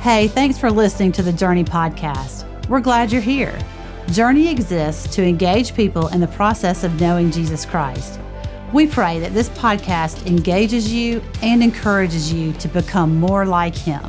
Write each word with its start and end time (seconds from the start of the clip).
Hey, 0.00 0.28
thanks 0.28 0.56
for 0.56 0.70
listening 0.70 1.12
to 1.12 1.22
the 1.22 1.30
Journey 1.30 1.62
podcast. 1.62 2.46
We're 2.70 2.80
glad 2.80 3.12
you're 3.12 3.20
here. 3.20 3.58
Journey 4.12 4.48
exists 4.48 5.14
to 5.14 5.22
engage 5.22 5.74
people 5.74 6.08
in 6.08 6.20
the 6.20 6.26
process 6.28 6.84
of 6.84 6.98
knowing 6.98 7.30
Jesus 7.30 7.66
Christ. 7.66 8.18
We 8.72 8.86
pray 8.86 9.20
that 9.20 9.34
this 9.34 9.50
podcast 9.50 10.26
engages 10.26 10.90
you 10.90 11.22
and 11.42 11.62
encourages 11.62 12.32
you 12.32 12.54
to 12.54 12.68
become 12.68 13.16
more 13.16 13.44
like 13.44 13.74
Him. 13.76 14.00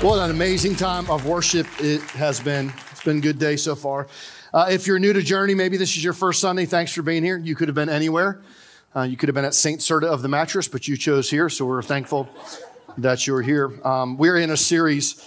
What 0.00 0.20
an 0.20 0.30
amazing 0.30 0.76
time 0.76 1.10
of 1.10 1.26
worship 1.26 1.66
it 1.80 2.00
has 2.10 2.38
been. 2.38 2.72
It's 2.92 3.02
been 3.02 3.18
a 3.18 3.22
good 3.22 3.40
day 3.40 3.56
so 3.56 3.74
far. 3.74 4.06
Uh, 4.54 4.68
if 4.70 4.86
you're 4.86 5.00
new 5.00 5.12
to 5.12 5.20
Journey, 5.20 5.56
maybe 5.56 5.78
this 5.78 5.96
is 5.96 6.04
your 6.04 6.12
first 6.12 6.40
Sunday. 6.40 6.64
Thanks 6.64 6.92
for 6.92 7.02
being 7.02 7.24
here. 7.24 7.38
You 7.38 7.56
could 7.56 7.66
have 7.66 7.74
been 7.74 7.88
anywhere. 7.88 8.40
Uh, 8.96 9.02
you 9.02 9.14
could 9.14 9.28
have 9.28 9.34
been 9.34 9.44
at 9.44 9.52
St. 9.52 9.78
Serta 9.80 10.04
of 10.04 10.22
the 10.22 10.28
Mattress, 10.28 10.68
but 10.68 10.88
you 10.88 10.96
chose 10.96 11.28
here, 11.28 11.50
so 11.50 11.66
we're 11.66 11.82
thankful 11.82 12.26
that 12.96 13.26
you're 13.26 13.42
here. 13.42 13.78
Um, 13.86 14.16
we're 14.16 14.38
in 14.38 14.48
a 14.48 14.56
series 14.56 15.22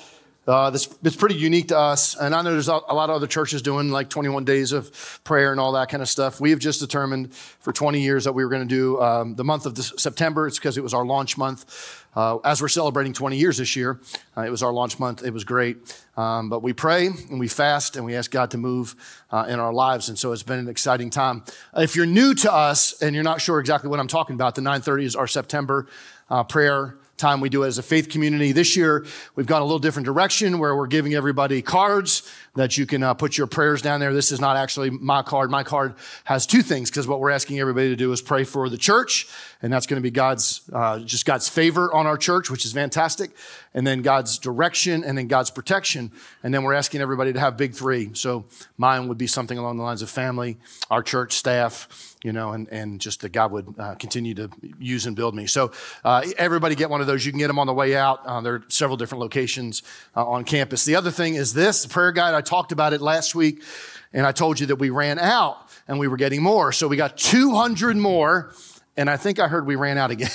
uh, 0.48 0.71
that's, 0.71 0.88
that's 0.88 1.16
pretty 1.16 1.35
unique 1.35 1.67
to 1.67 1.77
us. 1.77 2.16
And 2.16 2.34
I 2.34 2.41
know 2.41 2.52
there's 2.52 2.70
a 2.70 2.73
lot 2.73 3.12
of 3.12 3.16
other 3.16 3.27
churches 3.27 3.62
doing 3.62 3.91
like 3.91 4.09
21 4.09 4.43
days 4.43 4.71
of 4.71 5.20
prayer 5.23 5.52
and 5.52 5.59
all 5.59 5.73
that 5.73 5.90
kind 5.90 6.02
of 6.02 6.09
stuff. 6.09 6.41
We 6.41 6.49
have 6.49 6.57
just 6.57 6.79
determined 6.79 7.35
for 7.35 7.71
20 7.71 8.02
years 8.02 8.23
that 8.23 8.34
we 8.34 8.43
were 8.43 8.49
going 8.49 8.67
to 8.67 8.76
do 8.76 8.99
um, 8.99 9.35
the 9.35 9.43
month 9.43 9.67
of 9.67 9.77
September. 9.77 10.48
It's 10.48 10.57
because 10.57 10.76
it 10.76 10.81
was 10.81 10.95
our 10.95 11.05
launch 11.05 11.38
month. 11.38 11.98
Uh, 12.16 12.38
as 12.44 12.62
we're 12.62 12.68
celebrating 12.68 13.13
20 13.13 13.38
years 13.38 13.58
this 13.58 13.76
year, 13.76 13.99
uh, 14.36 14.41
it 14.41 14.49
was 14.49 14.63
our 14.63 14.73
launch 14.73 14.99
month. 14.99 15.23
It 15.23 15.31
was 15.31 15.44
great. 15.44 15.77
Um, 16.18 16.49
but 16.49 16.63
we 16.63 16.73
pray 16.73 17.08
and 17.08 17.40
we 17.40 17.48
fast 17.48 17.95
and 17.95 18.05
we 18.05 18.16
ask 18.16 18.32
God 18.32 18.52
to 18.52 18.58
move 18.58 18.95
uh, 19.32 19.45
in 19.48 19.59
our 19.59 19.73
lives. 19.73 20.09
And 20.09 20.18
so 20.18 20.32
it's 20.32 20.44
been 20.44 20.59
an 20.59 20.68
exciting 20.68 21.09
time. 21.09 21.44
If 21.76 21.95
you're 21.95 22.05
new 22.05 22.34
to 22.35 22.54
us 22.54 23.02
and 23.02 23.13
you're 23.13 23.23
not 23.23 23.41
sure 23.41 23.59
exactly 23.59 23.90
what 23.90 23.99
I'm 23.99 24.08
talking 24.08 24.35
about, 24.35 24.55
the 24.55 24.62
930 24.62 25.05
is 25.05 25.16
our 25.16 25.27
September 25.27 25.88
uh, 26.30 26.44
prayer 26.44 26.98
time 27.20 27.41
we 27.41 27.49
do 27.49 27.63
it 27.63 27.67
as 27.67 27.77
a 27.77 27.84
faith 27.84 28.09
community. 28.09 28.51
This 28.51 28.75
year, 28.75 29.05
we've 29.35 29.45
gone 29.45 29.62
a 29.62 29.65
little 29.65 29.79
different 29.79 30.05
direction 30.05 30.57
where 30.57 30.75
we're 30.75 30.87
giving 30.87 31.13
everybody 31.13 31.61
cards 31.61 32.29
that 32.55 32.77
you 32.77 32.85
can 32.85 33.03
uh, 33.03 33.13
put 33.13 33.37
your 33.37 33.48
prayers 33.48 33.81
down 33.81 33.99
there. 33.99 34.13
This 34.13 34.31
is 34.31 34.41
not 34.41 34.57
actually 34.57 34.89
my 34.89 35.21
card. 35.21 35.51
My 35.51 35.63
card 35.63 35.95
has 36.23 36.48
two 36.48 36.61
things 36.61 36.89
because 36.89 37.07
what 37.07 37.20
we're 37.20 37.29
asking 37.29 37.59
everybody 37.59 37.89
to 37.89 37.95
do 37.95 38.11
is 38.11 38.21
pray 38.21 38.43
for 38.43 38.70
the 38.70 38.77
church, 38.77 39.27
and 39.61 39.71
that's 39.71 39.85
going 39.85 40.01
to 40.01 40.03
be 40.03 40.11
God's 40.11 40.61
uh, 40.73 40.99
just 40.99 41.26
God's 41.26 41.48
favor 41.48 41.93
on 41.93 42.07
our 42.07 42.17
church, 42.17 42.49
which 42.49 42.65
is 42.65 42.73
fantastic, 42.73 43.31
and 43.73 43.85
then 43.85 44.01
God's 44.01 44.39
direction, 44.39 45.04
and 45.04 45.17
then 45.17 45.27
God's 45.27 45.51
protection, 45.51 46.11
and 46.43 46.54
then 46.54 46.63
we're 46.63 46.73
asking 46.73 47.01
everybody 47.01 47.33
to 47.33 47.39
have 47.39 47.57
big 47.57 47.73
three. 47.73 48.11
So 48.13 48.45
mine 48.77 49.07
would 49.07 49.17
be 49.17 49.27
something 49.27 49.57
along 49.57 49.77
the 49.77 49.83
lines 49.83 50.01
of 50.01 50.09
family, 50.09 50.57
our 50.89 51.04
church 51.04 51.33
staff 51.33 52.09
you 52.23 52.34
know, 52.34 52.51
and, 52.51 52.67
and 52.70 52.99
just 52.99 53.21
that 53.21 53.31
God 53.31 53.51
would 53.51 53.73
uh, 53.79 53.95
continue 53.95 54.34
to 54.35 54.49
use 54.77 55.05
and 55.05 55.15
build 55.15 55.34
me. 55.35 55.48
So, 55.48 55.71
uh, 56.03 56.26
everybody 56.37 56.76
get 56.76 56.89
one 56.89 56.99
of 56.99 57.07
those. 57.07 57.26
You 57.26 57.31
can 57.31 57.39
get 57.39 57.48
them 57.48 57.59
on 57.59 57.67
the 57.67 57.73
way 57.73 57.95
out. 57.95 58.26
Uh, 58.26 58.41
there 58.41 58.55
are 58.55 58.63
several 58.67 58.98
different 58.98 59.21
locations 59.21 59.84
uh, 60.15 60.27
on 60.27 60.43
campus. 60.43 60.84
The 60.84 60.95
other 60.95 61.11
thing 61.11 61.35
is 61.35 61.53
this 61.53 61.84
the 61.84 61.89
prayer 61.89 62.11
guide, 62.11 62.34
I 62.34 62.41
talked 62.41 62.71
about 62.71 62.93
it 62.93 63.01
last 63.01 63.35
week, 63.35 63.63
and 64.11 64.25
I 64.25 64.34
told 64.34 64.59
you 64.59 64.67
that 64.67 64.75
we 64.75 64.89
ran 64.89 65.17
out 65.17 65.57
and 65.88 65.97
we 65.97 66.07
were 66.07 66.17
getting 66.17 66.44
more. 66.44 66.73
So, 66.73 66.88
we 66.88 66.97
got 66.97 67.17
200 67.17 67.95
more. 67.95 68.53
And 68.97 69.09
I 69.09 69.18
think 69.18 69.40
I 69.40 69.47
heard 69.47 69.66
we 69.66 69.75
ran 69.75 69.97
out 69.97 70.12
again. 70.12 70.29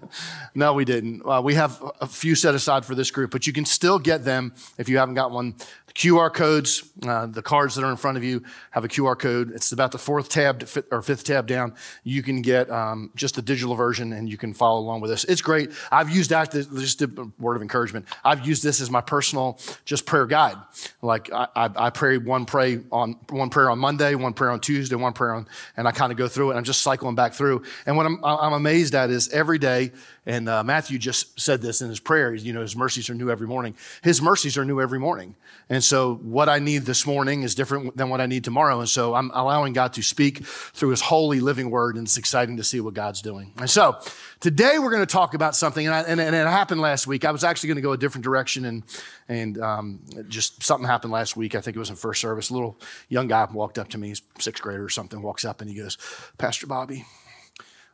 no, 0.54 0.72
we 0.72 0.84
didn't. 0.84 1.22
Uh, 1.24 1.42
we 1.44 1.54
have 1.54 1.82
a 2.00 2.06
few 2.06 2.34
set 2.34 2.54
aside 2.54 2.84
for 2.84 2.94
this 2.94 3.10
group, 3.10 3.30
but 3.30 3.46
you 3.46 3.52
can 3.52 3.64
still 3.64 3.98
get 3.98 4.24
them 4.24 4.54
if 4.78 4.88
you 4.88 4.98
haven't 4.98 5.14
got 5.14 5.30
one 5.30 5.54
QR 5.98 6.32
codes, 6.32 6.84
uh, 7.04 7.26
the 7.26 7.42
cards 7.42 7.74
that 7.74 7.84
are 7.84 7.90
in 7.90 7.96
front 7.96 8.16
of 8.16 8.22
you 8.22 8.44
have 8.70 8.84
a 8.84 8.88
QR 8.88 9.18
code. 9.18 9.50
It's 9.52 9.72
about 9.72 9.90
the 9.90 9.98
fourth 9.98 10.28
tab 10.28 10.66
or 10.92 11.02
fifth 11.02 11.24
tab 11.24 11.48
down. 11.48 11.74
You 12.04 12.22
can 12.22 12.40
get 12.40 12.70
um, 12.70 13.10
just 13.16 13.34
the 13.34 13.42
digital 13.42 13.74
version 13.74 14.12
and 14.12 14.28
you 14.28 14.36
can 14.36 14.54
follow 14.54 14.78
along 14.78 15.00
with 15.00 15.10
this. 15.10 15.24
It's 15.24 15.42
great. 15.42 15.72
I've 15.90 16.08
used 16.08 16.30
that, 16.30 16.52
just 16.52 17.02
a 17.02 17.30
word 17.40 17.56
of 17.56 17.62
encouragement. 17.62 18.06
I've 18.24 18.46
used 18.46 18.62
this 18.62 18.80
as 18.80 18.92
my 18.92 19.00
personal 19.00 19.58
just 19.84 20.06
prayer 20.06 20.26
guide. 20.26 20.56
Like 21.02 21.32
I, 21.32 21.48
I, 21.56 21.70
I 21.76 21.90
pray 21.90 22.16
one 22.16 22.46
pray 22.46 22.78
on 22.92 23.14
one 23.30 23.50
prayer 23.50 23.68
on 23.68 23.80
Monday, 23.80 24.14
one 24.14 24.34
prayer 24.34 24.52
on 24.52 24.60
Tuesday, 24.60 24.94
one 24.94 25.14
prayer 25.14 25.34
on, 25.34 25.48
and 25.76 25.88
I 25.88 25.90
kind 25.90 26.12
of 26.12 26.16
go 26.16 26.28
through 26.28 26.52
it. 26.52 26.54
I'm 26.54 26.62
just 26.64 26.82
cycling 26.82 27.16
back 27.16 27.34
through. 27.34 27.64
And 27.86 27.96
what 27.98 28.06
I'm, 28.06 28.24
I'm 28.24 28.54
amazed 28.54 28.94
at 28.94 29.10
is 29.10 29.28
every 29.28 29.58
day 29.58 29.92
and 30.28 30.46
uh, 30.46 30.62
Matthew 30.62 30.98
just 30.98 31.40
said 31.40 31.62
this 31.62 31.80
in 31.80 31.88
his 31.88 32.00
prayer. 32.00 32.34
You 32.34 32.52
know, 32.52 32.60
his 32.60 32.76
mercies 32.76 33.08
are 33.08 33.14
new 33.14 33.30
every 33.30 33.46
morning. 33.46 33.74
His 34.02 34.20
mercies 34.20 34.58
are 34.58 34.64
new 34.64 34.78
every 34.78 35.00
morning. 35.00 35.34
And 35.70 35.82
so 35.82 36.16
what 36.16 36.50
I 36.50 36.58
need 36.58 36.82
this 36.82 37.06
morning 37.06 37.44
is 37.44 37.54
different 37.54 37.96
than 37.96 38.10
what 38.10 38.20
I 38.20 38.26
need 38.26 38.44
tomorrow. 38.44 38.78
And 38.80 38.88
so 38.88 39.14
I'm 39.14 39.30
allowing 39.32 39.72
God 39.72 39.94
to 39.94 40.02
speak 40.02 40.44
through 40.44 40.90
his 40.90 41.00
holy 41.00 41.40
living 41.40 41.70
word. 41.70 41.96
And 41.96 42.06
it's 42.06 42.18
exciting 42.18 42.58
to 42.58 42.62
see 42.62 42.78
what 42.78 42.92
God's 42.92 43.22
doing. 43.22 43.54
And 43.56 43.70
so 43.70 43.98
today 44.38 44.78
we're 44.78 44.90
going 44.90 45.00
to 45.00 45.10
talk 45.10 45.32
about 45.32 45.56
something. 45.56 45.86
And, 45.86 45.94
I, 45.94 46.02
and, 46.02 46.20
and 46.20 46.36
it 46.36 46.46
happened 46.46 46.82
last 46.82 47.06
week. 47.06 47.24
I 47.24 47.30
was 47.30 47.42
actually 47.42 47.68
going 47.68 47.76
to 47.76 47.82
go 47.82 47.92
a 47.92 47.98
different 47.98 48.24
direction. 48.24 48.66
And, 48.66 48.82
and 49.30 49.58
um, 49.58 50.00
just 50.28 50.62
something 50.62 50.86
happened 50.86 51.10
last 51.10 51.38
week. 51.38 51.54
I 51.54 51.62
think 51.62 51.74
it 51.74 51.80
was 51.80 51.88
in 51.88 51.96
first 51.96 52.20
service. 52.20 52.50
A 52.50 52.52
little 52.52 52.78
young 53.08 53.28
guy 53.28 53.48
walked 53.50 53.78
up 53.78 53.88
to 53.88 53.98
me, 53.98 54.08
he's 54.08 54.20
sixth 54.38 54.62
grader 54.62 54.84
or 54.84 54.90
something, 54.90 55.22
walks 55.22 55.46
up 55.46 55.62
and 55.62 55.70
he 55.70 55.76
goes, 55.76 55.96
Pastor 56.36 56.66
Bobby, 56.66 57.06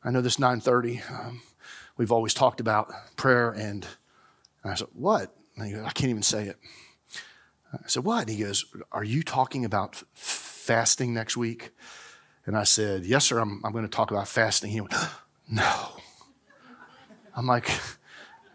I 0.04 0.10
know 0.10 0.20
this 0.20 0.38
930. 0.38 1.00
Um, 1.10 1.42
we've 1.97 2.12
always 2.12 2.34
talked 2.34 2.60
about 2.60 2.92
prayer 3.16 3.50
and, 3.50 3.87
and 4.62 4.72
I 4.72 4.75
said, 4.75 4.88
what? 4.92 5.34
And 5.56 5.66
he 5.66 5.72
goes, 5.72 5.84
I 5.84 5.91
can't 5.91 6.10
even 6.10 6.22
say 6.22 6.44
it. 6.47 6.59
I 7.72 7.87
said, 7.87 8.04
what? 8.04 8.28
And 8.28 8.31
he 8.31 8.44
goes, 8.44 8.66
are 8.92 9.03
you 9.03 9.22
talking 9.22 9.65
about 9.65 10.03
fasting 10.12 11.15
next 11.15 11.37
week? 11.38 11.70
And 12.44 12.56
I 12.56 12.65
said, 12.65 13.06
yes, 13.06 13.25
sir, 13.25 13.38
I'm, 13.38 13.62
I'm 13.65 13.72
going 13.72 13.84
to 13.84 13.91
talk 13.91 14.10
about 14.10 14.28
fasting. 14.28 14.70
He 14.70 14.81
went, 14.81 14.94
no. 15.50 15.88
I'm 17.34 17.47
like, 17.47 17.71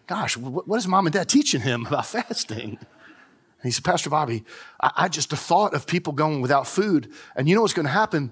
gosh, 0.06 0.38
what, 0.38 0.68
what 0.68 0.78
is 0.78 0.88
mom 0.88 1.08
and 1.08 1.14
dad 1.14 1.28
teaching 1.28 1.62
him 1.62 1.88
about 1.88 2.06
fasting? 2.06 2.78
And 2.80 3.64
he 3.64 3.72
said, 3.72 3.84
Pastor 3.84 4.12
Bobby, 4.12 4.46
I, 4.80 4.92
I, 4.96 5.08
just, 5.08 5.32
the 5.32 5.36
thought 5.36 5.74
of 5.74 5.88
people 5.88 6.14
going 6.14 6.42
without 6.42 6.68
food, 6.68 7.12
and 7.36 7.50
you 7.50 7.56
know 7.56 7.62
what's 7.62 7.74
going 7.74 7.88
to 7.88 7.92
happen? 7.92 8.32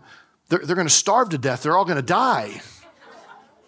They're, 0.49 0.59
they're 0.59 0.75
going 0.75 0.87
to 0.87 0.93
starve 0.93 1.29
to 1.29 1.37
death. 1.37 1.63
They're 1.63 1.75
all 1.75 1.83
going 1.83 1.97
to 1.97 2.01
die. 2.01 2.61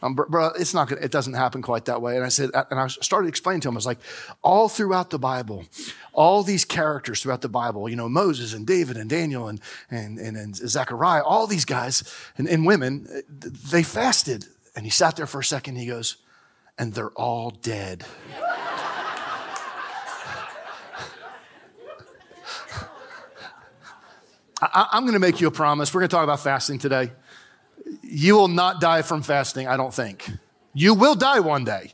Um, 0.02 0.16
bro, 0.16 0.48
it's 0.58 0.74
not 0.74 0.88
gonna, 0.88 1.02
it 1.02 1.12
doesn't 1.12 1.34
happen 1.34 1.62
quite 1.62 1.86
that 1.86 2.02
way. 2.02 2.16
And 2.16 2.26
I 2.26 2.30
said, 2.30 2.52
and 2.54 2.80
I 2.80 2.88
started 2.88 3.28
explaining 3.28 3.62
to 3.62 3.68
him, 3.68 3.76
I 3.76 3.78
was 3.78 3.86
like, 3.86 4.00
all 4.42 4.70
throughout 4.70 5.10
the 5.10 5.20
Bible, 5.20 5.66
all 6.14 6.42
these 6.44 6.64
characters 6.64 7.22
throughout 7.22 7.42
the 7.42 7.50
Bible, 7.50 7.90
you 7.90 7.96
know, 7.96 8.08
Moses 8.08 8.54
and 8.54 8.66
David 8.66 8.96
and 8.96 9.10
Daniel 9.10 9.48
and, 9.48 9.60
and, 9.92 10.18
and, 10.18 10.38
and 10.38 10.56
Zechariah, 10.56 11.24
all 11.24 11.48
these 11.48 11.66
guys 11.66 12.04
and, 12.38 12.48
and 12.48 12.66
women, 12.66 13.24
they 13.30 13.84
fasted. 13.84 14.46
And 14.76 14.86
he 14.86 14.92
sat 14.92 15.18
there 15.18 15.28
for 15.28 15.40
a 15.40 15.44
second. 15.44 15.76
he 15.76 15.88
goes, 15.88 16.16
and 16.78 16.94
they're 16.94 17.10
all 17.10 17.50
dead. 17.50 18.06
I, 24.62 24.90
I'm 24.92 25.04
going 25.04 25.14
to 25.14 25.20
make 25.20 25.42
you 25.42 25.48
a 25.48 25.52
promise. 25.52 25.94
We're 25.94 26.02
going 26.02 26.10
to 26.10 26.16
talk 26.16 26.24
about 26.24 26.40
fasting 26.40 26.80
today 26.80 27.12
you 28.10 28.36
will 28.36 28.48
not 28.48 28.82
die 28.82 29.02
from 29.02 29.22
fasting, 29.22 29.68
I 29.68 29.78
don't 29.78 29.94
think. 29.94 30.30
You 30.74 30.94
will 30.94 31.16
die 31.16 31.40
one 31.40 31.64
day, 31.64 31.92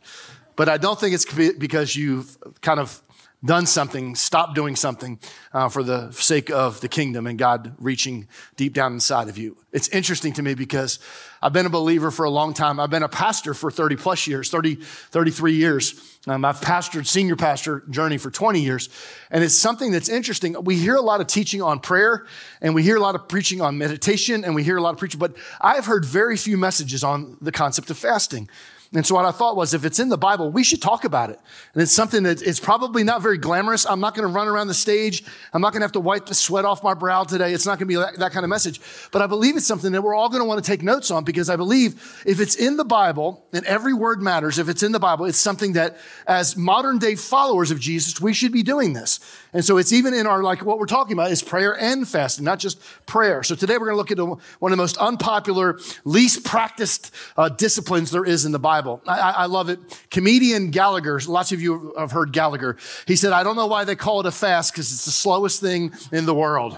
but 0.56 0.70
I 0.70 0.78
don't 0.78 1.00
think 1.00 1.14
it's 1.14 1.26
because 1.58 1.96
you've 1.96 2.38
kind 2.62 2.80
of 2.80 3.02
done 3.46 3.66
something, 3.66 4.16
stopped 4.16 4.56
doing 4.56 4.76
something 4.76 5.20
uh, 5.54 5.70
for 5.70 5.84
the 5.84 6.12
sake 6.12 6.50
of 6.50 6.82
the 6.82 6.88
kingdom 6.88 7.28
and 7.28 7.38
God 7.38 7.76
reaching 7.80 8.28
deep 8.56 8.74
down 8.74 8.94
inside 8.94 9.30
of 9.30 9.38
you. 9.38 9.58
It's 9.72 9.88
interesting 9.90 10.34
to 10.34 10.42
me 10.42 10.56
because 10.56 11.00
I've 11.42 11.54
been 11.54 11.66
a 11.66 11.70
believer 11.70 12.12
for 12.12 12.26
a 12.26 12.30
long 12.30 12.54
time. 12.54 12.80
I've 12.80 12.90
been 12.90 13.04
a 13.04 13.10
pastor 13.10 13.54
for 13.54 13.70
30 13.70 13.98
plus 13.98 14.26
years, 14.26 14.50
30, 14.50 14.76
33 14.76 15.54
years. 15.54 16.18
Um, 16.28 16.44
I've 16.44 16.60
pastored 16.60 17.06
senior 17.06 17.36
pastor 17.36 17.84
journey 17.90 18.18
for 18.18 18.32
20 18.32 18.62
years. 18.62 18.90
And 19.30 19.44
it's 19.44 19.56
something 19.56 19.92
that's 19.92 20.10
interesting. 20.10 20.56
We 20.64 20.78
hear 20.78 20.96
a 20.96 21.02
lot 21.02 21.22
of 21.22 21.28
teaching 21.28 21.62
on 21.62 21.80
prayer 21.80 22.26
and 22.62 22.74
we 22.74 22.84
hear 22.84 22.96
a 22.96 23.02
lot 23.02 23.16
of 23.16 23.28
preaching 23.28 23.62
on 23.62 23.78
meditation 23.78 24.44
and 24.44 24.56
we 24.56 24.64
hear 24.64 24.78
a 24.78 24.82
lot 24.82 24.92
of 24.92 24.98
preaching, 24.98 25.20
but 25.20 25.36
I've 25.62 25.86
heard 25.86 26.04
very 26.04 26.38
few 26.38 26.58
messages 26.58 27.04
on 27.04 27.38
the 27.42 27.52
concept 27.52 27.92
of 27.92 27.98
fasting. 27.98 28.50
And 28.94 29.06
so 29.06 29.16
what 29.16 29.26
I 29.26 29.32
thought 29.32 29.56
was 29.56 29.74
if 29.74 29.84
it's 29.84 30.00
in 30.00 30.10
the 30.10 30.18
Bible, 30.18 30.52
we 30.52 30.64
should 30.64 30.82
talk 30.82 31.04
about 31.04 31.30
it. 31.30 31.40
And 31.74 31.82
it's 31.82 31.92
something 31.92 32.24
that 32.24 32.42
it's 32.42 32.60
probably 32.60 33.04
not 33.04 33.22
very 33.22 33.38
glamorous. 33.38 33.86
I'm 33.86 34.00
not 34.00 34.16
going 34.16 34.28
to 34.28 34.34
run 34.34 34.48
around 34.48 34.68
the 34.68 34.74
stage. 34.74 35.24
I'm 35.54 35.62
not 35.62 35.74
going 35.74 35.82
to 35.82 35.86
have 35.86 35.92
to 35.94 36.00
wipe 36.00 36.28
the 36.28 36.36
sweat 36.36 36.66
off 36.66 36.84
my 36.84 36.94
brow 36.94 37.24
today. 37.24 37.54
It's 37.54 37.66
not 37.66 37.80
going 37.80 37.88
to 37.90 37.94
be 37.94 37.96
that, 37.96 38.20
that 38.20 38.32
kind 38.32 38.44
of 38.44 38.50
message. 38.50 38.80
But 39.12 39.22
I 39.22 39.28
believe 39.28 39.58
it's 39.58 39.66
something 39.66 39.92
that 39.92 40.02
we're 40.02 40.16
all 40.16 40.30
going 40.30 40.42
to 40.42 40.48
want 40.48 40.64
to 40.64 40.70
take 40.70 40.84
notes 40.84 41.12
on 41.12 41.24
because 41.24 41.50
I 41.50 41.56
believe 41.56 42.24
if 42.26 42.40
it's 42.40 42.56
in 42.56 42.78
the 42.78 42.86
Bible 42.86 43.44
and 43.52 43.66
every 43.66 43.94
word 43.94 44.22
matters, 44.22 44.60
if 44.60 44.70
it's 44.70 44.84
in 44.84 44.92
the 44.92 45.00
Bible, 45.00 45.26
it's 45.26 45.38
something 45.38 45.74
that 45.74 45.98
as 46.28 46.56
modern 46.56 47.00
day 47.00 47.16
followers 47.16 47.72
of 47.72 47.80
Jesus, 47.80 48.22
we 48.22 48.34
should 48.34 48.52
be 48.52 48.64
doing 48.64 48.94
this. 48.94 49.20
And 49.52 49.64
so 49.64 49.78
it's 49.78 49.94
even 49.94 50.14
in 50.14 50.28
our, 50.28 50.44
like 50.44 50.64
what 50.64 50.80
we're 50.80 50.86
talking 50.86 51.14
about 51.14 51.32
is 51.32 51.42
prayer 51.42 51.78
and 51.80 52.08
fasting, 52.08 52.46
not 52.46 52.60
just 52.60 52.80
prayer. 53.06 53.42
So 53.42 53.56
today 53.56 53.78
we're 53.78 53.92
going 53.92 54.06
to 54.06 54.16
look 54.16 54.36
at 54.36 54.40
one 54.60 54.72
of 54.72 54.78
the 54.78 54.82
most 54.82 54.98
unpopular, 54.98 55.80
least 56.04 56.44
practiced 56.44 57.14
uh, 57.38 57.50
disciplines 57.50 58.12
there 58.12 58.26
is 58.26 58.46
in 58.46 58.52
the 58.52 58.60
Bible. 58.60 58.75
I, 59.08 59.32
I 59.32 59.46
love 59.46 59.70
it. 59.70 59.80
Comedian 60.12 60.72
Gallagher, 60.72 61.20
lots 61.28 61.52
of 61.52 61.62
you 61.62 61.94
have 61.98 62.12
heard 62.12 62.32
Gallagher. 62.32 62.78
He 63.08 63.16
said, 63.16 63.32
I 63.32 63.44
don't 63.44 63.56
know 63.56 63.68
why 63.68 63.84
they 63.84 63.96
call 63.96 64.20
it 64.20 64.26
a 64.26 64.32
fast 64.32 64.74
because 64.74 64.92
it's 64.92 65.06
the 65.06 65.12
slowest 65.12 65.62
thing 65.62 65.94
in 66.12 66.26
the 66.26 66.34
world. 66.34 66.78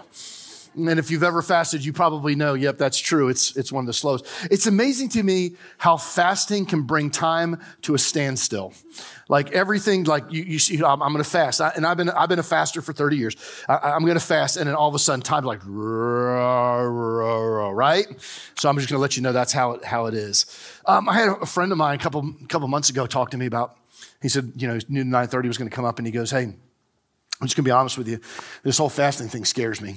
And 0.77 0.99
if 0.99 1.09
you've 1.09 1.23
ever 1.23 1.41
fasted, 1.41 1.83
you 1.83 1.91
probably 1.91 2.35
know, 2.35 2.53
yep, 2.53 2.77
that's 2.77 2.99
true. 2.99 3.29
It's, 3.29 3.57
it's 3.57 3.71
one 3.71 3.83
of 3.83 3.87
the 3.87 3.93
slowest. 3.93 4.27
It's 4.51 4.67
amazing 4.67 5.09
to 5.09 5.23
me 5.23 5.55
how 5.79 5.97
fasting 5.97 6.67
can 6.67 6.83
bring 6.83 7.09
time 7.09 7.59
to 7.81 7.95
a 7.95 7.97
standstill. 7.97 8.73
Like 9.27 9.51
everything, 9.51 10.03
like 10.03 10.31
you, 10.31 10.43
you 10.43 10.59
see, 10.59 10.77
I'm, 10.77 11.01
I'm 11.01 11.11
going 11.11 11.23
to 11.23 11.29
fast. 11.29 11.61
I, 11.61 11.71
and 11.75 11.85
I've 11.85 11.97
been, 11.97 12.11
I've 12.11 12.29
been 12.29 12.39
a 12.39 12.43
faster 12.43 12.81
for 12.81 12.93
30 12.93 13.17
years. 13.17 13.35
I, 13.67 13.95
am 13.95 14.03
going 14.03 14.19
to 14.19 14.23
fast. 14.23 14.55
And 14.55 14.67
then 14.67 14.75
all 14.75 14.87
of 14.87 14.95
a 14.95 14.99
sudden, 14.99 15.21
time 15.21 15.43
like, 15.43 15.61
right? 15.65 18.05
So 18.55 18.69
I'm 18.69 18.77
just 18.77 18.87
going 18.87 18.97
to 18.97 19.01
let 19.01 19.17
you 19.17 19.23
know 19.23 19.31
that's 19.31 19.53
how 19.53 19.73
it, 19.73 19.83
how 19.83 20.05
it 20.05 20.13
is. 20.13 20.45
Um, 20.85 21.09
I 21.09 21.13
had 21.13 21.29
a 21.41 21.47
friend 21.47 21.71
of 21.71 21.79
mine 21.79 21.95
a 21.95 22.01
couple, 22.01 22.33
couple 22.47 22.67
months 22.67 22.91
ago 22.91 23.07
talk 23.07 23.31
to 23.31 23.37
me 23.37 23.47
about, 23.47 23.75
he 24.21 24.29
said, 24.29 24.53
you 24.55 24.67
know, 24.67 24.79
noon 24.87 25.09
9.30 25.09 25.47
was 25.47 25.57
going 25.57 25.69
to 25.69 25.75
come 25.75 25.85
up 25.85 25.97
and 25.97 26.05
he 26.05 26.11
goes, 26.11 26.31
hey, 26.31 26.43
I'm 26.43 27.47
just 27.47 27.55
going 27.55 27.63
to 27.63 27.67
be 27.67 27.71
honest 27.71 27.97
with 27.97 28.07
you. 28.07 28.19
This 28.63 28.77
whole 28.77 28.89
fasting 28.89 29.27
thing 29.27 29.45
scares 29.45 29.81
me. 29.81 29.95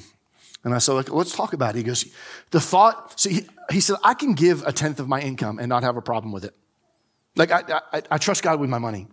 And 0.63 0.75
I 0.75 0.79
said, 0.79 0.93
like, 0.93 1.11
let's 1.11 1.35
talk 1.35 1.53
about 1.53 1.75
it. 1.75 1.79
He 1.79 1.85
goes, 1.85 2.05
the 2.51 2.61
thought, 2.61 3.19
see, 3.19 3.33
he, 3.33 3.47
he, 3.71 3.81
said, 3.81 3.97
I 4.05 4.15
can 4.15 4.35
give 4.35 4.63
a 4.67 4.73
tenth 4.73 5.01
of 5.01 5.09
my 5.09 5.21
income 5.21 5.59
and 5.59 5.69
not 5.69 5.83
have 5.83 5.97
a 5.97 6.03
problem 6.03 6.33
with 6.33 6.45
it. 6.45 6.55
Like, 7.37 7.51
I, 7.51 7.81
I, 7.93 8.03
I 8.11 8.19
trust 8.19 8.43
God 8.43 8.61
with 8.61 8.69
my 8.69 8.79
money. 8.79 9.07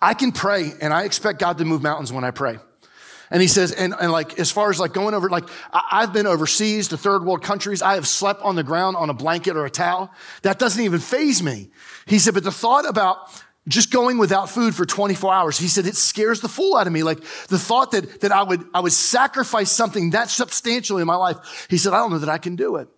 I 0.00 0.14
can 0.14 0.30
pray 0.30 0.72
and 0.80 0.92
I 0.92 1.04
expect 1.04 1.40
God 1.40 1.58
to 1.58 1.64
move 1.64 1.82
mountains 1.82 2.12
when 2.12 2.22
I 2.22 2.30
pray. 2.30 2.58
And 3.30 3.42
he 3.42 3.48
says, 3.48 3.72
and, 3.72 3.92
and 4.00 4.12
like, 4.12 4.38
as 4.38 4.52
far 4.52 4.70
as 4.70 4.78
like 4.78 4.92
going 4.92 5.14
over, 5.14 5.28
like, 5.28 5.48
I, 5.72 6.02
have 6.02 6.12
been 6.12 6.26
overseas 6.26 6.88
to 6.88 6.96
third 6.96 7.24
world 7.24 7.42
countries. 7.42 7.82
I 7.82 7.94
have 7.94 8.06
slept 8.06 8.42
on 8.42 8.54
the 8.54 8.62
ground 8.62 8.96
on 8.96 9.10
a 9.10 9.14
blanket 9.14 9.56
or 9.56 9.64
a 9.64 9.70
towel. 9.70 10.12
That 10.42 10.60
doesn't 10.60 10.82
even 10.82 11.00
phase 11.00 11.42
me. 11.42 11.70
He 12.06 12.20
said, 12.20 12.34
but 12.34 12.44
the 12.44 12.52
thought 12.52 12.88
about 12.88 13.42
just 13.68 13.90
going 13.90 14.18
without 14.18 14.48
food 14.48 14.74
for 14.74 14.86
24 14.86 15.32
hours. 15.32 15.58
He 15.58 15.68
said, 15.68 15.86
it 15.86 15.96
scares 15.96 16.40
the 16.40 16.48
fool 16.48 16.76
out 16.76 16.86
of 16.86 16.92
me. 16.92 17.02
Like 17.02 17.20
the 17.48 17.58
thought 17.58 17.90
that, 17.92 18.20
that 18.20 18.32
I 18.32 18.42
would, 18.42 18.64
I 18.72 18.80
would 18.80 18.92
sacrifice 18.92 19.70
something 19.70 20.10
that 20.10 20.30
substantially 20.30 21.02
in 21.02 21.06
my 21.06 21.16
life. 21.16 21.66
He 21.68 21.78
said, 21.78 21.92
I 21.92 21.98
don't 21.98 22.10
know 22.10 22.18
that 22.18 22.28
I 22.28 22.38
can 22.38 22.56
do 22.56 22.76
it. 22.76 22.88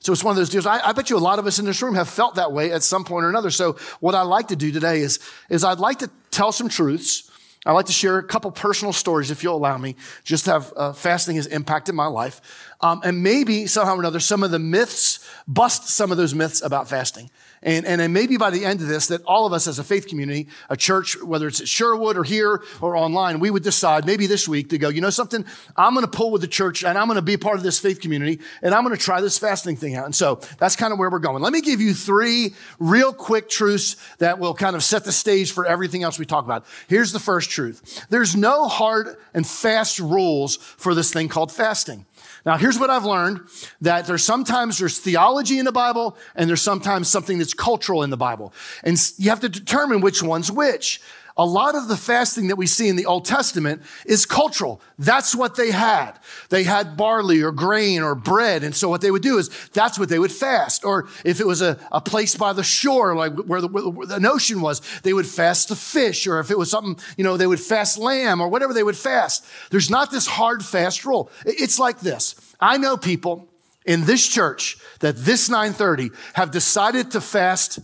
So 0.00 0.12
it's 0.12 0.22
one 0.22 0.30
of 0.30 0.36
those 0.36 0.50
deals. 0.50 0.66
I, 0.66 0.78
I, 0.88 0.92
bet 0.92 1.10
you 1.10 1.16
a 1.16 1.18
lot 1.18 1.38
of 1.38 1.46
us 1.46 1.58
in 1.58 1.64
this 1.64 1.82
room 1.82 1.94
have 1.96 2.08
felt 2.08 2.36
that 2.36 2.52
way 2.52 2.70
at 2.70 2.82
some 2.82 3.04
point 3.04 3.24
or 3.24 3.28
another. 3.28 3.50
So 3.50 3.72
what 4.00 4.14
I 4.14 4.22
like 4.22 4.48
to 4.48 4.56
do 4.56 4.70
today 4.70 5.00
is, 5.00 5.18
is 5.50 5.64
I'd 5.64 5.80
like 5.80 5.98
to 6.00 6.10
tell 6.30 6.52
some 6.52 6.68
truths. 6.68 7.28
I'd 7.66 7.72
like 7.72 7.86
to 7.86 7.92
share 7.92 8.18
a 8.18 8.22
couple 8.22 8.50
personal 8.52 8.92
stories, 8.92 9.32
if 9.32 9.42
you'll 9.42 9.56
allow 9.56 9.76
me, 9.76 9.96
just 10.22 10.46
have 10.46 10.72
uh, 10.76 10.92
fasting 10.92 11.36
has 11.36 11.46
impacted 11.46 11.94
my 11.94 12.06
life. 12.06 12.40
Um, 12.80 13.00
and 13.04 13.22
maybe 13.22 13.66
somehow 13.66 13.96
or 13.96 13.98
another, 13.98 14.20
some 14.20 14.44
of 14.44 14.52
the 14.52 14.60
myths, 14.60 15.28
bust 15.48 15.88
some 15.88 16.12
of 16.12 16.16
those 16.16 16.34
myths 16.34 16.62
about 16.62 16.88
fasting. 16.88 17.28
And, 17.62 17.86
and 17.86 18.12
maybe 18.12 18.36
by 18.36 18.50
the 18.50 18.64
end 18.64 18.80
of 18.80 18.88
this, 18.88 19.08
that 19.08 19.22
all 19.24 19.46
of 19.46 19.52
us 19.52 19.66
as 19.66 19.78
a 19.78 19.84
faith 19.84 20.06
community, 20.06 20.48
a 20.68 20.76
church, 20.76 21.20
whether 21.22 21.48
it's 21.48 21.60
at 21.60 21.68
Sherwood 21.68 22.16
or 22.16 22.24
here 22.24 22.62
or 22.80 22.96
online, 22.96 23.40
we 23.40 23.50
would 23.50 23.62
decide 23.62 24.06
maybe 24.06 24.26
this 24.26 24.48
week 24.48 24.70
to 24.70 24.78
go, 24.78 24.88
you 24.88 25.00
know 25.00 25.10
something? 25.10 25.44
I'm 25.76 25.94
going 25.94 26.06
to 26.06 26.10
pull 26.10 26.30
with 26.30 26.40
the 26.40 26.48
church 26.48 26.84
and 26.84 26.96
I'm 26.96 27.06
going 27.06 27.16
to 27.16 27.22
be 27.22 27.34
a 27.34 27.38
part 27.38 27.56
of 27.56 27.62
this 27.62 27.78
faith 27.78 28.00
community 28.00 28.40
and 28.62 28.74
I'm 28.74 28.84
going 28.84 28.96
to 28.96 29.02
try 29.02 29.20
this 29.20 29.38
fasting 29.38 29.76
thing 29.76 29.96
out. 29.96 30.04
And 30.04 30.14
so 30.14 30.40
that's 30.58 30.76
kind 30.76 30.92
of 30.92 30.98
where 30.98 31.10
we're 31.10 31.18
going. 31.18 31.42
Let 31.42 31.52
me 31.52 31.60
give 31.60 31.80
you 31.80 31.94
three 31.94 32.54
real 32.78 33.12
quick 33.12 33.48
truths 33.48 33.96
that 34.18 34.38
will 34.38 34.54
kind 34.54 34.76
of 34.76 34.84
set 34.84 35.04
the 35.04 35.12
stage 35.12 35.52
for 35.52 35.66
everything 35.66 36.02
else 36.02 36.18
we 36.18 36.26
talk 36.26 36.44
about. 36.44 36.64
Here's 36.88 37.12
the 37.12 37.20
first 37.20 37.50
truth. 37.50 38.06
There's 38.08 38.36
no 38.36 38.68
hard 38.68 39.16
and 39.34 39.46
fast 39.46 39.98
rules 39.98 40.56
for 40.56 40.94
this 40.94 41.12
thing 41.12 41.28
called 41.28 41.52
fasting. 41.52 42.06
Now, 42.46 42.56
here's 42.56 42.78
what 42.78 42.90
I've 42.90 43.04
learned 43.04 43.40
that 43.80 44.06
there's 44.06 44.24
sometimes 44.24 44.78
there's 44.78 44.98
theology 44.98 45.58
in 45.58 45.64
the 45.64 45.72
Bible 45.72 46.16
and 46.34 46.48
there's 46.48 46.62
sometimes 46.62 47.08
something 47.08 47.38
that's 47.38 47.54
cultural 47.54 48.02
in 48.02 48.10
the 48.10 48.16
Bible. 48.16 48.52
And 48.84 48.98
you 49.18 49.30
have 49.30 49.40
to 49.40 49.48
determine 49.48 50.00
which 50.00 50.22
one's 50.22 50.50
which. 50.50 51.00
A 51.38 51.46
lot 51.46 51.76
of 51.76 51.86
the 51.86 51.96
fasting 51.96 52.48
that 52.48 52.56
we 52.56 52.66
see 52.66 52.88
in 52.88 52.96
the 52.96 53.06
Old 53.06 53.24
Testament 53.24 53.82
is 54.04 54.26
cultural. 54.26 54.80
That's 54.98 55.36
what 55.36 55.54
they 55.54 55.70
had. 55.70 56.14
They 56.48 56.64
had 56.64 56.96
barley 56.96 57.42
or 57.42 57.52
grain 57.52 58.02
or 58.02 58.16
bread. 58.16 58.64
And 58.64 58.74
so 58.74 58.88
what 58.88 59.02
they 59.02 59.12
would 59.12 59.22
do 59.22 59.38
is 59.38 59.48
that's 59.72 60.00
what 60.00 60.08
they 60.08 60.18
would 60.18 60.32
fast. 60.32 60.84
Or 60.84 61.06
if 61.24 61.38
it 61.38 61.46
was 61.46 61.62
a, 61.62 61.78
a 61.92 62.00
place 62.00 62.34
by 62.34 62.52
the 62.52 62.64
shore, 62.64 63.14
like 63.14 63.36
where 63.36 63.60
the, 63.60 63.68
where 63.68 64.06
the 64.08 64.28
ocean 64.28 64.60
was, 64.60 64.82
they 65.02 65.12
would 65.12 65.28
fast 65.28 65.68
the 65.68 65.76
fish. 65.76 66.26
Or 66.26 66.40
if 66.40 66.50
it 66.50 66.58
was 66.58 66.72
something, 66.72 66.98
you 67.16 67.22
know, 67.22 67.36
they 67.36 67.46
would 67.46 67.60
fast 67.60 67.98
lamb 67.98 68.40
or 68.40 68.48
whatever 68.48 68.74
they 68.74 68.82
would 68.82 68.96
fast. 68.96 69.46
There's 69.70 69.90
not 69.90 70.10
this 70.10 70.26
hard 70.26 70.64
fast 70.64 71.04
rule. 71.04 71.30
It's 71.46 71.78
like 71.78 72.00
this. 72.00 72.34
I 72.58 72.78
know 72.78 72.96
people 72.96 73.46
in 73.86 74.06
this 74.06 74.26
church 74.26 74.76
that 74.98 75.16
this 75.18 75.48
930 75.48 76.10
have 76.32 76.50
decided 76.50 77.12
to 77.12 77.20
fast. 77.20 77.78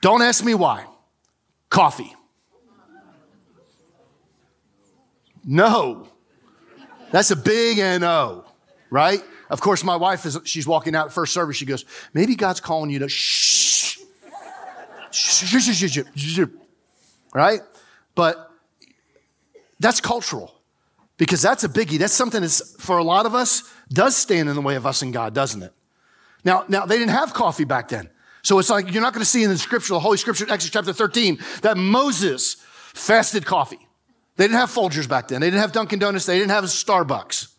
Don't 0.00 0.22
ask 0.22 0.44
me 0.44 0.54
why. 0.54 0.86
Coffee. 1.70 2.15
No. 5.46 6.08
That's 7.12 7.30
a 7.30 7.36
big 7.36 7.78
no, 8.00 8.44
right? 8.90 9.22
Of 9.48 9.60
course, 9.60 9.84
my 9.84 9.96
wife 9.96 10.26
is, 10.26 10.38
she's 10.44 10.66
walking 10.66 10.96
out 10.96 11.12
first 11.12 11.32
service. 11.32 11.56
She 11.56 11.66
goes, 11.66 11.84
maybe 12.12 12.34
God's 12.34 12.60
calling 12.60 12.90
you 12.90 12.98
to 12.98 13.08
shh. 13.08 13.98
right? 17.32 17.60
But 18.14 18.50
that's 19.78 20.00
cultural 20.00 20.52
because 21.16 21.40
that's 21.40 21.62
a 21.64 21.68
biggie. 21.68 21.98
That's 21.98 22.12
something 22.12 22.40
that's, 22.40 22.74
for 22.82 22.98
a 22.98 23.04
lot 23.04 23.24
of 23.24 23.34
us, 23.34 23.62
does 23.88 24.16
stand 24.16 24.48
in 24.48 24.56
the 24.56 24.62
way 24.62 24.74
of 24.74 24.84
us 24.84 25.02
and 25.02 25.12
God, 25.12 25.32
doesn't 25.32 25.62
it? 25.62 25.72
Now, 26.44 26.64
now 26.68 26.86
they 26.86 26.98
didn't 26.98 27.12
have 27.12 27.32
coffee 27.32 27.64
back 27.64 27.88
then. 27.88 28.10
So 28.42 28.58
it's 28.58 28.70
like 28.70 28.92
you're 28.92 29.02
not 29.02 29.12
going 29.12 29.22
to 29.22 29.28
see 29.28 29.42
in 29.42 29.50
the 29.50 29.58
scripture, 29.58 29.94
the 29.94 30.00
Holy 30.00 30.16
Scripture, 30.16 30.44
Exodus 30.48 30.70
chapter 30.70 30.92
13, 30.92 31.38
that 31.62 31.76
Moses 31.76 32.56
fasted 32.94 33.44
coffee. 33.44 33.85
They 34.36 34.44
didn't 34.44 34.58
have 34.58 34.70
Folgers 34.70 35.08
back 35.08 35.28
then. 35.28 35.40
They 35.40 35.48
didn't 35.48 35.60
have 35.60 35.72
Dunkin' 35.72 35.98
Donuts. 35.98 36.26
They 36.26 36.38
didn't 36.38 36.50
have 36.50 36.64
Starbucks. 36.64 37.52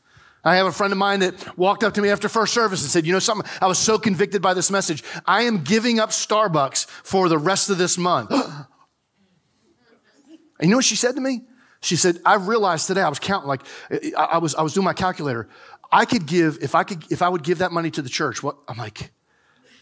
I 0.44 0.56
have 0.56 0.68
a 0.68 0.72
friend 0.72 0.94
of 0.94 0.98
mine 0.98 1.20
that 1.20 1.58
walked 1.58 1.84
up 1.84 1.94
to 1.96 2.02
me 2.02 2.10
after 2.10 2.30
first 2.30 2.54
service 2.54 2.82
and 2.82 2.90
said, 2.90 3.06
You 3.06 3.14
know 3.14 3.20
something? 3.20 3.50
I 3.62 3.68
was 3.68 3.78
so 3.78 3.98
convicted 3.98 4.42
by 4.42 4.54
this 4.54 4.72
message. 4.72 5.04
I 5.26 5.44
am 5.44 5.64
giving 5.64 6.00
up 6.00 6.12
Starbucks 6.12 6.88
for 6.88 7.28
the 7.28 7.38
rest 7.38 7.70
of 7.70 7.78
this 7.78 7.98
month. 7.98 8.32
you 10.62 10.70
know 10.70 10.78
what 10.78 10.86
she 10.86 10.96
said 10.96 11.16
to 11.16 11.22
me? 11.22 11.42
She 11.82 11.96
said, 11.96 12.20
I 12.26 12.36
realized 12.36 12.88
today, 12.88 13.02
I 13.02 13.10
was 13.10 13.20
counting, 13.20 13.48
like, 13.48 13.62
I 14.18 14.38
was, 14.38 14.56
I 14.56 14.62
was 14.62 14.74
doing 14.74 14.86
my 14.86 14.94
calculator. 14.94 15.48
I 15.92 16.06
could 16.06 16.26
give, 16.26 16.60
if 16.62 16.76
I 16.76 16.84
could, 16.84 17.12
if 17.12 17.22
I 17.22 17.30
would 17.30 17.44
give 17.44 17.60
that 17.60 17.72
money 17.72 17.92
to 17.92 18.02
the 18.02 18.10
church, 18.10 18.42
what, 18.42 18.58
I'm 18.68 18.78
like, 18.78 19.12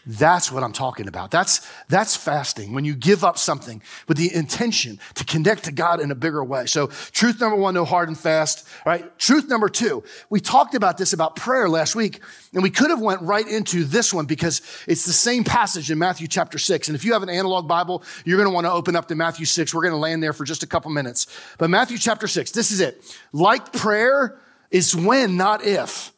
that's 0.06 0.52
what 0.52 0.62
I'm 0.62 0.72
talking 0.72 1.08
about. 1.08 1.30
That's, 1.30 1.68
that's 1.88 2.14
fasting. 2.14 2.72
When 2.72 2.84
you 2.84 2.94
give 2.94 3.24
up 3.24 3.38
something 3.38 3.82
with 4.06 4.16
the 4.16 4.32
intention 4.32 5.00
to 5.14 5.24
connect 5.24 5.64
to 5.64 5.72
God 5.72 6.00
in 6.00 6.10
a 6.10 6.14
bigger 6.14 6.44
way. 6.44 6.66
So 6.66 6.86
truth 6.86 7.40
number 7.40 7.56
one, 7.56 7.74
no 7.74 7.84
hard 7.84 8.08
and 8.08 8.16
fast, 8.18 8.68
right? 8.86 9.16
Truth 9.18 9.48
number 9.48 9.68
two, 9.68 10.04
we 10.30 10.40
talked 10.40 10.74
about 10.74 10.96
this 10.96 11.12
about 11.12 11.34
prayer 11.34 11.68
last 11.68 11.96
week 11.96 12.20
and 12.54 12.62
we 12.62 12.70
could 12.70 12.90
have 12.90 13.00
went 13.00 13.20
right 13.22 13.46
into 13.46 13.84
this 13.84 14.14
one 14.14 14.26
because 14.26 14.62
it's 14.86 15.04
the 15.04 15.12
same 15.12 15.42
passage 15.42 15.90
in 15.90 15.98
Matthew 15.98 16.28
chapter 16.28 16.58
six. 16.58 16.88
And 16.88 16.94
if 16.94 17.04
you 17.04 17.12
have 17.12 17.22
an 17.22 17.30
analog 17.30 17.66
Bible, 17.66 18.02
you're 18.24 18.38
going 18.38 18.48
to 18.48 18.54
want 18.54 18.66
to 18.66 18.72
open 18.72 18.94
up 18.94 19.08
to 19.08 19.14
Matthew 19.14 19.44
six. 19.44 19.74
We're 19.74 19.82
going 19.82 19.92
to 19.92 19.98
land 19.98 20.22
there 20.22 20.32
for 20.32 20.44
just 20.44 20.62
a 20.62 20.66
couple 20.66 20.90
minutes. 20.92 21.26
But 21.58 21.68
Matthew 21.68 21.98
chapter 21.98 22.28
six, 22.28 22.52
this 22.52 22.70
is 22.70 22.80
it. 22.80 23.02
Like 23.32 23.72
prayer 23.72 24.38
is 24.70 24.94
when, 24.94 25.36
not 25.36 25.64
if. 25.64 26.12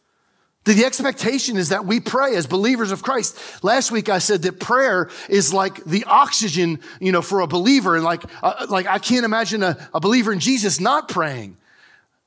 The 0.74 0.84
expectation 0.84 1.56
is 1.56 1.70
that 1.70 1.86
we 1.86 1.98
pray 1.98 2.36
as 2.36 2.46
believers 2.46 2.90
of 2.90 3.02
Christ. 3.02 3.38
Last 3.64 3.90
week 3.90 4.10
I 4.10 4.18
said 4.18 4.42
that 4.42 4.60
prayer 4.60 5.08
is 5.26 5.54
like 5.54 5.82
the 5.84 6.04
oxygen, 6.04 6.80
you 7.00 7.10
know, 7.10 7.22
for 7.22 7.40
a 7.40 7.46
believer. 7.46 7.96
And 7.96 8.04
like, 8.04 8.22
uh, 8.42 8.66
like 8.68 8.86
I 8.86 8.98
can't 8.98 9.24
imagine 9.24 9.62
a, 9.62 9.78
a 9.94 10.00
believer 10.00 10.30
in 10.30 10.40
Jesus 10.40 10.78
not 10.78 11.08
praying. 11.08 11.56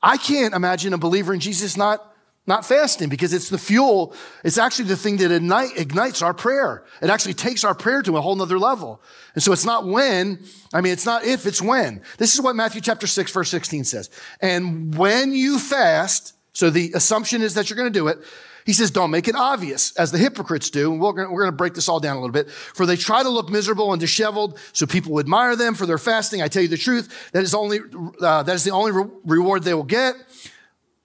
I 0.01 0.17
can't 0.17 0.55
imagine 0.55 0.91
a 0.93 0.97
believer 0.97 1.35
in 1.35 1.39
Jesus 1.39 1.77
not 1.77 2.07
not 2.47 2.65
fasting 2.65 3.09
because 3.09 3.31
it's 3.31 3.49
the 3.49 3.59
fuel. 3.59 4.15
It's 4.43 4.57
actually 4.57 4.85
the 4.85 4.97
thing 4.97 5.17
that 5.17 5.31
ignite, 5.31 5.77
ignites 5.77 6.23
our 6.23 6.33
prayer. 6.33 6.83
It 6.99 7.11
actually 7.11 7.35
takes 7.35 7.63
our 7.63 7.75
prayer 7.75 8.01
to 8.01 8.17
a 8.17 8.21
whole 8.21 8.35
nother 8.35 8.57
level. 8.57 8.99
And 9.35 9.43
so 9.43 9.53
it's 9.53 9.63
not 9.63 9.85
when, 9.85 10.43
I 10.73 10.81
mean, 10.81 10.91
it's 10.91 11.05
not 11.05 11.23
if, 11.23 11.45
it's 11.45 11.61
when. 11.61 12.01
This 12.17 12.33
is 12.33 12.41
what 12.41 12.55
Matthew 12.55 12.81
chapter 12.81 13.05
6, 13.05 13.31
verse 13.31 13.51
16 13.51 13.83
says. 13.83 14.09
And 14.41 14.95
when 14.95 15.33
you 15.33 15.59
fast, 15.59 16.33
so 16.53 16.69
the 16.69 16.91
assumption 16.93 17.41
is 17.41 17.53
that 17.53 17.69
you're 17.69 17.77
going 17.77 17.91
to 17.91 17.99
do 17.99 18.07
it. 18.07 18.19
He 18.65 18.73
says, 18.73 18.91
don't 18.91 19.09
make 19.09 19.27
it 19.27 19.35
obvious 19.35 19.95
as 19.95 20.11
the 20.11 20.17
hypocrites 20.17 20.69
do. 20.69 20.91
And 20.91 21.01
we're 21.01 21.13
going, 21.13 21.31
we're 21.31 21.41
going 21.41 21.51
to 21.51 21.57
break 21.57 21.73
this 21.73 21.89
all 21.89 21.99
down 21.99 22.17
a 22.17 22.19
little 22.19 22.33
bit. 22.33 22.49
For 22.49 22.85
they 22.85 22.95
try 22.95 23.23
to 23.23 23.29
look 23.29 23.49
miserable 23.49 23.91
and 23.91 23.99
disheveled 23.99 24.59
so 24.71 24.85
people 24.85 25.19
admire 25.19 25.55
them 25.55 25.73
for 25.73 25.85
their 25.85 25.97
fasting. 25.97 26.41
I 26.41 26.47
tell 26.47 26.61
you 26.61 26.67
the 26.67 26.77
truth. 26.77 27.31
That 27.31 27.43
is 27.43 27.55
only, 27.55 27.79
uh, 28.21 28.43
that 28.43 28.55
is 28.55 28.63
the 28.63 28.71
only 28.71 28.91
re- 28.91 29.09
reward 29.25 29.63
they 29.63 29.73
will 29.73 29.83
get. 29.83 30.15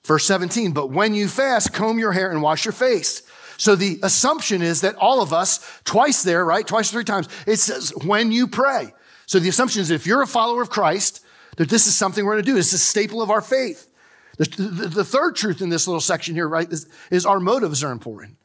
Verse 0.05 0.25
17, 0.27 0.73
but 0.73 0.91
when 0.91 1.15
you 1.15 1.27
fast, 1.27 1.73
comb 1.73 1.99
your 1.99 2.13
hair 2.13 2.31
and 2.31 2.41
wash 2.41 2.65
your 2.65 2.73
face. 2.73 3.23
So 3.57 3.75
the 3.75 3.99
assumption 4.03 4.63
is 4.63 4.83
that 4.83 4.95
all 4.97 5.21
of 5.21 5.33
us, 5.33 5.81
twice 5.85 6.23
there, 6.23 6.45
right? 6.45 6.65
Twice, 6.65 6.91
or 6.91 6.93
three 6.93 7.05
times, 7.05 7.29
it 7.47 7.57
says 7.57 7.93
when 8.05 8.31
you 8.31 8.47
pray. 8.47 8.93
So 9.27 9.41
the 9.41 9.49
assumption 9.49 9.81
is 9.81 9.91
if 9.91 10.07
you're 10.07 10.23
a 10.23 10.27
follower 10.27 10.63
of 10.63 10.71
Christ, 10.71 11.25
that 11.57 11.69
this 11.69 11.87
is 11.87 11.97
something 11.97 12.25
we're 12.25 12.35
going 12.35 12.45
to 12.45 12.53
do. 12.53 12.59
It's 12.59 12.73
a 12.73 12.79
staple 12.79 13.21
of 13.23 13.31
our 13.31 13.41
faith. 13.41 13.89
The, 14.37 14.45
the, 14.45 14.89
the, 14.89 15.05
third 15.05 15.35
truth 15.35 15.63
in 15.63 15.71
this 15.71 15.87
little 15.87 16.01
section 16.01 16.35
here, 16.35 16.49
right, 16.49 16.71
is, 16.71 16.87
is 17.11 17.25
our 17.25 17.41
motives 17.41 17.83
are 17.83 17.91
important. 17.91 18.37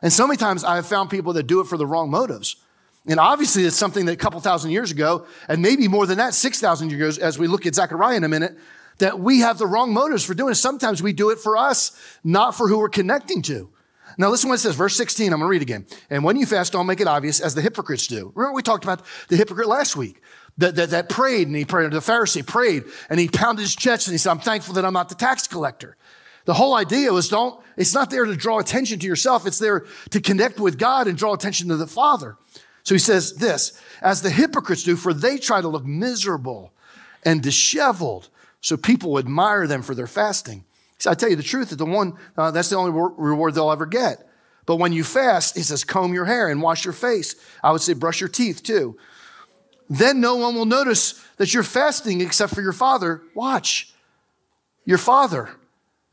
And 0.00 0.12
so 0.12 0.26
many 0.26 0.36
times 0.36 0.64
I 0.64 0.76
have 0.76 0.86
found 0.86 1.10
people 1.10 1.32
that 1.34 1.44
do 1.44 1.60
it 1.60 1.66
for 1.66 1.76
the 1.76 1.86
wrong 1.86 2.10
motives. 2.10 2.56
And 3.06 3.18
obviously, 3.18 3.64
it's 3.64 3.76
something 3.76 4.06
that 4.06 4.12
a 4.12 4.16
couple 4.16 4.40
thousand 4.40 4.70
years 4.70 4.92
ago, 4.92 5.26
and 5.48 5.60
maybe 5.60 5.88
more 5.88 6.06
than 6.06 6.18
that, 6.18 6.34
6,000 6.34 6.90
years 6.90 7.16
ago, 7.16 7.26
as 7.26 7.38
we 7.38 7.48
look 7.48 7.66
at 7.66 7.74
Zechariah 7.74 8.16
in 8.16 8.24
a 8.24 8.28
minute, 8.28 8.56
that 8.98 9.18
we 9.18 9.40
have 9.40 9.58
the 9.58 9.66
wrong 9.66 9.92
motives 9.92 10.24
for 10.24 10.34
doing 10.34 10.52
it. 10.52 10.56
Sometimes 10.56 11.02
we 11.02 11.12
do 11.12 11.30
it 11.30 11.38
for 11.38 11.56
us, 11.56 11.90
not 12.22 12.54
for 12.54 12.68
who 12.68 12.78
we're 12.78 12.88
connecting 12.88 13.42
to. 13.42 13.68
Now, 14.18 14.28
listen 14.28 14.48
what 14.48 14.56
it 14.56 14.58
says, 14.58 14.76
verse 14.76 14.96
16. 14.96 15.32
I'm 15.32 15.40
going 15.40 15.48
to 15.48 15.50
read 15.50 15.62
again. 15.62 15.86
And 16.10 16.22
when 16.22 16.36
you 16.36 16.46
fast, 16.46 16.72
don't 16.72 16.86
make 16.86 17.00
it 17.00 17.08
obvious 17.08 17.40
as 17.40 17.54
the 17.54 17.62
hypocrites 17.62 18.06
do. 18.06 18.30
Remember, 18.34 18.54
we 18.54 18.62
talked 18.62 18.84
about 18.84 19.02
the 19.28 19.36
hypocrite 19.36 19.68
last 19.68 19.96
week 19.96 20.22
that, 20.58 20.74
that, 20.76 20.90
that 20.90 21.08
prayed 21.08 21.46
and 21.46 21.56
he 21.56 21.64
prayed, 21.64 21.90
the 21.90 21.98
Pharisee 21.98 22.46
prayed 22.46 22.84
and 23.08 23.18
he 23.18 23.28
pounded 23.28 23.62
his 23.62 23.74
chest 23.74 24.06
and 24.06 24.12
he 24.12 24.18
said, 24.18 24.30
I'm 24.30 24.38
thankful 24.40 24.74
that 24.74 24.84
I'm 24.84 24.92
not 24.92 25.08
the 25.08 25.14
tax 25.14 25.46
collector. 25.46 25.96
The 26.44 26.54
whole 26.54 26.74
idea 26.74 27.12
was 27.12 27.28
don't, 27.28 27.62
it's 27.76 27.94
not 27.94 28.10
there 28.10 28.24
to 28.24 28.36
draw 28.36 28.58
attention 28.58 28.98
to 28.98 29.06
yourself. 29.06 29.46
It's 29.46 29.58
there 29.58 29.86
to 30.10 30.20
connect 30.20 30.58
with 30.58 30.78
God 30.78 31.06
and 31.06 31.16
draw 31.16 31.32
attention 31.32 31.68
to 31.68 31.76
the 31.76 31.86
Father. 31.86 32.36
So 32.82 32.94
he 32.94 32.98
says 32.98 33.34
this, 33.34 33.80
as 34.00 34.22
the 34.22 34.30
hypocrites 34.30 34.82
do, 34.82 34.96
for 34.96 35.14
they 35.14 35.38
try 35.38 35.60
to 35.60 35.68
look 35.68 35.84
miserable 35.84 36.72
and 37.24 37.40
disheveled. 37.42 38.28
So 38.60 38.76
people 38.76 39.18
admire 39.18 39.66
them 39.66 39.82
for 39.82 39.94
their 39.94 40.08
fasting. 40.08 40.64
I 41.06 41.14
tell 41.14 41.30
you 41.30 41.36
the 41.36 41.42
truth, 41.42 41.70
that 41.70 41.76
the 41.76 41.86
one, 41.86 42.14
uh, 42.36 42.50
that's 42.52 42.68
the 42.68 42.76
only 42.76 42.92
reward 42.92 43.54
they'll 43.54 43.72
ever 43.72 43.86
get. 43.86 44.28
But 44.66 44.76
when 44.76 44.92
you 44.92 45.02
fast, 45.02 45.56
he 45.56 45.62
says, 45.62 45.82
comb 45.82 46.14
your 46.14 46.26
hair 46.26 46.48
and 46.48 46.62
wash 46.62 46.84
your 46.84 46.92
face. 46.92 47.34
I 47.62 47.72
would 47.72 47.80
say 47.80 47.94
brush 47.94 48.20
your 48.20 48.28
teeth 48.28 48.62
too. 48.62 48.96
Then 49.92 50.20
no 50.20 50.36
one 50.36 50.54
will 50.54 50.64
notice 50.64 51.22
that 51.36 51.52
you're 51.52 51.62
fasting 51.62 52.22
except 52.22 52.54
for 52.54 52.62
your 52.62 52.72
father. 52.72 53.20
Watch. 53.34 53.92
Your 54.86 54.98
father 54.98 55.50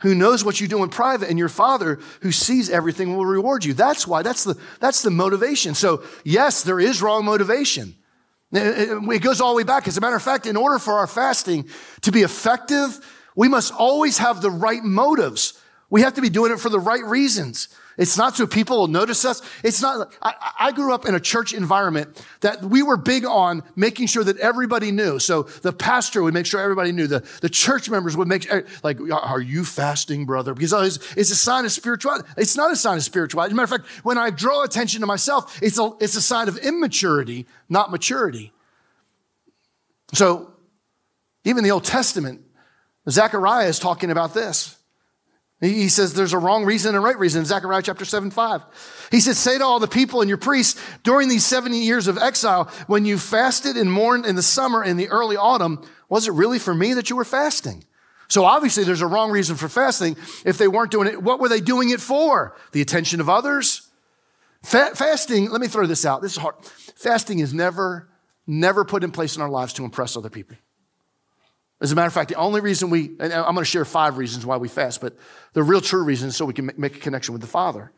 who 0.02 0.16
knows 0.16 0.44
what 0.44 0.60
you 0.60 0.68
do 0.68 0.84
in 0.84 0.90
private 0.90 1.30
and 1.30 1.40
your 1.40 1.50
father 1.50 2.00
who 2.22 2.32
sees 2.32 2.70
everything 2.70 3.16
will 3.16 3.26
reward 3.26 3.66
you. 3.66 3.74
That's 3.74 4.06
why, 4.06 4.22
that's 4.22 4.44
the, 4.44 4.56
that's 4.80 5.02
the 5.02 5.12
motivation. 5.12 5.76
So 5.76 6.04
yes, 6.24 6.64
there 6.64 6.80
is 6.80 7.02
wrong 7.02 7.26
motivation. 7.26 7.96
It 8.52 9.22
goes 9.22 9.40
all 9.40 9.52
the 9.52 9.58
way 9.58 9.64
back. 9.64 9.88
As 9.88 9.98
a 9.98 10.02
matter 10.02 10.16
of 10.16 10.24
fact, 10.24 10.46
in 10.46 10.58
order 10.58 10.80
for 10.80 10.96
our 10.96 11.08
fasting 11.08 11.70
to 12.02 12.12
be 12.12 12.24
effective, 12.24 13.00
we 13.36 13.48
must 13.48 13.74
always 13.74 14.18
have 14.18 14.42
the 14.42 14.52
right 14.52 14.84
motives. 14.84 15.60
We 15.90 16.02
have 16.02 16.14
to 16.16 16.22
be 16.22 16.30
doing 16.30 16.52
it 16.52 16.60
for 16.60 16.70
the 16.70 16.80
right 16.80 17.04
reasons. 17.04 17.68
It's 18.00 18.18
not 18.18 18.38
so 18.38 18.48
people 18.48 18.78
will 18.80 18.88
notice 18.88 19.26
us. 19.26 19.42
It's 19.62 19.82
not, 19.82 20.14
I, 20.22 20.34
I, 20.58 20.72
grew 20.72 20.94
up 20.94 21.06
in 21.06 21.16
a 21.16 21.20
church 21.20 21.54
environment 21.54 22.26
that 22.40 22.64
we 22.64 22.82
were 22.82 22.96
big 22.96 23.26
on 23.26 23.62
making 23.76 24.08
sure 24.08 24.24
that 24.24 24.38
everybody 24.38 24.92
knew. 24.92 25.20
So 25.20 25.44
the 25.44 25.74
pastor 25.74 26.24
would 26.24 26.34
make 26.34 26.46
sure 26.46 26.62
everybody 26.62 26.94
knew. 26.94 27.08
The, 27.08 27.28
the 27.42 27.50
church 27.50 27.90
members 27.90 28.16
would 28.16 28.30
make 28.30 28.50
eh, 28.50 28.62
like, 28.84 29.00
are 29.12 29.42
you 29.42 29.66
fasting, 29.66 30.26
brother? 30.26 30.54
Because 30.54 30.74
oh, 30.74 30.82
it's, 30.84 31.14
it's 31.18 31.32
a 31.32 31.36
sign 31.36 31.66
of 31.66 31.74
spirituality. 31.74 32.26
It's 32.38 32.56
not 32.56 32.72
a 32.72 32.78
sign 32.78 32.96
of 32.96 33.04
spirituality. 33.04 33.50
As 33.50 33.54
a 33.54 33.56
matter 33.58 33.76
of 33.76 33.82
fact, 33.82 34.06
when 34.06 34.18
I 34.18 34.30
draw 34.30 34.64
attention 34.64 35.02
to 35.02 35.06
myself, 35.06 35.62
it's 35.62 35.78
a, 35.78 35.92
it's 36.00 36.16
a 36.16 36.22
sign 36.22 36.48
of 36.48 36.58
immaturity, 36.60 37.48
not 37.68 37.92
maturity. 37.92 38.54
So 40.14 40.54
even 41.44 41.66
the 41.66 41.72
Old 41.72 41.84
Testament, 41.84 42.44
Zechariah 43.10 43.68
is 43.68 43.78
talking 43.78 44.10
about 44.10 44.34
this. 44.34 44.79
He 45.62 45.90
says 45.90 46.14
there's 46.14 46.32
a 46.32 46.38
wrong 46.38 46.64
reason 46.64 46.90
and 46.90 46.98
a 46.98 47.02
right 47.02 47.20
reason. 47.20 47.44
Zechariah 47.44 47.82
chapter 47.82 48.06
7, 48.06 48.32
5. 48.32 48.62
He 49.12 49.20
says, 49.20 49.38
Say 49.38 49.58
to 49.58 49.66
all 49.66 49.80
the 49.80 49.90
people 49.90 50.22
and 50.22 50.30
your 50.30 50.38
priests 50.38 50.82
during 51.04 51.28
these 51.28 51.46
70 51.46 51.78
years 51.80 52.08
of 52.08 52.18
exile, 52.18 52.72
when 52.88 53.04
you 53.04 53.18
fasted 53.18 53.76
and 53.76 53.92
mourned 53.92 54.26
in 54.26 54.36
the 54.36 54.42
summer 54.42 54.82
and 54.82 54.98
the 54.98 55.10
early 55.10 55.36
autumn, 55.36 55.86
was 56.08 56.28
it 56.28 56.32
really 56.32 56.60
for 56.60 56.74
me 56.74 56.94
that 56.94 57.10
you 57.10 57.18
were 57.18 57.26
fasting? 57.26 57.84
So 58.30 58.46
obviously 58.46 58.86
there's 58.86 59.02
a 59.02 59.08
wrong 59.08 59.32
reason 59.32 59.58
for 59.58 59.68
fasting. 59.68 60.16
If 60.46 60.58
they 60.58 60.68
weren't 60.68 60.92
doing 60.92 61.10
it, 61.10 61.22
what 61.22 61.42
were 61.42 61.50
they 61.50 61.62
doing 61.62 61.90
it 61.90 62.00
for? 62.00 62.56
The 62.72 62.82
attention 62.82 63.20
of 63.20 63.28
others? 63.28 63.90
Fa- 64.64 64.92
fasting, 64.96 65.50
let 65.50 65.60
me 65.60 65.68
throw 65.68 65.88
this 65.88 66.06
out. 66.06 66.22
This 66.22 66.34
is 66.34 66.38
hard. 66.38 66.56
Fasting 66.96 67.40
is 67.40 67.54
never, 67.54 68.08
never 68.48 68.86
put 68.86 69.04
in 69.04 69.12
place 69.12 69.36
in 69.36 69.42
our 69.42 69.50
lives 69.50 69.74
to 69.74 69.84
impress 69.84 70.16
other 70.16 70.30
people. 70.30 70.56
As 71.82 71.92
a 71.92 71.96
matter 71.96 72.08
of 72.08 72.14
fact, 72.14 72.30
the 72.30 72.36
only 72.36 72.60
reason 72.60 72.90
we, 72.90 73.12
and 73.20 73.32
I'm 73.32 73.54
going 73.54 73.58
to 73.58 73.66
share 73.66 73.86
five 73.86 74.18
reasons 74.18 74.46
why 74.46 74.58
we 74.58 74.68
fast, 74.68 75.00
but 75.00 75.18
the 75.54 75.64
real 75.64 75.80
true 75.80 76.04
reason 76.04 76.30
is 76.30 76.36
so 76.36 76.46
we 76.46 76.54
can 76.54 76.72
make 76.78 76.98
a 76.98 77.00
connection 77.00 77.34
with 77.34 77.42
the 77.42 77.48
Father. 77.48 77.92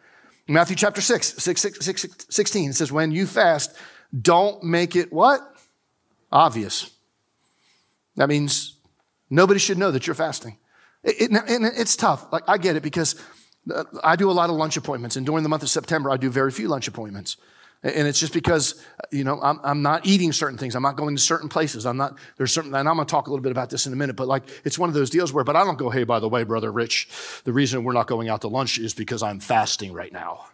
Matthew 0.47 0.75
chapter 0.75 1.01
6, 1.01 1.35
6, 1.41 1.61
6, 1.61 1.85
6 1.85 2.07
16 2.29 2.73
says, 2.73 2.91
When 2.91 3.11
you 3.11 3.25
fast, 3.25 3.75
don't 4.19 4.63
make 4.63 4.95
it 4.95 5.11
what? 5.11 5.41
Obvious. 6.31 6.91
That 8.17 8.29
means 8.29 8.75
nobody 9.29 9.59
should 9.59 9.77
know 9.77 9.91
that 9.91 10.05
you're 10.05 10.15
fasting. 10.15 10.57
It, 11.03 11.21
it, 11.21 11.31
and 11.31 11.65
it's 11.65 11.95
tough. 11.95 12.31
Like, 12.31 12.43
I 12.47 12.57
get 12.57 12.75
it 12.75 12.83
because 12.83 13.15
uh, 13.73 13.83
I 14.03 14.15
do 14.15 14.29
a 14.29 14.33
lot 14.33 14.49
of 14.49 14.55
lunch 14.55 14.77
appointments, 14.77 15.15
and 15.15 15.25
during 15.25 15.43
the 15.43 15.49
month 15.49 15.63
of 15.63 15.69
September, 15.69 16.11
I 16.11 16.17
do 16.17 16.29
very 16.29 16.51
few 16.51 16.67
lunch 16.67 16.87
appointments. 16.87 17.37
And 17.83 18.07
it's 18.07 18.19
just 18.19 18.33
because, 18.33 18.83
you 19.11 19.23
know, 19.23 19.41
I'm, 19.41 19.59
I'm 19.63 19.81
not 19.81 20.05
eating 20.05 20.31
certain 20.33 20.57
things. 20.57 20.75
I'm 20.75 20.83
not 20.83 20.97
going 20.97 21.15
to 21.15 21.21
certain 21.21 21.49
places. 21.49 21.87
I'm 21.87 21.97
not, 21.97 22.15
there's 22.37 22.51
certain, 22.51 22.75
and 22.75 22.87
I'm 22.87 22.95
going 22.95 23.07
to 23.07 23.11
talk 23.11 23.25
a 23.25 23.31
little 23.31 23.41
bit 23.41 23.51
about 23.51 23.71
this 23.71 23.87
in 23.87 23.93
a 23.93 23.95
minute, 23.95 24.15
but 24.15 24.27
like, 24.27 24.43
it's 24.63 24.77
one 24.77 24.87
of 24.87 24.93
those 24.93 25.09
deals 25.09 25.33
where, 25.33 25.43
but 25.43 25.55
I 25.55 25.63
don't 25.63 25.79
go, 25.79 25.89
hey, 25.89 26.03
by 26.03 26.19
the 26.19 26.29
way, 26.29 26.43
brother 26.43 26.71
Rich, 26.71 27.09
the 27.43 27.51
reason 27.51 27.83
we're 27.83 27.93
not 27.93 28.05
going 28.05 28.29
out 28.29 28.41
to 28.41 28.49
lunch 28.49 28.77
is 28.77 28.93
because 28.93 29.23
I'm 29.23 29.39
fasting 29.39 29.93
right 29.93 30.13
now. 30.13 30.45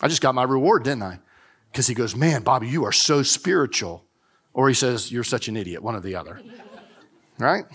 I 0.00 0.08
just 0.08 0.22
got 0.22 0.34
my 0.34 0.44
reward, 0.44 0.84
didn't 0.84 1.02
I? 1.02 1.18
Because 1.70 1.86
he 1.86 1.94
goes, 1.94 2.16
man, 2.16 2.42
Bobby, 2.42 2.68
you 2.68 2.84
are 2.84 2.92
so 2.92 3.22
spiritual. 3.22 4.04
Or 4.54 4.68
he 4.68 4.74
says, 4.74 5.12
you're 5.12 5.24
such 5.24 5.48
an 5.48 5.56
idiot, 5.58 5.82
one 5.82 5.94
or 5.94 6.00
the 6.00 6.16
other. 6.16 6.40
Right? 7.40 7.66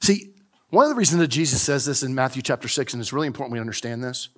See, 0.00 0.34
one 0.70 0.84
of 0.84 0.90
the 0.90 0.94
reasons 0.94 1.18
that 1.18 1.26
Jesus 1.26 1.60
says 1.60 1.84
this 1.84 2.04
in 2.04 2.14
Matthew 2.14 2.42
chapter 2.42 2.68
6, 2.68 2.92
and 2.92 3.00
it's 3.00 3.12
really 3.12 3.26
important 3.26 3.54
we 3.54 3.58
understand 3.58 4.04
this, 4.04 4.28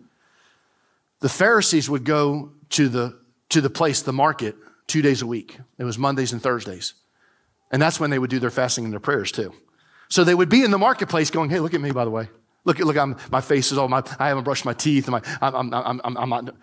the 1.20 1.28
Pharisees 1.28 1.88
would 1.88 2.04
go 2.04 2.52
to 2.70 2.88
the, 2.88 3.18
to 3.50 3.60
the 3.60 3.70
place, 3.70 4.02
the 4.02 4.12
market, 4.12 4.56
two 4.86 5.02
days 5.02 5.22
a 5.22 5.26
week. 5.26 5.58
It 5.78 5.84
was 5.84 5.98
Mondays 5.98 6.32
and 6.32 6.42
Thursdays. 6.42 6.94
And 7.70 7.80
that's 7.80 8.00
when 8.00 8.10
they 8.10 8.18
would 8.18 8.30
do 8.30 8.38
their 8.38 8.50
fasting 8.50 8.84
and 8.84 8.92
their 8.92 9.00
prayers 9.00 9.30
too. 9.30 9.52
So 10.08 10.24
they 10.24 10.34
would 10.34 10.48
be 10.48 10.64
in 10.64 10.70
the 10.70 10.78
marketplace 10.78 11.30
going, 11.30 11.50
hey, 11.50 11.60
look 11.60 11.74
at 11.74 11.80
me, 11.80 11.92
by 11.92 12.04
the 12.04 12.10
way. 12.10 12.28
Look, 12.64 12.78
look, 12.78 12.96
I'm, 12.96 13.16
my 13.30 13.40
face 13.40 13.70
is 13.70 13.78
all 13.78 13.88
my, 13.88 14.02
I 14.18 14.28
haven't 14.28 14.44
brushed 14.44 14.64
my 14.64 14.72
teeth. 14.72 15.06
And 15.06 15.12
my, 15.12 15.22
I'm, 15.40 15.72
I'm, 15.72 16.00
I'm, 16.04 16.16
I'm 16.16 16.28
not. 16.28 16.54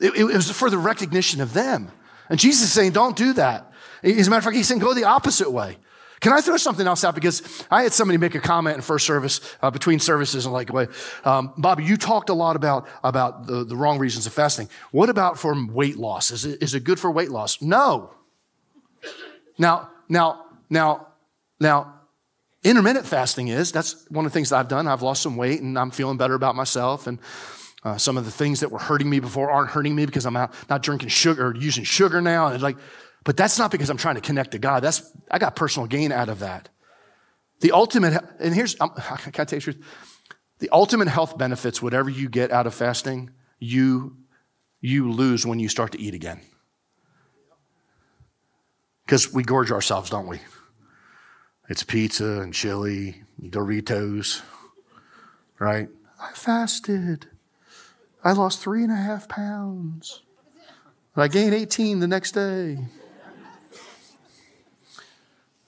It, 0.00 0.14
it 0.14 0.24
was 0.24 0.50
for 0.50 0.68
the 0.68 0.78
recognition 0.78 1.40
of 1.40 1.52
them. 1.52 1.90
And 2.28 2.40
Jesus 2.40 2.64
is 2.64 2.72
saying, 2.72 2.92
don't 2.92 3.16
do 3.16 3.32
that. 3.34 3.70
As 4.02 4.26
a 4.26 4.30
matter 4.30 4.38
of 4.38 4.44
fact, 4.44 4.56
he's 4.56 4.66
saying, 4.66 4.80
go 4.80 4.94
the 4.94 5.04
opposite 5.04 5.50
way. 5.50 5.78
Can 6.20 6.32
I 6.32 6.40
throw 6.40 6.56
something 6.56 6.86
else 6.86 7.04
out? 7.04 7.14
Because 7.14 7.64
I 7.70 7.82
had 7.82 7.92
somebody 7.92 8.16
make 8.18 8.34
a 8.34 8.40
comment 8.40 8.76
in 8.76 8.82
first 8.82 9.06
service, 9.06 9.40
uh, 9.62 9.70
between 9.70 10.00
services, 10.00 10.46
and 10.46 10.52
like, 10.52 10.70
um, 11.24 11.52
Bobby, 11.58 11.84
you 11.84 11.96
talked 11.96 12.30
a 12.30 12.34
lot 12.34 12.56
about, 12.56 12.88
about 13.04 13.46
the, 13.46 13.64
the 13.64 13.76
wrong 13.76 13.98
reasons 13.98 14.26
of 14.26 14.32
fasting. 14.32 14.68
What 14.92 15.10
about 15.10 15.38
for 15.38 15.54
weight 15.66 15.96
loss? 15.96 16.30
Is 16.30 16.44
it, 16.44 16.62
is 16.62 16.74
it 16.74 16.84
good 16.84 16.98
for 16.98 17.10
weight 17.10 17.30
loss? 17.30 17.60
No. 17.60 18.14
Now, 19.58 19.90
now, 20.08 20.46
now, 20.70 21.08
now, 21.60 21.94
intermittent 22.64 23.06
fasting 23.06 23.48
is, 23.48 23.70
that's 23.70 24.08
one 24.10 24.24
of 24.24 24.32
the 24.32 24.34
things 24.34 24.50
that 24.50 24.56
I've 24.56 24.68
done. 24.68 24.88
I've 24.88 25.02
lost 25.02 25.22
some 25.22 25.36
weight 25.36 25.60
and 25.60 25.78
I'm 25.78 25.90
feeling 25.90 26.16
better 26.16 26.34
about 26.34 26.56
myself. 26.56 27.06
And 27.06 27.18
uh, 27.84 27.96
some 27.96 28.16
of 28.16 28.24
the 28.24 28.30
things 28.30 28.60
that 28.60 28.70
were 28.70 28.78
hurting 28.78 29.08
me 29.08 29.20
before 29.20 29.50
aren't 29.50 29.70
hurting 29.70 29.94
me 29.94 30.06
because 30.06 30.26
I'm 30.26 30.34
not, 30.34 30.52
not 30.68 30.82
drinking 30.82 31.10
sugar 31.10 31.48
or 31.48 31.54
using 31.54 31.84
sugar 31.84 32.20
now. 32.20 32.48
And 32.48 32.60
like, 32.60 32.76
but 33.26 33.36
that's 33.36 33.58
not 33.58 33.72
because 33.72 33.90
I'm 33.90 33.96
trying 33.96 34.14
to 34.14 34.20
connect 34.20 34.52
to 34.52 34.58
God. 34.58 34.84
That's, 34.84 35.02
I 35.28 35.40
got 35.40 35.56
personal 35.56 35.88
gain 35.88 36.12
out 36.12 36.28
of 36.28 36.38
that. 36.38 36.68
The 37.58 37.72
ultimate, 37.72 38.22
and 38.38 38.54
here's, 38.54 38.74
can 38.76 38.90
I 38.94 39.30
tell 39.30 39.44
you 39.44 39.44
the 39.46 39.60
truth? 39.60 39.84
The 40.60 40.68
ultimate 40.70 41.08
health 41.08 41.36
benefits, 41.36 41.82
whatever 41.82 42.08
you 42.08 42.28
get 42.28 42.52
out 42.52 42.68
of 42.68 42.74
fasting, 42.74 43.30
you, 43.58 44.16
you 44.80 45.10
lose 45.10 45.44
when 45.44 45.58
you 45.58 45.68
start 45.68 45.90
to 45.92 46.00
eat 46.00 46.14
again. 46.14 46.40
Because 49.04 49.32
we 49.32 49.42
gorge 49.42 49.72
ourselves, 49.72 50.08
don't 50.08 50.28
we? 50.28 50.38
It's 51.68 51.82
pizza 51.82 52.42
and 52.42 52.54
chili, 52.54 53.24
Doritos, 53.42 54.40
right? 55.58 55.88
I 56.20 56.30
fasted. 56.32 57.26
I 58.22 58.32
lost 58.32 58.60
three 58.60 58.84
and 58.84 58.92
a 58.92 58.96
half 58.96 59.28
pounds. 59.28 60.22
I 61.16 61.26
gained 61.26 61.54
18 61.54 61.98
the 61.98 62.06
next 62.06 62.30
day. 62.32 62.78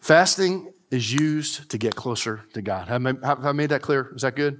Fasting 0.08 0.72
is 0.90 1.12
used 1.12 1.68
to 1.68 1.76
get 1.76 1.94
closer 1.94 2.40
to 2.54 2.62
God. 2.62 2.88
Have 2.88 3.44
I, 3.44 3.52
made 3.52 3.68
that 3.68 3.82
clear? 3.82 4.10
Is 4.16 4.22
that 4.22 4.36
good? 4.36 4.58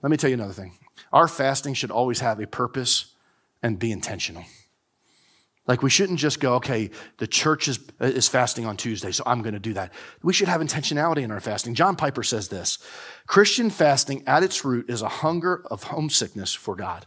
Let 0.00 0.10
me 0.10 0.16
tell 0.16 0.30
you 0.30 0.34
another 0.36 0.54
thing. 0.54 0.72
Our 1.12 1.28
fasting 1.28 1.74
should 1.74 1.90
always 1.90 2.20
have 2.20 2.40
a 2.40 2.46
purpose 2.46 3.14
and 3.62 3.78
be 3.78 3.92
intentional. 3.92 4.46
Like 5.66 5.82
we 5.82 5.90
shouldn't 5.90 6.18
just 6.18 6.40
go, 6.40 6.54
okay, 6.54 6.88
the 7.18 7.26
church 7.26 7.68
is, 7.68 7.78
is 8.00 8.26
fasting 8.26 8.64
on 8.64 8.78
Tuesday, 8.78 9.12
so 9.12 9.22
I'm 9.26 9.42
going 9.42 9.52
to 9.52 9.60
do 9.60 9.74
that. 9.74 9.92
We 10.22 10.32
should 10.32 10.48
have 10.48 10.62
intentionality 10.62 11.20
in 11.24 11.30
our 11.30 11.40
fasting. 11.40 11.74
John 11.74 11.94
Piper 11.94 12.22
says 12.22 12.48
this 12.48 12.78
Christian 13.26 13.68
fasting 13.68 14.22
at 14.26 14.42
its 14.42 14.64
root 14.64 14.88
is 14.88 15.02
a 15.02 15.10
hunger 15.10 15.62
of 15.70 15.82
homesickness 15.82 16.54
for 16.54 16.74
God. 16.74 17.04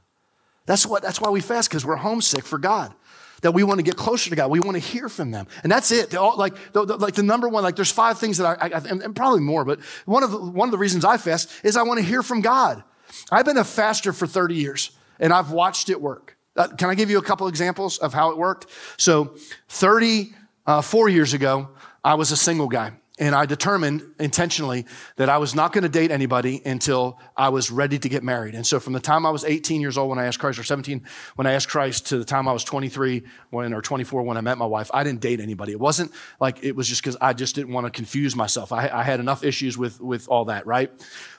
That's, 0.67 0.85
what, 0.85 1.01
that's 1.01 1.19
why 1.19 1.31
we 1.31 1.41
fast, 1.41 1.71
because 1.71 1.87
we're 1.87 1.95
homesick 1.95 2.43
for 2.43 2.59
God 2.59 2.93
that 3.41 3.53
we 3.53 3.63
want 3.63 3.79
to 3.79 3.83
get 3.83 3.95
closer 3.95 4.29
to 4.29 4.35
God. 4.35 4.51
We 4.51 4.59
want 4.59 4.75
to 4.75 4.79
hear 4.79 5.09
from 5.09 5.31
them. 5.31 5.47
And 5.63 5.71
that's 5.71 5.91
it. 5.91 6.15
All, 6.15 6.37
like, 6.37 6.55
the, 6.73 6.85
the, 6.85 6.97
like 6.97 7.15
the 7.15 7.23
number 7.23 7.47
one, 7.49 7.63
like 7.63 7.75
there's 7.75 7.91
five 7.91 8.19
things 8.19 8.37
that 8.37 8.61
I, 8.61 8.67
I 8.67 8.79
and, 8.79 9.01
and, 9.01 9.15
probably 9.15 9.41
more, 9.41 9.65
but 9.65 9.79
one 10.05 10.23
of, 10.23 10.31
the, 10.31 10.39
one 10.39 10.67
of 10.67 10.71
the 10.71 10.77
reasons 10.77 11.05
I 11.05 11.17
fast 11.17 11.49
is 11.63 11.77
I 11.77 11.83
want 11.83 11.99
to 11.99 12.05
hear 12.05 12.23
from 12.23 12.41
God. 12.41 12.83
I've 13.31 13.45
been 13.45 13.57
a 13.57 13.63
faster 13.63 14.13
for 14.13 14.27
30 14.27 14.55
years 14.55 14.91
and 15.19 15.33
I've 15.33 15.51
watched 15.51 15.89
it 15.89 16.01
work. 16.01 16.37
Uh, 16.55 16.67
can 16.67 16.89
I 16.89 16.95
give 16.95 17.09
you 17.09 17.17
a 17.17 17.23
couple 17.23 17.47
examples 17.47 17.97
of 17.97 18.13
how 18.13 18.31
it 18.31 18.37
worked? 18.37 18.67
So 18.97 19.35
34 19.69 21.05
uh, 21.05 21.07
years 21.07 21.33
ago, 21.33 21.69
I 22.03 22.15
was 22.15 22.31
a 22.31 22.37
single 22.37 22.67
guy 22.67 22.93
and 23.19 23.35
I 23.35 23.45
determined 23.45 24.01
intentionally 24.17 24.85
that 25.17 25.27
I 25.27 25.37
was 25.37 25.53
not 25.53 25.73
going 25.73 25.83
to 25.83 25.89
date 25.89 26.09
anybody 26.09 26.61
until 26.65 27.19
I 27.35 27.49
was 27.49 27.69
ready 27.69 27.99
to 27.99 28.09
get 28.09 28.23
married. 28.23 28.55
And 28.55 28.65
so 28.65 28.79
from 28.79 28.93
the 28.93 29.01
time 29.01 29.25
I 29.25 29.29
was 29.29 29.43
18 29.43 29.81
years 29.81 29.97
old 29.97 30.09
when 30.09 30.17
I 30.17 30.25
asked 30.25 30.39
Christ, 30.39 30.57
or 30.57 30.63
17 30.63 31.03
when 31.35 31.45
I 31.45 31.51
asked 31.51 31.67
Christ, 31.67 32.07
to 32.07 32.17
the 32.17 32.23
time 32.23 32.47
I 32.47 32.53
was 32.53 32.63
23 32.63 33.23
when, 33.49 33.73
or 33.73 33.81
24 33.81 34.23
when 34.23 34.37
I 34.37 34.41
met 34.41 34.57
my 34.57 34.65
wife, 34.65 34.89
I 34.93 35.03
didn't 35.03 35.19
date 35.19 35.41
anybody. 35.41 35.73
It 35.73 35.79
wasn't 35.79 36.13
like 36.39 36.63
it 36.63 36.75
was 36.77 36.87
just 36.87 37.01
because 37.01 37.17
I 37.19 37.33
just 37.33 37.55
didn't 37.55 37.73
want 37.73 37.85
to 37.85 37.91
confuse 37.91 38.37
myself. 38.37 38.71
I, 38.71 38.87
I, 38.87 39.03
had 39.03 39.19
enough 39.19 39.43
issues 39.43 39.77
with, 39.77 39.99
with 39.99 40.29
all 40.29 40.45
that, 40.45 40.65
right? 40.65 40.89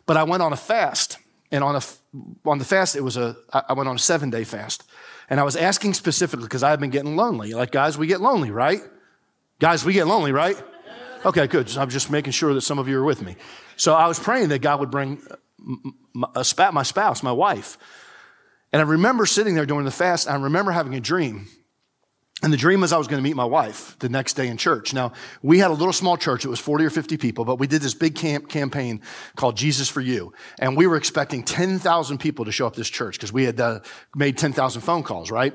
But 0.04 0.18
I 0.18 0.24
went 0.24 0.42
on 0.42 0.52
a 0.52 0.56
fast. 0.56 1.16
And 1.52 1.64
on, 1.64 1.74
a, 1.74 1.80
on 2.44 2.58
the 2.58 2.64
fast, 2.64 2.94
it 2.94 3.00
was 3.00 3.16
a, 3.16 3.36
I 3.52 3.72
went 3.72 3.88
on 3.88 3.96
a 3.96 3.98
seven 3.98 4.30
day 4.30 4.44
fast. 4.44 4.84
And 5.28 5.40
I 5.40 5.42
was 5.42 5.56
asking 5.56 5.94
specifically 5.94 6.44
because 6.44 6.62
I 6.62 6.70
had 6.70 6.78
been 6.78 6.90
getting 6.90 7.16
lonely. 7.16 7.54
Like, 7.54 7.72
guys, 7.72 7.98
we 7.98 8.06
get 8.06 8.20
lonely, 8.20 8.52
right? 8.52 8.80
Guys, 9.58 9.84
we 9.84 9.92
get 9.92 10.06
lonely, 10.06 10.30
right? 10.30 10.56
Okay, 11.24 11.46
good. 11.46 11.76
I'm 11.76 11.90
just 11.90 12.10
making 12.10 12.32
sure 12.32 12.54
that 12.54 12.62
some 12.62 12.78
of 12.78 12.88
you 12.88 12.98
are 12.98 13.04
with 13.04 13.20
me. 13.22 13.36
So 13.76 13.94
I 13.94 14.06
was 14.06 14.18
praying 14.18 14.48
that 14.48 14.60
God 14.60 14.80
would 14.80 14.90
bring 14.90 15.20
my 16.14 16.82
spouse, 16.82 17.22
my 17.22 17.32
wife. 17.32 17.76
And 18.72 18.80
I 18.80 18.84
remember 18.84 19.26
sitting 19.26 19.54
there 19.54 19.66
during 19.66 19.84
the 19.84 19.90
fast, 19.90 20.28
I 20.28 20.36
remember 20.36 20.72
having 20.72 20.94
a 20.94 21.00
dream. 21.00 21.46
And 22.42 22.50
the 22.50 22.56
dream 22.56 22.80
was 22.80 22.90
I 22.90 22.96
was 22.96 23.06
going 23.06 23.22
to 23.22 23.28
meet 23.28 23.36
my 23.36 23.44
wife 23.44 23.98
the 23.98 24.08
next 24.08 24.32
day 24.32 24.48
in 24.48 24.56
church. 24.56 24.94
Now, 24.94 25.12
we 25.42 25.58
had 25.58 25.70
a 25.70 25.74
little 25.74 25.92
small 25.92 26.16
church. 26.16 26.46
It 26.46 26.48
was 26.48 26.58
40 26.58 26.86
or 26.86 26.90
50 26.90 27.18
people, 27.18 27.44
but 27.44 27.56
we 27.56 27.66
did 27.66 27.82
this 27.82 27.92
big 27.92 28.14
camp 28.14 28.48
campaign 28.48 29.02
called 29.36 29.58
Jesus 29.58 29.90
for 29.90 30.00
You. 30.00 30.32
And 30.58 30.74
we 30.74 30.86
were 30.86 30.96
expecting 30.96 31.42
10,000 31.42 32.16
people 32.16 32.46
to 32.46 32.52
show 32.52 32.66
up 32.66 32.74
this 32.74 32.88
church 32.88 33.16
because 33.16 33.30
we 33.30 33.44
had 33.44 33.60
uh, 33.60 33.80
made 34.16 34.38
10,000 34.38 34.80
phone 34.80 35.02
calls, 35.02 35.30
right? 35.30 35.52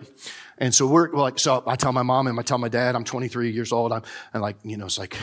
And 0.59 0.75
so 0.75 0.85
we're, 0.85 1.11
we're, 1.11 1.21
like, 1.21 1.39
so 1.39 1.63
I 1.65 1.75
tell 1.75 1.91
my 1.91 2.03
mom 2.03 2.27
and 2.27 2.39
I 2.39 2.43
tell 2.43 2.59
my 2.59 2.69
dad, 2.69 2.95
I'm 2.95 3.03
23 3.03 3.49
years 3.49 3.71
old. 3.71 3.91
I'm, 3.91 4.03
and 4.31 4.43
like, 4.43 4.57
you 4.63 4.77
know, 4.77 4.85
it's 4.85 4.99
like, 4.99 5.17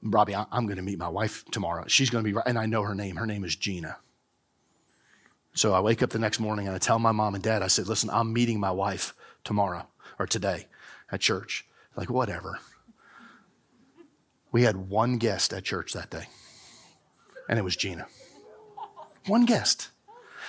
Robbie, 0.00 0.34
I'm 0.34 0.66
going 0.66 0.76
to 0.76 0.82
meet 0.82 0.98
my 0.98 1.08
wife 1.08 1.44
tomorrow. 1.50 1.84
She's 1.86 2.10
going 2.10 2.24
to 2.24 2.32
be, 2.32 2.38
and 2.46 2.58
I 2.58 2.66
know 2.66 2.82
her 2.82 2.94
name. 2.94 3.16
Her 3.16 3.26
name 3.26 3.44
is 3.44 3.56
Gina. 3.56 3.96
So 5.54 5.74
I 5.74 5.80
wake 5.80 6.02
up 6.02 6.10
the 6.10 6.18
next 6.18 6.40
morning 6.40 6.66
and 6.66 6.74
I 6.74 6.78
tell 6.78 6.98
my 6.98 7.12
mom 7.12 7.34
and 7.34 7.44
dad, 7.44 7.62
I 7.62 7.66
said, 7.66 7.86
listen, 7.86 8.08
I'm 8.10 8.32
meeting 8.32 8.58
my 8.58 8.70
wife 8.70 9.14
tomorrow 9.44 9.86
or 10.18 10.26
today 10.26 10.66
at 11.10 11.20
church. 11.20 11.66
Like, 11.94 12.08
whatever. 12.08 12.58
We 14.50 14.62
had 14.62 14.88
one 14.88 15.18
guest 15.18 15.52
at 15.52 15.64
church 15.64 15.92
that 15.94 16.10
day, 16.10 16.26
and 17.48 17.58
it 17.58 17.62
was 17.62 17.76
Gina. 17.76 18.06
One 19.26 19.46
guest. 19.46 19.88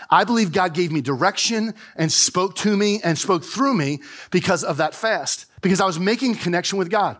I 0.10 0.26
believe 0.26 0.52
God 0.52 0.74
gave 0.74 0.92
me 0.92 1.02
direction 1.02 1.74
and 1.96 2.12
spoke 2.12 2.56
to 2.58 2.76
me 2.76 3.00
and 3.04 3.18
spoke 3.18 3.44
through 3.44 3.74
me 3.74 4.02
because 4.32 4.64
of 4.64 4.78
that 4.78 4.94
fast, 4.94 5.46
because 5.62 5.80
I 5.80 5.86
was 5.86 6.00
making 6.00 6.34
a 6.34 6.38
connection 6.38 6.78
with 6.78 6.90
God. 6.90 7.18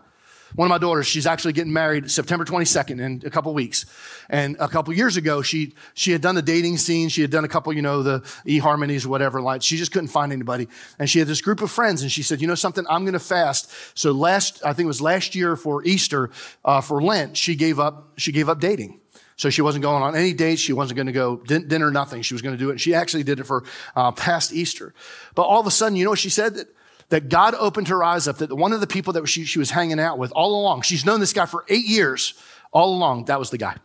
One 0.56 0.68
of 0.68 0.70
my 0.70 0.78
daughters, 0.78 1.08
she's 1.08 1.26
actually 1.26 1.54
getting 1.54 1.74
married 1.74 2.12
September 2.12 2.46
22nd 2.46 3.00
in 3.00 3.24
a 3.26 3.30
couple 3.30 3.54
weeks. 3.54 3.86
And 4.30 4.56
a 4.60 4.68
couple 4.68 4.94
years 4.94 5.18
ago, 5.18 5.42
she, 5.42 5.74
she 5.96 6.12
had 6.12 6.22
done 6.22 6.36
the 6.36 6.42
dating 6.42 6.78
scene. 6.78 7.10
She 7.10 7.22
had 7.22 7.32
done 7.32 7.44
a 7.44 7.48
couple, 7.48 7.74
you 7.74 7.82
know, 7.82 8.04
the 8.04 8.20
eHarmonies 8.46 9.06
or 9.06 9.10
whatever. 9.10 9.42
Like, 9.42 9.64
she 9.64 9.78
just 9.78 9.92
couldn't 9.92 10.10
find 10.10 10.32
anybody. 10.32 10.68
And 11.00 11.10
she 11.10 11.20
had 11.20 11.28
this 11.28 11.42
group 11.42 11.62
of 11.62 11.72
friends 11.72 12.04
and 12.04 12.12
she 12.12 12.22
said, 12.22 12.40
you 12.40 12.48
know 12.48 12.56
something, 12.56 12.86
I'm 12.90 13.04
going 13.04 13.14
to 13.14 13.20
fast. 13.20 13.72
So 13.98 14.12
last, 14.12 14.64
I 14.64 14.74
think 14.74 14.86
it 14.86 14.88
was 14.88 15.02
last 15.02 15.34
year 15.34 15.56
for 15.56 15.84
Easter, 15.84 16.30
uh, 16.64 16.82
for 16.82 17.02
Lent, 17.02 17.36
she 17.36 17.56
gave 17.56 17.80
up, 17.80 18.14
she 18.18 18.32
gave 18.32 18.48
up 18.48 18.60
dating. 18.60 19.00
So 19.36 19.50
she 19.50 19.64
wasn't 19.64 19.82
going 19.82 20.04
on 20.04 20.16
any 20.16 20.34
dates. 20.34 20.62
She 20.62 20.74
wasn't 20.74 20.98
going 20.98 21.08
to 21.08 21.12
go 21.12 21.38
dinner, 21.38 21.90
nothing. 21.90 22.22
She 22.22 22.36
was 22.36 22.42
going 22.42 22.56
to 22.56 22.60
do 22.60 22.70
it. 22.70 22.74
And 22.74 22.82
she 22.82 22.94
actually 22.94 23.24
did 23.24 23.40
it 23.40 23.46
for 23.46 23.64
uh, 23.96 24.12
past 24.12 24.54
Easter. 24.54 24.94
But 25.34 25.44
all 25.44 25.60
of 25.60 25.68
a 25.68 25.72
sudden, 25.72 25.96
you 25.96 26.04
know 26.04 26.12
what 26.12 26.20
she 26.20 26.30
said? 26.30 26.56
That 26.56 26.68
that 27.14 27.30
God 27.30 27.54
opened 27.54 27.90
her 27.90 28.04
eyes 28.04 28.28
up, 28.28 28.40
that 28.40 28.52
one 28.52 28.74
of 28.74 28.82
the 28.82 28.88
people 28.88 29.14
that 29.14 29.28
she, 29.28 29.46
she 29.46 29.60
was 29.60 29.70
hanging 29.70 30.00
out 30.00 30.18
with 30.18 30.32
all 30.32 30.60
along, 30.60 30.82
she's 30.82 31.06
known 31.06 31.20
this 31.20 31.32
guy 31.32 31.46
for 31.46 31.64
eight 31.70 31.86
years, 31.86 32.34
all 32.72 32.96
along, 32.96 33.26
that 33.26 33.38
was 33.38 33.52
the 33.52 33.58
guy. 33.60 33.76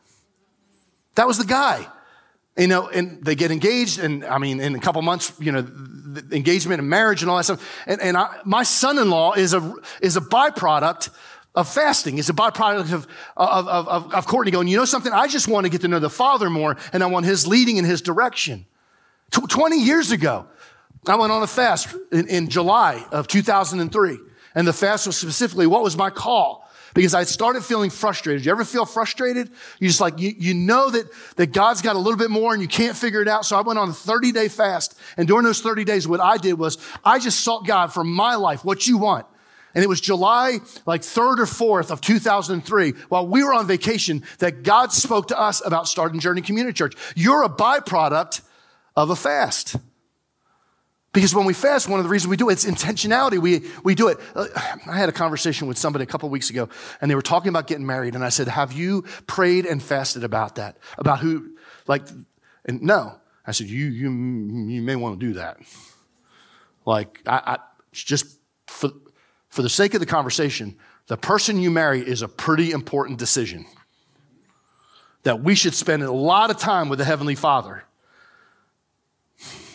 That 1.15 1.27
was 1.27 1.37
the 1.37 1.45
guy. 1.45 1.87
You 2.57 2.69
know, 2.69 2.89
and 2.89 3.23
they 3.23 3.35
get 3.35 3.51
engaged, 3.51 3.99
and 3.99 4.25
I 4.25 4.39
mean, 4.39 4.61
in 4.61 4.75
a 4.75 4.79
couple 4.79 5.03
months, 5.03 5.35
you 5.41 5.53
know, 5.53 5.59
engagement 6.33 6.81
and 6.81 6.89
marriage 6.89 7.21
and 7.21 7.31
all 7.31 7.37
that 7.37 7.45
stuff. 7.45 7.83
And, 7.87 8.01
and 8.01 8.17
I, 8.17 8.41
my 8.47 8.63
son-in-law 8.63 9.35
is 9.35 9.53
a 9.53 9.75
is 10.01 10.17
a 10.17 10.23
byproduct 10.23 11.11
of 11.55 11.69
fasting. 11.69 12.17
It's 12.17 12.31
a 12.31 12.33
byproduct 12.33 12.95
of, 12.95 13.07
of, 13.37 13.69
of, 13.69 14.15
of 14.15 14.27
Courtney 14.27 14.53
going, 14.53 14.69
you 14.69 14.79
know 14.79 14.87
something? 14.87 15.13
I 15.13 15.27
just 15.27 15.49
want 15.49 15.67
to 15.67 15.71
get 15.71 15.83
to 15.83 15.89
know 15.89 15.99
the 15.99 16.09
Father 16.09 16.49
more, 16.49 16.79
and 16.95 17.03
I 17.03 17.07
want 17.09 17.27
His 17.27 17.47
leading 17.47 17.77
in 17.77 17.85
His 17.85 18.01
direction. 18.01 18.65
Tw- 19.33 19.51
20 19.51 19.83
years 19.83 20.13
ago, 20.13 20.47
I 21.07 21.17
went 21.17 21.33
on 21.33 21.43
a 21.43 21.47
fast 21.47 21.95
in, 22.13 22.29
in 22.29 22.49
July 22.49 23.05
of 23.13 23.29
2003. 23.29 24.19
And 24.55 24.67
the 24.67 24.73
fast 24.73 25.07
was 25.07 25.17
specifically 25.17 25.67
what 25.67 25.83
was 25.83 25.97
my 25.97 26.11
call? 26.11 26.69
Because 26.95 27.15
I 27.15 27.25
started 27.25 27.65
feeling 27.65 27.91
frustrated. 27.91 28.45
You 28.45 28.51
ever 28.51 28.65
feel 28.65 28.85
frustrated? 28.87 29.51
You 29.79 29.89
just 29.89 30.01
like, 30.01 30.19
you, 30.19 30.35
you 30.37 30.55
know 30.55 30.91
that, 30.91 31.07
that 31.37 31.53
God's 31.53 31.83
got 31.83 31.97
a 31.97 31.99
little 31.99 32.19
bit 32.19 32.31
more 32.31 32.53
and 32.55 32.63
you 32.63 32.69
can't 32.69 32.97
figure 32.97 33.21
it 33.21 33.29
out. 33.29 33.45
So 33.45 33.57
I 33.57 33.61
went 33.61 33.79
on 33.79 33.91
a 33.91 33.93
30 33.93 34.33
day 34.33 34.49
fast. 34.49 34.99
And 35.17 35.29
during 35.29 35.45
those 35.45 35.61
30 35.61 35.85
days, 35.85 36.09
what 36.09 36.21
I 36.21 36.39
did 36.39 36.55
was 36.55 36.79
I 37.05 37.19
just 37.19 37.41
sought 37.41 37.67
God 37.67 37.93
for 37.93 38.03
my 38.03 38.37
life, 38.37 38.65
what 38.65 38.87
you 38.87 38.99
want. 38.99 39.27
And 39.75 39.85
it 39.85 39.87
was 39.87 40.01
July 40.01 40.59
like 40.87 41.03
3rd 41.03 41.39
or 41.39 41.83
4th 41.83 41.91
of 41.91 42.01
2003 42.01 42.95
while 43.11 43.27
we 43.27 43.45
were 43.45 43.53
on 43.53 43.67
vacation 43.67 44.25
that 44.39 44.63
God 44.63 44.93
spoke 44.93 45.29
to 45.29 45.39
us 45.39 45.65
about 45.65 45.87
starting 45.87 46.21
Journey 46.21 46.41
Community 46.41 46.75
Church. 46.75 46.95
You're 47.15 47.45
a 47.45 47.49
byproduct 47.49 48.41
of 48.97 49.11
a 49.11 49.17
fast. 49.17 49.77
Because 51.13 51.35
when 51.35 51.47
we 51.47 51.55
fast, 51.55 51.89
one 51.89 51.99
of 51.99 52.05
the 52.05 52.11
reasons 52.11 52.29
we 52.29 52.37
do 52.37 52.51
it, 52.51 52.53
it's 52.53 52.65
intentionality. 52.67 53.39
We, 53.39 53.63
we 53.83 53.95
do 53.95 54.09
it. 54.09 54.19
Uh, 54.35 54.47
I 54.87 54.99
had 54.99 55.09
a 55.09 55.13
conversation 55.13 55.67
with 55.67 55.79
somebody 55.79 56.03
a 56.03 56.07
couple 56.07 56.29
weeks 56.29 56.51
ago, 56.51 56.69
and 57.01 57.11
they 57.11 57.15
were 57.15 57.23
talking 57.23 57.49
about 57.49 57.67
getting 57.67 57.87
married. 57.87 58.15
And 58.15 58.23
I 58.23 58.29
said, 58.29 58.47
Have 58.49 58.73
you 58.73 59.03
prayed 59.27 59.65
and 59.65 59.83
fasted 59.83 60.23
about 60.23 60.57
that? 60.57 60.77
About 60.99 61.21
who, 61.21 61.57
like, 61.87 62.03
and 62.67 62.83
no. 62.83 63.19
I 63.47 63.53
said, 63.53 63.69
You, 63.69 63.87
you, 63.87 64.11
you 64.11 64.83
may 64.83 64.97
want 64.97 65.19
to 65.19 65.27
do 65.27 65.33
that. 65.35 65.59
Like, 66.85 67.23
I, 67.27 67.43
I 67.47 67.59
just 67.93 68.39
for, 68.67 68.91
for 69.49 69.63
the 69.63 69.71
sake 69.71 69.95
of 69.95 70.01
the 70.01 70.07
conversation, 70.07 70.77
the 71.07 71.17
person 71.17 71.59
you 71.59 71.71
marry 71.71 72.01
is 72.07 72.21
a 72.21 72.29
pretty 72.29 72.71
important 72.71 73.19
decision. 73.19 73.67
That 75.23 75.43
we 75.43 75.55
should 75.55 75.75
spend 75.75 76.03
a 76.03 76.13
lot 76.13 76.51
of 76.51 76.59
time 76.59 76.89
with 76.89 76.99
the 76.99 77.05
Heavenly 77.05 77.35
Father 77.35 77.85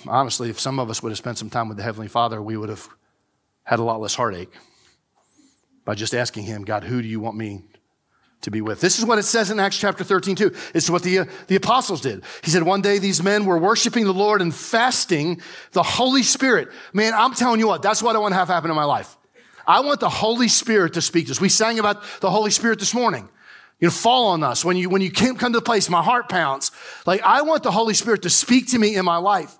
honestly, 0.07 0.49
if 0.49 0.59
some 0.59 0.79
of 0.79 0.89
us 0.89 1.01
would 1.01 1.09
have 1.09 1.17
spent 1.17 1.37
some 1.37 1.49
time 1.49 1.67
with 1.67 1.77
the 1.77 1.83
Heavenly 1.83 2.07
Father, 2.07 2.41
we 2.41 2.57
would 2.57 2.69
have 2.69 2.87
had 3.63 3.79
a 3.79 3.83
lot 3.83 3.99
less 3.99 4.15
heartache 4.15 4.51
by 5.85 5.95
just 5.95 6.13
asking 6.13 6.43
Him, 6.43 6.63
God, 6.63 6.83
who 6.83 7.01
do 7.01 7.07
you 7.07 7.19
want 7.19 7.37
me 7.37 7.63
to 8.41 8.51
be 8.51 8.61
with? 8.61 8.81
This 8.81 8.99
is 8.99 9.05
what 9.05 9.19
it 9.19 9.23
says 9.23 9.51
in 9.51 9.59
Acts 9.59 9.77
chapter 9.77 10.03
13, 10.03 10.35
too. 10.35 10.53
It's 10.73 10.89
what 10.89 11.03
the, 11.03 11.19
uh, 11.19 11.25
the 11.47 11.55
apostles 11.55 12.01
did. 12.01 12.23
He 12.43 12.51
said, 12.51 12.63
One 12.63 12.81
day 12.81 12.99
these 12.99 13.23
men 13.23 13.45
were 13.45 13.57
worshiping 13.57 14.05
the 14.05 14.13
Lord 14.13 14.41
and 14.41 14.53
fasting 14.53 15.41
the 15.71 15.83
Holy 15.83 16.23
Spirit. 16.23 16.69
Man, 16.93 17.13
I'm 17.13 17.33
telling 17.33 17.59
you 17.59 17.67
what, 17.67 17.81
that's 17.81 18.03
what 18.03 18.15
I 18.15 18.19
want 18.19 18.33
to 18.33 18.37
have 18.37 18.47
happen 18.47 18.69
in 18.69 18.75
my 18.75 18.85
life. 18.85 19.17
I 19.65 19.79
want 19.79 20.01
the 20.01 20.09
Holy 20.09 20.49
Spirit 20.49 20.93
to 20.93 21.01
speak 21.01 21.27
to 21.27 21.31
us. 21.31 21.39
We 21.39 21.49
sang 21.49 21.79
about 21.79 22.03
the 22.19 22.29
Holy 22.29 22.51
Spirit 22.51 22.79
this 22.79 22.93
morning 22.93 23.29
you 23.79 23.87
know, 23.87 23.91
fall 23.91 24.27
on 24.27 24.43
us. 24.43 24.63
When 24.63 24.77
you, 24.77 24.89
when 24.89 25.01
you 25.01 25.11
come 25.11 25.37
to 25.37 25.49
the 25.49 25.61
place, 25.61 25.89
my 25.89 26.01
heart 26.01 26.29
pounds. 26.29 26.71
Like, 27.05 27.21
I 27.21 27.41
want 27.41 27.63
the 27.63 27.71
Holy 27.71 27.93
Spirit 27.93 28.21
to 28.21 28.29
speak 28.29 28.69
to 28.69 28.79
me 28.79 28.95
in 28.95 29.03
my 29.03 29.17
life. 29.17 29.57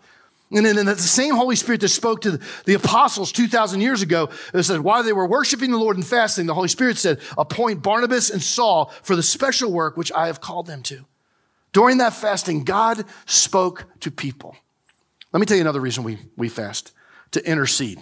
And 0.54 0.66
then 0.66 0.86
the 0.86 0.96
same 0.98 1.34
Holy 1.34 1.56
Spirit 1.56 1.82
that 1.82 1.90
spoke 1.90 2.22
to 2.22 2.40
the 2.66 2.76
apostles 2.76 3.32
2,000 3.32 3.82
years 3.82 4.04
ago, 4.04 4.30
it 4.54 4.62
said, 4.64 4.82
while 4.82 5.02
they 5.02 5.12
were 5.12 5.26
worshiping 5.26 5.72
the 5.72 5.78
Lord 5.78 5.98
and 5.98 6.06
fasting, 6.06 6.46
the 6.46 6.54
Holy 6.54 6.68
Spirit 6.68 6.98
said, 6.98 7.20
appoint 7.38 7.82
Barnabas 7.82 8.30
and 8.30 8.42
Saul 8.42 8.94
for 9.02 9.16
the 9.16 9.24
special 9.24 9.72
work 9.72 9.98
which 9.98 10.12
I 10.12 10.28
have 10.28 10.42
called 10.42 10.68
them 10.68 10.84
to. 10.84 11.06
During 11.72 11.98
that 11.98 12.14
fasting, 12.14 12.66
God 12.66 13.04
spoke 13.26 13.86
to 14.02 14.12
people. 14.12 14.56
Let 15.32 15.40
me 15.40 15.48
tell 15.48 15.58
you 15.58 15.62
another 15.62 15.82
reason 15.82 16.04
we, 16.04 16.20
we 16.38 16.50
fast 16.50 16.92
to 17.32 17.44
intercede. 17.44 18.00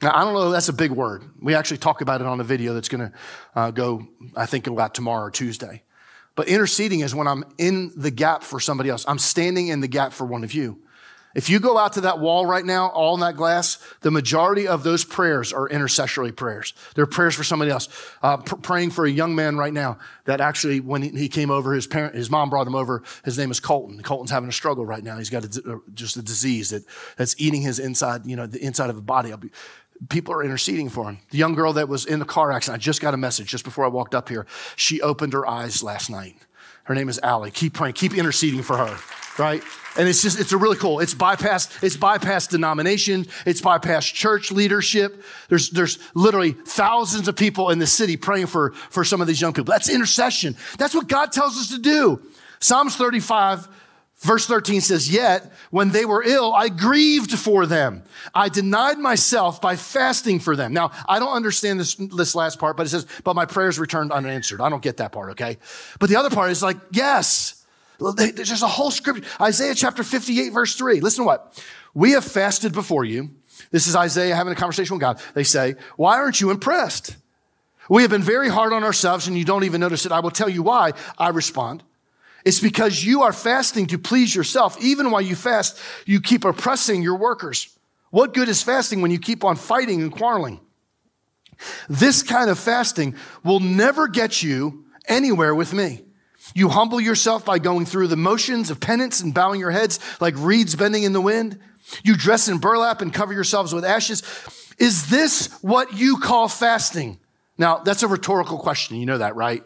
Now, 0.00 0.16
I 0.16 0.24
don't 0.24 0.32
know, 0.32 0.50
that's 0.50 0.70
a 0.70 0.72
big 0.72 0.90
word. 0.90 1.22
We 1.40 1.54
actually 1.54 1.78
talk 1.78 2.00
about 2.00 2.22
it 2.22 2.26
on 2.26 2.40
a 2.40 2.44
video 2.44 2.72
that's 2.72 2.88
going 2.88 3.10
to 3.10 3.12
uh, 3.54 3.70
go, 3.72 4.08
I 4.34 4.46
think, 4.46 4.66
about 4.66 4.94
tomorrow 4.94 5.26
or 5.26 5.30
Tuesday. 5.30 5.82
But 6.34 6.48
interceding 6.48 7.00
is 7.00 7.14
when 7.14 7.28
I'm 7.28 7.44
in 7.58 7.92
the 7.94 8.10
gap 8.10 8.42
for 8.42 8.58
somebody 8.58 8.88
else. 8.88 9.04
I'm 9.06 9.18
standing 9.18 9.68
in 9.68 9.80
the 9.80 9.88
gap 9.88 10.14
for 10.14 10.24
one 10.24 10.44
of 10.44 10.54
you. 10.54 10.82
If 11.34 11.48
you 11.48 11.60
go 11.60 11.78
out 11.78 11.94
to 11.94 12.02
that 12.02 12.18
wall 12.18 12.44
right 12.44 12.64
now, 12.64 12.88
all 12.88 13.14
in 13.14 13.20
that 13.20 13.36
glass, 13.36 13.78
the 14.00 14.10
majority 14.10 14.68
of 14.68 14.82
those 14.82 15.04
prayers 15.04 15.52
are 15.52 15.68
intercessory 15.68 16.32
prayers. 16.32 16.74
They're 16.94 17.06
prayers 17.06 17.34
for 17.34 17.44
somebody 17.44 17.70
else. 17.70 17.88
Uh, 18.22 18.38
pr- 18.38 18.56
praying 18.56 18.90
for 18.90 19.06
a 19.06 19.10
young 19.10 19.34
man 19.34 19.56
right 19.56 19.72
now 19.72 19.98
that 20.24 20.40
actually, 20.40 20.80
when 20.80 21.02
he 21.02 21.28
came 21.28 21.50
over, 21.50 21.72
his 21.72 21.86
parent, 21.86 22.14
his 22.14 22.30
mom 22.30 22.50
brought 22.50 22.66
him 22.66 22.74
over. 22.74 23.02
His 23.24 23.38
name 23.38 23.50
is 23.50 23.60
Colton. 23.60 24.02
Colton's 24.02 24.30
having 24.30 24.48
a 24.48 24.52
struggle 24.52 24.84
right 24.84 25.02
now. 25.02 25.18
He's 25.18 25.30
got 25.30 25.44
a, 25.44 25.72
uh, 25.72 25.78
just 25.94 26.16
a 26.16 26.22
disease 26.22 26.70
that, 26.70 26.84
that's 27.16 27.34
eating 27.38 27.62
his 27.62 27.78
inside, 27.78 28.26
you 28.26 28.36
know, 28.36 28.46
the 28.46 28.62
inside 28.64 28.90
of 28.90 28.96
the 28.96 29.02
body. 29.02 29.34
Be, 29.36 29.50
people 30.08 30.34
are 30.34 30.42
interceding 30.42 30.88
for 30.88 31.08
him. 31.08 31.18
The 31.30 31.38
young 31.38 31.54
girl 31.54 31.72
that 31.74 31.88
was 31.88 32.04
in 32.04 32.18
the 32.18 32.24
car 32.24 32.52
accident, 32.52 32.80
I 32.80 32.82
just 32.82 33.00
got 33.00 33.14
a 33.14 33.16
message 33.16 33.48
just 33.48 33.64
before 33.64 33.84
I 33.84 33.88
walked 33.88 34.14
up 34.14 34.28
here. 34.28 34.46
She 34.76 35.00
opened 35.00 35.32
her 35.32 35.48
eyes 35.48 35.82
last 35.82 36.10
night 36.10 36.36
Her 36.84 36.94
name 36.94 37.08
is 37.08 37.20
Allie. 37.22 37.50
Keep 37.50 37.74
praying, 37.74 37.94
keep 37.94 38.16
interceding 38.16 38.62
for 38.62 38.76
her, 38.76 38.98
right? 39.38 39.62
And 39.96 40.08
it's 40.08 40.22
just, 40.22 40.40
it's 40.40 40.52
a 40.52 40.56
really 40.56 40.76
cool. 40.76 41.00
It's 41.00 41.14
bypassed, 41.14 41.82
it's 41.82 41.96
bypassed 41.96 42.50
denomination. 42.50 43.26
It's 43.44 43.60
bypassed 43.60 44.14
church 44.14 44.50
leadership. 44.50 45.22
There's, 45.48 45.70
there's 45.70 45.98
literally 46.14 46.52
thousands 46.52 47.28
of 47.28 47.36
people 47.36 47.70
in 47.70 47.78
the 47.78 47.86
city 47.86 48.16
praying 48.16 48.46
for, 48.46 48.72
for 48.72 49.04
some 49.04 49.20
of 49.20 49.26
these 49.26 49.40
young 49.40 49.52
people. 49.52 49.72
That's 49.72 49.90
intercession. 49.90 50.56
That's 50.78 50.94
what 50.94 51.08
God 51.08 51.30
tells 51.30 51.58
us 51.58 51.70
to 51.70 51.78
do. 51.78 52.22
Psalms 52.58 52.96
35, 52.96 53.68
verse 54.22 54.46
13 54.46 54.80
says, 54.80 55.12
Yet 55.12 55.52
when 55.70 55.90
they 55.90 56.04
were 56.04 56.22
ill, 56.22 56.54
I 56.54 56.68
grieved 56.68 57.32
for 57.38 57.66
them. 57.66 58.02
I 58.34 58.48
denied 58.48 58.98
myself 58.98 59.60
by 59.60 59.76
fasting 59.76 60.40
for 60.40 60.56
them. 60.56 60.72
Now, 60.72 60.92
I 61.08 61.18
don't 61.18 61.34
understand 61.34 61.78
this, 61.78 61.94
this 61.94 62.34
last 62.34 62.58
part, 62.58 62.76
but 62.76 62.86
it 62.86 62.90
says, 62.90 63.06
But 63.24 63.36
my 63.36 63.46
prayers 63.46 63.78
returned 63.78 64.12
unanswered. 64.12 64.60
I 64.60 64.68
don't 64.68 64.82
get 64.82 64.98
that 64.98 65.12
part, 65.12 65.32
okay? 65.32 65.58
But 65.98 66.08
the 66.08 66.16
other 66.16 66.30
part 66.30 66.50
is 66.50 66.62
like, 66.62 66.78
Yes. 66.90 67.58
There's 68.16 68.62
a 68.62 68.68
whole 68.68 68.90
scripture. 68.90 69.22
Isaiah 69.40 69.76
chapter 69.76 70.02
58, 70.02 70.48
verse 70.48 70.74
3. 70.74 71.00
Listen 71.00 71.22
to 71.22 71.26
what? 71.26 71.64
We 71.94 72.12
have 72.12 72.24
fasted 72.24 72.72
before 72.72 73.04
you. 73.04 73.30
This 73.70 73.86
is 73.86 73.94
Isaiah 73.94 74.34
having 74.34 74.52
a 74.52 74.56
conversation 74.56 74.96
with 74.96 75.02
God. 75.02 75.20
They 75.34 75.44
say, 75.44 75.76
Why 75.96 76.16
aren't 76.16 76.40
you 76.40 76.50
impressed? 76.50 77.16
We 77.88 78.02
have 78.02 78.10
been 78.10 78.22
very 78.22 78.48
hard 78.48 78.72
on 78.72 78.84
ourselves 78.84 79.26
and 79.26 79.36
you 79.36 79.44
don't 79.44 79.64
even 79.64 79.80
notice 79.80 80.06
it. 80.06 80.12
I 80.12 80.20
will 80.20 80.30
tell 80.30 80.48
you 80.48 80.62
why. 80.62 80.92
I 81.18 81.28
respond. 81.28 81.82
It's 82.44 82.60
because 82.60 83.04
you 83.04 83.22
are 83.22 83.32
fasting 83.32 83.86
to 83.88 83.98
please 83.98 84.34
yourself. 84.34 84.80
Even 84.82 85.10
while 85.10 85.20
you 85.20 85.36
fast, 85.36 85.78
you 86.06 86.20
keep 86.20 86.44
oppressing 86.44 87.02
your 87.02 87.16
workers. 87.16 87.76
What 88.10 88.34
good 88.34 88.48
is 88.48 88.62
fasting 88.62 89.00
when 89.00 89.10
you 89.10 89.18
keep 89.18 89.44
on 89.44 89.56
fighting 89.56 90.02
and 90.02 90.12
quarreling? 90.12 90.60
This 91.88 92.22
kind 92.22 92.50
of 92.50 92.58
fasting 92.58 93.14
will 93.44 93.60
never 93.60 94.08
get 94.08 94.42
you 94.42 94.84
anywhere 95.06 95.54
with 95.54 95.72
me. 95.72 96.02
You 96.54 96.68
humble 96.68 97.00
yourself 97.00 97.44
by 97.44 97.58
going 97.58 97.86
through 97.86 98.08
the 98.08 98.16
motions 98.16 98.70
of 98.70 98.80
penance 98.80 99.20
and 99.20 99.32
bowing 99.32 99.60
your 99.60 99.70
heads 99.70 100.00
like 100.20 100.34
reeds 100.36 100.74
bending 100.74 101.04
in 101.04 101.12
the 101.12 101.20
wind. 101.20 101.58
You 102.02 102.16
dress 102.16 102.48
in 102.48 102.58
burlap 102.58 103.00
and 103.00 103.12
cover 103.12 103.32
yourselves 103.32 103.72
with 103.72 103.84
ashes. 103.84 104.22
Is 104.78 105.08
this 105.08 105.52
what 105.62 105.96
you 105.96 106.18
call 106.18 106.48
fasting? 106.48 107.18
Now, 107.58 107.78
that's 107.78 108.02
a 108.02 108.08
rhetorical 108.08 108.58
question. 108.58 108.96
You 108.96 109.06
know 109.06 109.18
that, 109.18 109.36
right? 109.36 109.62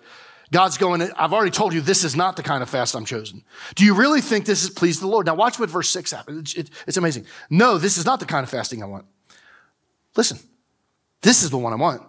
God's 0.53 0.79
going, 0.79 1.03
I've 1.17 1.33
already 1.33 1.51
told 1.51 1.75
you 1.75 1.81
this 1.81 2.05
is 2.05 2.15
not 2.15 2.37
the 2.37 2.43
kind 2.43 2.63
of 2.63 2.71
fast 2.71 2.95
I'm 2.95 3.05
chosen. 3.05 3.43
Do 3.75 3.85
you 3.85 3.95
really 3.95 4.21
think 4.21 4.45
this 4.45 4.63
is 4.63 4.71
pleased 4.71 5.03
the 5.03 5.09
Lord? 5.09 5.27
Now, 5.27 5.35
watch 5.35 5.59
what 5.59 5.71
verse 5.71 5.91
6 5.91 6.13
happens. 6.13 6.55
It, 6.55 6.69
it, 6.69 6.71
it's 6.87 6.97
amazing. 6.97 7.27
No, 7.51 7.79
this 7.79 7.99
is 7.99 8.05
not 8.05 8.21
the 8.21 8.27
kind 8.27 8.45
of 8.45 8.51
fasting 8.51 8.83
I 8.83 8.87
want. 8.87 9.07
Listen, 10.17 10.39
this 11.23 11.43
is 11.43 11.51
the 11.51 11.59
one 11.59 11.73
I 11.73 11.77
want 11.77 12.03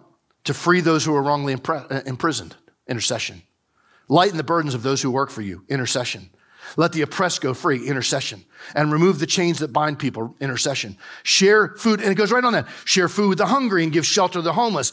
to 0.44 0.54
free 0.54 0.80
those 0.80 1.04
who 1.04 1.14
are 1.14 1.22
wrongly 1.22 1.54
impre- 1.54 1.90
uh, 1.90 2.02
imprisoned. 2.06 2.54
Intercession. 2.86 3.42
Lighten 4.08 4.36
the 4.36 4.44
burdens 4.44 4.74
of 4.74 4.82
those 4.82 5.02
who 5.02 5.10
work 5.10 5.30
for 5.30 5.42
you, 5.42 5.64
intercession. 5.68 6.30
Let 6.76 6.92
the 6.92 7.02
oppressed 7.02 7.40
go 7.40 7.54
free, 7.54 7.86
intercession. 7.86 8.44
And 8.74 8.92
remove 8.92 9.18
the 9.18 9.26
chains 9.26 9.58
that 9.58 9.72
bind 9.72 9.98
people, 9.98 10.34
intercession. 10.40 10.96
Share 11.22 11.68
food, 11.68 12.00
and 12.00 12.10
it 12.10 12.14
goes 12.14 12.32
right 12.32 12.44
on 12.44 12.52
that. 12.52 12.68
Share 12.84 13.08
food 13.08 13.30
with 13.30 13.38
the 13.38 13.46
hungry 13.46 13.84
and 13.84 13.92
give 13.92 14.06
shelter 14.06 14.34
to 14.34 14.42
the 14.42 14.52
homeless. 14.52 14.92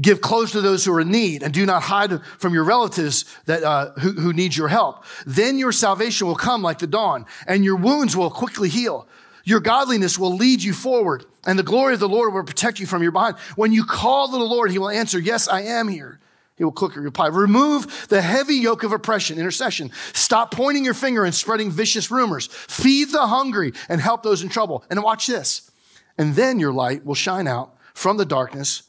Give 0.00 0.20
clothes 0.20 0.50
to 0.52 0.60
those 0.60 0.84
who 0.84 0.92
are 0.92 1.00
in 1.00 1.10
need, 1.10 1.44
and 1.44 1.54
do 1.54 1.64
not 1.64 1.82
hide 1.82 2.20
from 2.38 2.52
your 2.52 2.64
relatives 2.64 3.24
that 3.46 3.62
uh, 3.62 3.92
who, 3.92 4.12
who 4.12 4.32
need 4.32 4.56
your 4.56 4.66
help. 4.66 5.04
Then 5.24 5.56
your 5.56 5.70
salvation 5.70 6.26
will 6.26 6.34
come 6.34 6.62
like 6.62 6.80
the 6.80 6.88
dawn, 6.88 7.26
and 7.46 7.64
your 7.64 7.76
wounds 7.76 8.16
will 8.16 8.30
quickly 8.30 8.68
heal. 8.68 9.06
Your 9.44 9.60
godliness 9.60 10.18
will 10.18 10.34
lead 10.34 10.62
you 10.62 10.72
forward, 10.72 11.24
and 11.46 11.56
the 11.56 11.62
glory 11.62 11.94
of 11.94 12.00
the 12.00 12.08
Lord 12.08 12.34
will 12.34 12.42
protect 12.42 12.80
you 12.80 12.86
from 12.86 13.02
your 13.02 13.12
behind. 13.12 13.36
When 13.54 13.72
you 13.72 13.84
call 13.84 14.26
to 14.28 14.36
the 14.36 14.44
Lord, 14.44 14.72
He 14.72 14.78
will 14.78 14.90
answer, 14.90 15.18
"Yes, 15.18 15.46
I 15.46 15.62
am 15.62 15.86
here." 15.86 16.18
He 16.56 16.64
will 16.64 16.72
quickly 16.72 17.02
reply. 17.02 17.28
Remove 17.28 18.06
the 18.08 18.22
heavy 18.22 18.54
yoke 18.54 18.84
of 18.84 18.92
oppression, 18.92 19.38
intercession. 19.38 19.90
Stop 20.12 20.52
pointing 20.52 20.84
your 20.84 20.94
finger 20.94 21.24
and 21.24 21.34
spreading 21.34 21.70
vicious 21.70 22.10
rumors. 22.10 22.46
Feed 22.46 23.10
the 23.10 23.26
hungry 23.26 23.72
and 23.88 24.00
help 24.00 24.22
those 24.22 24.42
in 24.42 24.48
trouble. 24.48 24.84
And 24.88 25.02
watch 25.02 25.26
this. 25.26 25.70
And 26.16 26.36
then 26.36 26.60
your 26.60 26.72
light 26.72 27.04
will 27.04 27.16
shine 27.16 27.48
out 27.48 27.74
from 27.92 28.18
the 28.18 28.24
darkness. 28.24 28.84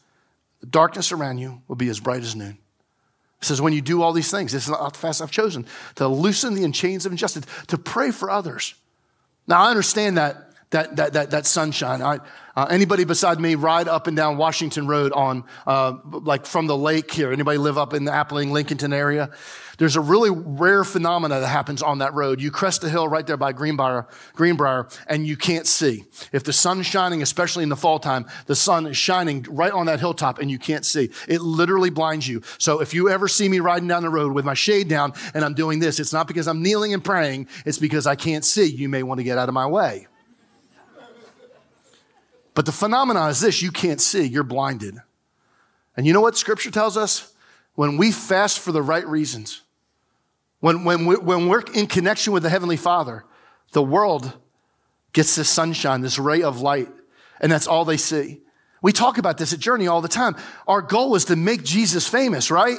The 0.66 0.72
darkness 0.72 1.12
around 1.12 1.38
you 1.38 1.62
will 1.68 1.76
be 1.76 1.90
as 1.90 2.00
bright 2.00 2.24
as 2.24 2.36
noon. 2.36 2.58
It 3.40 3.46
says, 3.46 3.62
when 3.62 3.74
you 3.74 3.82
do 3.82 4.02
all 4.02 4.14
these 4.14 4.32
things, 4.32 4.52
this 4.52 4.64
is 4.64 4.70
not 4.70 4.94
the 4.94 5.00
fast 5.00 5.22
I've 5.22 5.30
chosen 5.30 5.68
to 5.96 6.08
loosen 6.08 6.56
the 6.56 6.72
chains 6.72 7.06
of 7.06 7.12
injustice, 7.12 7.46
to 7.68 7.78
pray 7.78 8.10
for 8.10 8.32
others. 8.32 8.74
Now, 9.46 9.62
I 9.62 9.70
understand 9.70 10.18
that, 10.18 10.45
that, 10.76 10.96
that, 10.98 11.14
that, 11.14 11.32
that 11.32 11.46
sunshine. 11.46 12.02
I, 12.02 12.20
uh, 12.58 12.68
anybody 12.70 13.06
beside 13.06 13.40
me 13.40 13.56
ride 13.56 13.88
up 13.88 14.08
and 14.08 14.16
down 14.16 14.38
Washington 14.38 14.88
Road 14.88 15.14
on, 15.14 15.46
uh, 15.66 15.94
like 16.06 16.46
from 16.46 16.68
the 16.68 16.78
lake 16.78 17.12
here? 17.12 17.32
Anybody 17.32 17.58
live 17.58 17.78
up 17.78 17.94
in 17.94 18.04
the 18.04 18.12
Appling, 18.12 18.52
Lincolnton 18.52 18.94
area? 18.94 19.30
There's 19.78 19.96
a 19.96 20.02
really 20.02 20.32
rare 20.32 20.84
phenomena 20.84 21.40
that 21.42 21.48
happens 21.48 21.82
on 21.82 22.00
that 22.00 22.14
road. 22.14 22.42
You 22.42 22.52
crest 22.52 22.84
a 22.84 22.90
hill 22.90 23.08
right 23.08 23.26
there 23.28 23.38
by 23.38 23.52
Greenbrier, 23.52 24.08
Greenbrier, 24.34 24.88
and 25.08 25.28
you 25.28 25.36
can't 25.36 25.68
see. 25.68 26.06
If 26.32 26.44
the 26.44 26.54
sun's 26.54 26.86
shining, 26.86 27.22
especially 27.22 27.64
in 27.64 27.70
the 27.70 27.76
fall 27.76 28.00
time, 28.00 28.26
the 28.46 28.56
sun 28.56 28.86
is 28.86 28.96
shining 28.96 29.46
right 29.50 29.74
on 29.74 29.88
that 29.88 30.00
hilltop 30.00 30.40
and 30.40 30.50
you 30.50 30.60
can't 30.60 30.86
see. 30.86 31.10
It 31.28 31.42
literally 31.42 31.90
blinds 31.90 32.28
you. 32.28 32.42
So 32.58 32.82
if 32.82 32.94
you 32.94 33.10
ever 33.10 33.28
see 33.28 33.50
me 33.50 33.60
riding 33.60 33.88
down 33.88 34.04
the 34.04 34.10
road 34.10 34.34
with 34.34 34.46
my 34.46 34.54
shade 34.54 34.88
down 34.88 35.14
and 35.34 35.44
I'm 35.44 35.56
doing 35.56 35.80
this, 35.80 36.00
it's 36.00 36.14
not 36.14 36.28
because 36.28 36.48
I'm 36.48 36.62
kneeling 36.62 36.94
and 36.94 37.04
praying, 37.04 37.48
it's 37.66 37.80
because 37.80 38.08
I 38.08 38.16
can't 38.16 38.46
see. 38.46 38.66
You 38.66 38.88
may 38.88 39.04
want 39.04 39.20
to 39.20 39.24
get 39.24 39.38
out 39.38 39.50
of 39.50 39.54
my 39.54 39.68
way. 39.68 40.08
But 42.56 42.66
the 42.66 42.72
phenomenon 42.72 43.30
is 43.30 43.42
this 43.42 43.62
you 43.62 43.72
can't 43.72 44.02
see, 44.02 44.24
you're 44.24 44.44
blinded. 44.44 44.98
And 45.96 46.08
you 46.08 46.14
know 46.14 46.22
what 46.22 46.38
scripture 46.38 46.72
tells 46.72 46.98
us? 46.98 47.34
When 47.76 47.98
we 47.98 48.12
fast 48.12 48.60
for 48.60 48.72
the 48.72 48.82
right 48.82 49.06
reasons, 49.06 49.62
when, 50.62 50.86
when, 50.86 51.06
we, 51.06 51.16
when 51.18 51.48
we're 51.48 51.64
in 51.74 51.88
connection 51.88 52.34
with 52.34 52.44
the 52.44 52.50
Heavenly 52.50 52.78
Father, 52.78 53.26
the 53.74 53.84
world 53.84 54.34
gets 55.14 55.36
this 55.36 55.50
sunshine, 55.50 56.02
this 56.02 56.18
ray 56.18 56.42
of 56.42 56.62
light, 56.62 56.88
and 57.42 57.52
that's 57.52 57.68
all 57.68 57.86
they 57.86 57.98
see. 57.98 58.42
We 58.82 58.94
talk 58.94 59.18
about 59.18 59.38
this 59.38 59.52
at 59.52 59.60
Journey 59.60 59.88
all 59.88 60.02
the 60.02 60.08
time. 60.08 60.36
Our 60.68 60.82
goal 60.82 61.16
is 61.16 61.26
to 61.26 61.36
make 61.36 61.64
Jesus 61.64 62.08
famous, 62.08 62.50
right? 62.50 62.78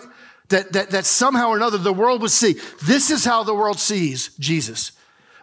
That, 0.49 0.73
that, 0.73 0.91
that 0.91 1.05
somehow 1.05 1.49
or 1.49 1.57
another 1.57 1.77
the 1.77 1.93
world 1.93 2.23
would 2.23 2.31
see. 2.31 2.55
This 2.85 3.11
is 3.11 3.25
how 3.25 3.43
the 3.43 3.55
world 3.55 3.79
sees 3.79 4.31
Jesus. 4.39 4.93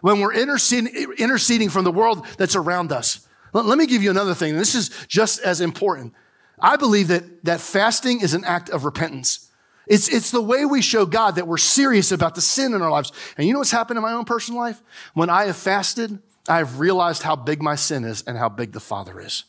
When 0.00 0.20
we're 0.20 0.34
interceding, 0.34 1.12
interceding 1.18 1.68
from 1.68 1.84
the 1.84 1.92
world 1.92 2.26
that's 2.38 2.56
around 2.56 2.90
us. 2.90 3.26
Let, 3.54 3.78
me 3.78 3.86
give 3.86 4.02
you 4.02 4.10
another 4.10 4.34
thing. 4.34 4.56
This 4.56 4.74
is 4.74 4.90
just 5.06 5.40
as 5.40 5.60
important. 5.60 6.12
I 6.58 6.76
believe 6.76 7.08
that, 7.08 7.44
that 7.44 7.60
fasting 7.60 8.20
is 8.20 8.34
an 8.34 8.44
act 8.44 8.68
of 8.68 8.84
repentance. 8.84 9.50
It's, 9.86 10.08
it's 10.08 10.30
the 10.30 10.42
way 10.42 10.64
we 10.64 10.82
show 10.82 11.06
God 11.06 11.36
that 11.36 11.46
we're 11.46 11.58
serious 11.58 12.10
about 12.10 12.34
the 12.34 12.40
sin 12.40 12.74
in 12.74 12.82
our 12.82 12.90
lives. 12.90 13.12
And 13.36 13.46
you 13.46 13.52
know 13.52 13.60
what's 13.60 13.70
happened 13.70 13.98
in 13.98 14.02
my 14.02 14.12
own 14.12 14.24
personal 14.24 14.60
life? 14.60 14.82
When 15.12 15.30
I 15.30 15.44
have 15.44 15.56
fasted, 15.56 16.18
I 16.48 16.58
have 16.58 16.80
realized 16.80 17.22
how 17.22 17.36
big 17.36 17.62
my 17.62 17.76
sin 17.76 18.04
is 18.04 18.22
and 18.22 18.36
how 18.36 18.48
big 18.48 18.72
the 18.72 18.80
Father 18.80 19.20
is. 19.20 19.44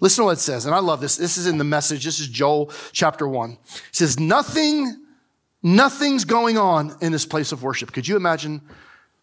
Listen 0.00 0.22
to 0.22 0.26
what 0.26 0.38
it 0.38 0.40
says, 0.40 0.66
and 0.66 0.74
I 0.74 0.78
love 0.78 1.00
this. 1.00 1.16
This 1.16 1.38
is 1.38 1.46
in 1.46 1.58
the 1.58 1.64
message. 1.64 2.04
This 2.04 2.20
is 2.20 2.28
Joel 2.28 2.70
chapter 2.92 3.26
one. 3.26 3.52
It 3.52 3.96
says, 3.96 4.20
Nothing, 4.20 4.94
nothing's 5.62 6.24
going 6.24 6.58
on 6.58 6.96
in 7.00 7.12
this 7.12 7.24
place 7.24 7.50
of 7.50 7.62
worship. 7.62 7.92
Could 7.92 8.06
you 8.06 8.16
imagine 8.16 8.60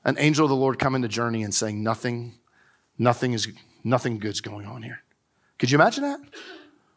an 0.04 0.16
angel 0.18 0.46
of 0.46 0.50
the 0.50 0.56
Lord 0.56 0.80
coming 0.80 1.04
to 1.04 1.08
journey 1.08 1.44
and 1.44 1.54
saying, 1.54 1.84
Nothing, 1.84 2.34
nothing 2.98 3.34
is 3.34 3.48
Nothing 3.84 4.20
good's 4.20 4.42
going 4.42 4.66
on 4.66 4.82
here. 4.82 5.02
Could 5.60 5.72
you 5.72 5.78
imagine 5.78 6.04
that? 6.04 6.20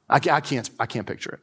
I, 0.08 0.16
I 0.16 0.40
can't, 0.40 0.68
I 0.78 0.86
can't 0.86 1.06
picture 1.06 1.34
it. 1.34 1.40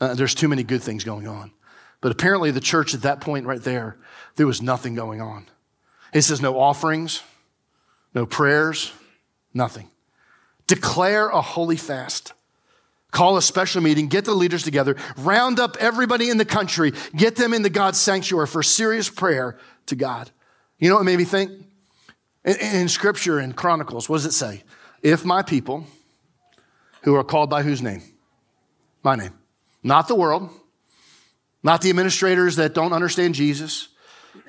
Uh, 0.00 0.14
there's 0.14 0.34
too 0.34 0.48
many 0.48 0.62
good 0.62 0.82
things 0.82 1.04
going 1.04 1.26
on. 1.26 1.52
But 2.00 2.12
apparently, 2.12 2.50
the 2.50 2.60
church 2.60 2.94
at 2.94 3.02
that 3.02 3.20
point 3.20 3.46
right 3.46 3.62
there, 3.62 3.96
there 4.36 4.46
was 4.46 4.60
nothing 4.60 4.94
going 4.94 5.20
on. 5.20 5.46
It 6.12 6.22
says 6.22 6.40
no 6.40 6.58
offerings, 6.58 7.22
no 8.14 8.26
prayers, 8.26 8.92
nothing. 9.54 9.90
Declare 10.66 11.28
a 11.28 11.40
holy 11.40 11.76
fast. 11.76 12.32
Call 13.10 13.36
a 13.36 13.42
special 13.42 13.80
meeting, 13.80 14.08
get 14.08 14.24
the 14.26 14.34
leaders 14.34 14.62
together, 14.62 14.96
round 15.16 15.58
up 15.58 15.76
everybody 15.80 16.28
in 16.28 16.36
the 16.36 16.44
country, 16.44 16.92
get 17.14 17.36
them 17.36 17.54
into 17.54 17.70
God's 17.70 17.98
sanctuary 17.98 18.46
for 18.46 18.62
serious 18.62 19.08
prayer 19.08 19.58
to 19.86 19.96
God. 19.96 20.30
You 20.78 20.90
know 20.90 20.96
what 20.96 21.04
made 21.04 21.16
me 21.16 21.24
think? 21.24 21.50
In, 22.46 22.56
in 22.56 22.88
Scripture, 22.88 23.38
in 23.40 23.52
Chronicles, 23.52 24.08
what 24.08 24.18
does 24.18 24.26
it 24.26 24.32
say? 24.32 24.62
If 25.02 25.24
my 25.24 25.42
people, 25.42 25.84
who 27.02 27.14
are 27.14 27.24
called 27.24 27.50
by 27.50 27.62
whose 27.62 27.82
name? 27.82 28.02
My 29.04 29.14
name. 29.14 29.32
Not 29.82 30.08
the 30.08 30.16
world, 30.16 30.50
not 31.62 31.80
the 31.80 31.90
administrators 31.90 32.56
that 32.56 32.74
don't 32.74 32.92
understand 32.92 33.34
Jesus, 33.34 33.88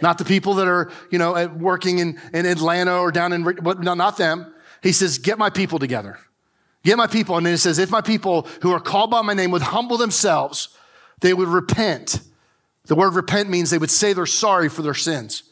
not 0.01 0.17
the 0.17 0.25
people 0.25 0.55
that 0.55 0.67
are, 0.67 0.91
you 1.11 1.19
know, 1.19 1.47
working 1.47 1.99
in, 1.99 2.19
in 2.33 2.45
Atlanta 2.47 2.97
or 2.97 3.11
down 3.11 3.31
in, 3.31 3.43
no, 3.43 3.93
not 3.93 4.17
them. 4.17 4.53
He 4.81 4.91
says, 4.91 5.19
get 5.19 5.37
my 5.37 5.51
people 5.51 5.77
together. 5.77 6.17
Get 6.83 6.97
my 6.97 7.07
people. 7.07 7.37
And 7.37 7.45
then 7.45 7.53
it 7.53 7.59
says, 7.59 7.77
if 7.77 7.91
my 7.91 8.01
people 8.01 8.47
who 8.61 8.71
are 8.71 8.79
called 8.79 9.11
by 9.11 9.21
my 9.21 9.33
name 9.33 9.51
would 9.51 9.61
humble 9.61 9.97
themselves, 9.97 10.69
they 11.21 11.33
would 11.33 11.47
repent. 11.47 12.21
The 12.85 12.95
word 12.95 13.13
repent 13.13 13.49
means 13.49 13.69
they 13.69 13.77
would 13.77 13.91
say 13.91 14.13
they're 14.13 14.25
sorry 14.25 14.69
for 14.69 14.81
their 14.81 14.93
sins. 14.93 15.43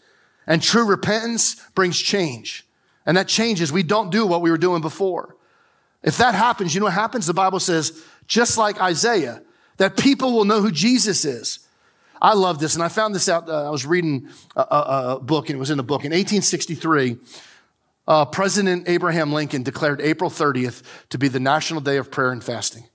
And 0.48 0.62
true 0.62 0.86
repentance 0.86 1.56
brings 1.74 2.00
change. 2.00 2.66
And 3.06 3.18
that 3.18 3.28
changes. 3.28 3.72
We 3.72 3.84
don't 3.84 4.10
do 4.10 4.26
what 4.26 4.42
we 4.42 4.52
were 4.52 4.58
doing 4.58 4.82
before. 4.82 5.36
If 6.04 6.18
that 6.18 6.36
happens, 6.36 6.74
you 6.74 6.80
know 6.80 6.86
what 6.86 6.94
happens? 6.94 7.26
The 7.26 7.34
Bible 7.34 7.60
says, 7.60 8.04
just 8.28 8.58
like 8.58 8.80
Isaiah, 8.82 9.42
that 9.78 9.98
people 9.98 10.34
will 10.34 10.46
know 10.46 10.62
who 10.62 10.72
Jesus 10.72 11.26
is. 11.26 11.60
I 12.22 12.34
love 12.34 12.60
this, 12.60 12.76
and 12.76 12.84
I 12.84 12.88
found 12.88 13.14
this 13.14 13.28
out. 13.28 13.50
Uh, 13.50 13.68
I 13.68 13.70
was 13.70 13.86
reading 13.86 14.30
a, 14.56 14.62
a, 14.62 15.16
a, 15.16 15.20
book, 15.20 15.50
and 15.50 15.58
it 15.58 15.60
was 15.60 15.70
in 15.70 15.78
the 15.78 15.84
book. 15.84 16.06
In 16.06 16.12
1863, 16.12 17.18
uh, 18.08 18.26
President 18.26 18.88
Abraham 18.88 19.34
Lincoln 19.34 19.64
declared 19.64 20.00
April 20.00 20.30
30th 20.30 20.84
to 21.10 21.18
be 21.18 21.28
the 21.28 21.40
National 21.40 21.82
Day 21.82 21.98
of 21.98 22.12
Prayer 22.12 22.32
and 22.32 22.44
Fasting. 22.44 22.88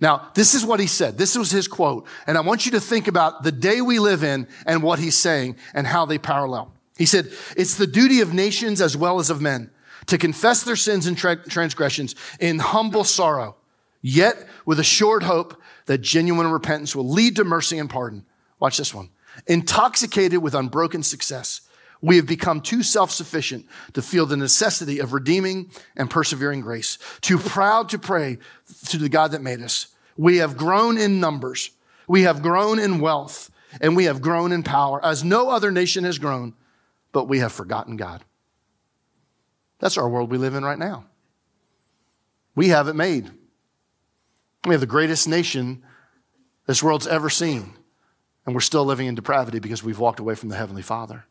Now, 0.00 0.30
this 0.34 0.54
is 0.54 0.64
what 0.64 0.80
he 0.80 0.86
said. 0.86 1.18
This 1.18 1.36
was 1.36 1.50
his 1.50 1.66
quote. 1.66 2.06
And 2.26 2.38
I 2.38 2.40
want 2.40 2.66
you 2.66 2.72
to 2.72 2.80
think 2.80 3.08
about 3.08 3.42
the 3.42 3.52
day 3.52 3.80
we 3.80 3.98
live 3.98 4.22
in 4.22 4.46
and 4.64 4.82
what 4.82 4.98
he's 4.98 5.16
saying 5.16 5.56
and 5.74 5.86
how 5.86 6.06
they 6.06 6.18
parallel. 6.18 6.72
He 6.98 7.06
said, 7.06 7.30
It's 7.56 7.76
the 7.76 7.86
duty 7.86 8.20
of 8.20 8.34
nations 8.34 8.80
as 8.80 8.96
well 8.96 9.20
as 9.20 9.30
of 9.30 9.40
men 9.40 9.70
to 10.06 10.18
confess 10.18 10.64
their 10.64 10.76
sins 10.76 11.06
and 11.06 11.16
tra- 11.16 11.48
transgressions 11.48 12.14
in 12.40 12.58
humble 12.58 13.04
sorrow, 13.04 13.56
yet 14.02 14.48
with 14.66 14.80
assured 14.80 15.22
hope 15.22 15.60
that 15.86 15.98
genuine 15.98 16.50
repentance 16.50 16.94
will 16.94 17.08
lead 17.08 17.36
to 17.36 17.44
mercy 17.44 17.78
and 17.78 17.88
pardon. 17.88 18.26
Watch 18.58 18.76
this 18.76 18.92
one. 18.92 19.10
Intoxicated 19.46 20.42
with 20.42 20.54
unbroken 20.54 21.02
success, 21.02 21.60
we 22.00 22.16
have 22.16 22.26
become 22.26 22.60
too 22.60 22.82
self 22.82 23.10
sufficient 23.10 23.66
to 23.92 24.02
feel 24.02 24.26
the 24.26 24.36
necessity 24.36 24.98
of 24.98 25.12
redeeming 25.12 25.70
and 25.96 26.10
persevering 26.10 26.60
grace, 26.60 26.98
too 27.20 27.38
proud 27.38 27.88
to 27.90 27.98
pray 27.98 28.38
to 28.88 28.98
the 28.98 29.08
God 29.08 29.32
that 29.32 29.42
made 29.42 29.62
us. 29.62 29.88
We 30.16 30.38
have 30.38 30.56
grown 30.56 30.98
in 30.98 31.20
numbers, 31.20 31.70
we 32.08 32.22
have 32.22 32.42
grown 32.42 32.80
in 32.80 33.00
wealth, 33.00 33.50
and 33.80 33.94
we 33.94 34.04
have 34.04 34.20
grown 34.20 34.50
in 34.50 34.64
power 34.64 35.04
as 35.04 35.22
no 35.22 35.50
other 35.50 35.70
nation 35.70 36.04
has 36.04 36.18
grown, 36.18 36.54
but 37.12 37.28
we 37.28 37.38
have 37.38 37.52
forgotten 37.52 37.96
God. 37.96 38.24
That's 39.78 39.96
our 39.96 40.08
world 40.08 40.30
we 40.30 40.38
live 40.38 40.54
in 40.54 40.64
right 40.64 40.78
now. 40.78 41.04
We 42.54 42.68
have 42.68 42.88
it 42.88 42.94
made. 42.94 43.30
We 44.64 44.74
have 44.74 44.80
the 44.80 44.86
greatest 44.86 45.28
nation 45.28 45.84
this 46.66 46.82
world's 46.82 47.06
ever 47.06 47.30
seen, 47.30 47.74
and 48.44 48.54
we're 48.54 48.60
still 48.60 48.84
living 48.84 49.06
in 49.06 49.14
depravity 49.14 49.58
because 49.58 49.82
we've 49.82 49.98
walked 49.98 50.20
away 50.20 50.34
from 50.34 50.48
the 50.48 50.56
Heavenly 50.56 50.82
Father. 50.82 51.24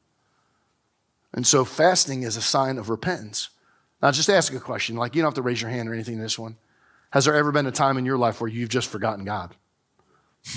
And 1.33 1.45
so 1.45 1.65
fasting 1.65 2.23
is 2.23 2.37
a 2.37 2.41
sign 2.41 2.77
of 2.77 2.89
repentance. 2.89 3.49
Now, 4.01 4.11
just 4.11 4.29
ask 4.29 4.53
a 4.53 4.59
question. 4.59 4.95
Like, 4.95 5.15
you 5.15 5.21
don't 5.21 5.29
have 5.29 5.35
to 5.35 5.41
raise 5.41 5.61
your 5.61 5.69
hand 5.69 5.89
or 5.89 5.93
anything 5.93 6.15
in 6.15 6.21
this 6.21 6.39
one. 6.39 6.57
Has 7.11 7.25
there 7.25 7.35
ever 7.35 7.51
been 7.51 7.65
a 7.65 7.71
time 7.71 7.97
in 7.97 8.05
your 8.05 8.17
life 8.17 8.39
where 8.39 8.49
you've 8.49 8.69
just 8.69 8.87
forgotten 8.89 9.25
God? 9.25 9.55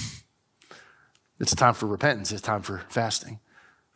It's 1.41 1.55
time 1.55 1.73
for 1.73 1.87
repentance, 1.87 2.31
it's 2.33 2.43
time 2.43 2.61
for 2.61 2.83
fasting. 2.91 3.41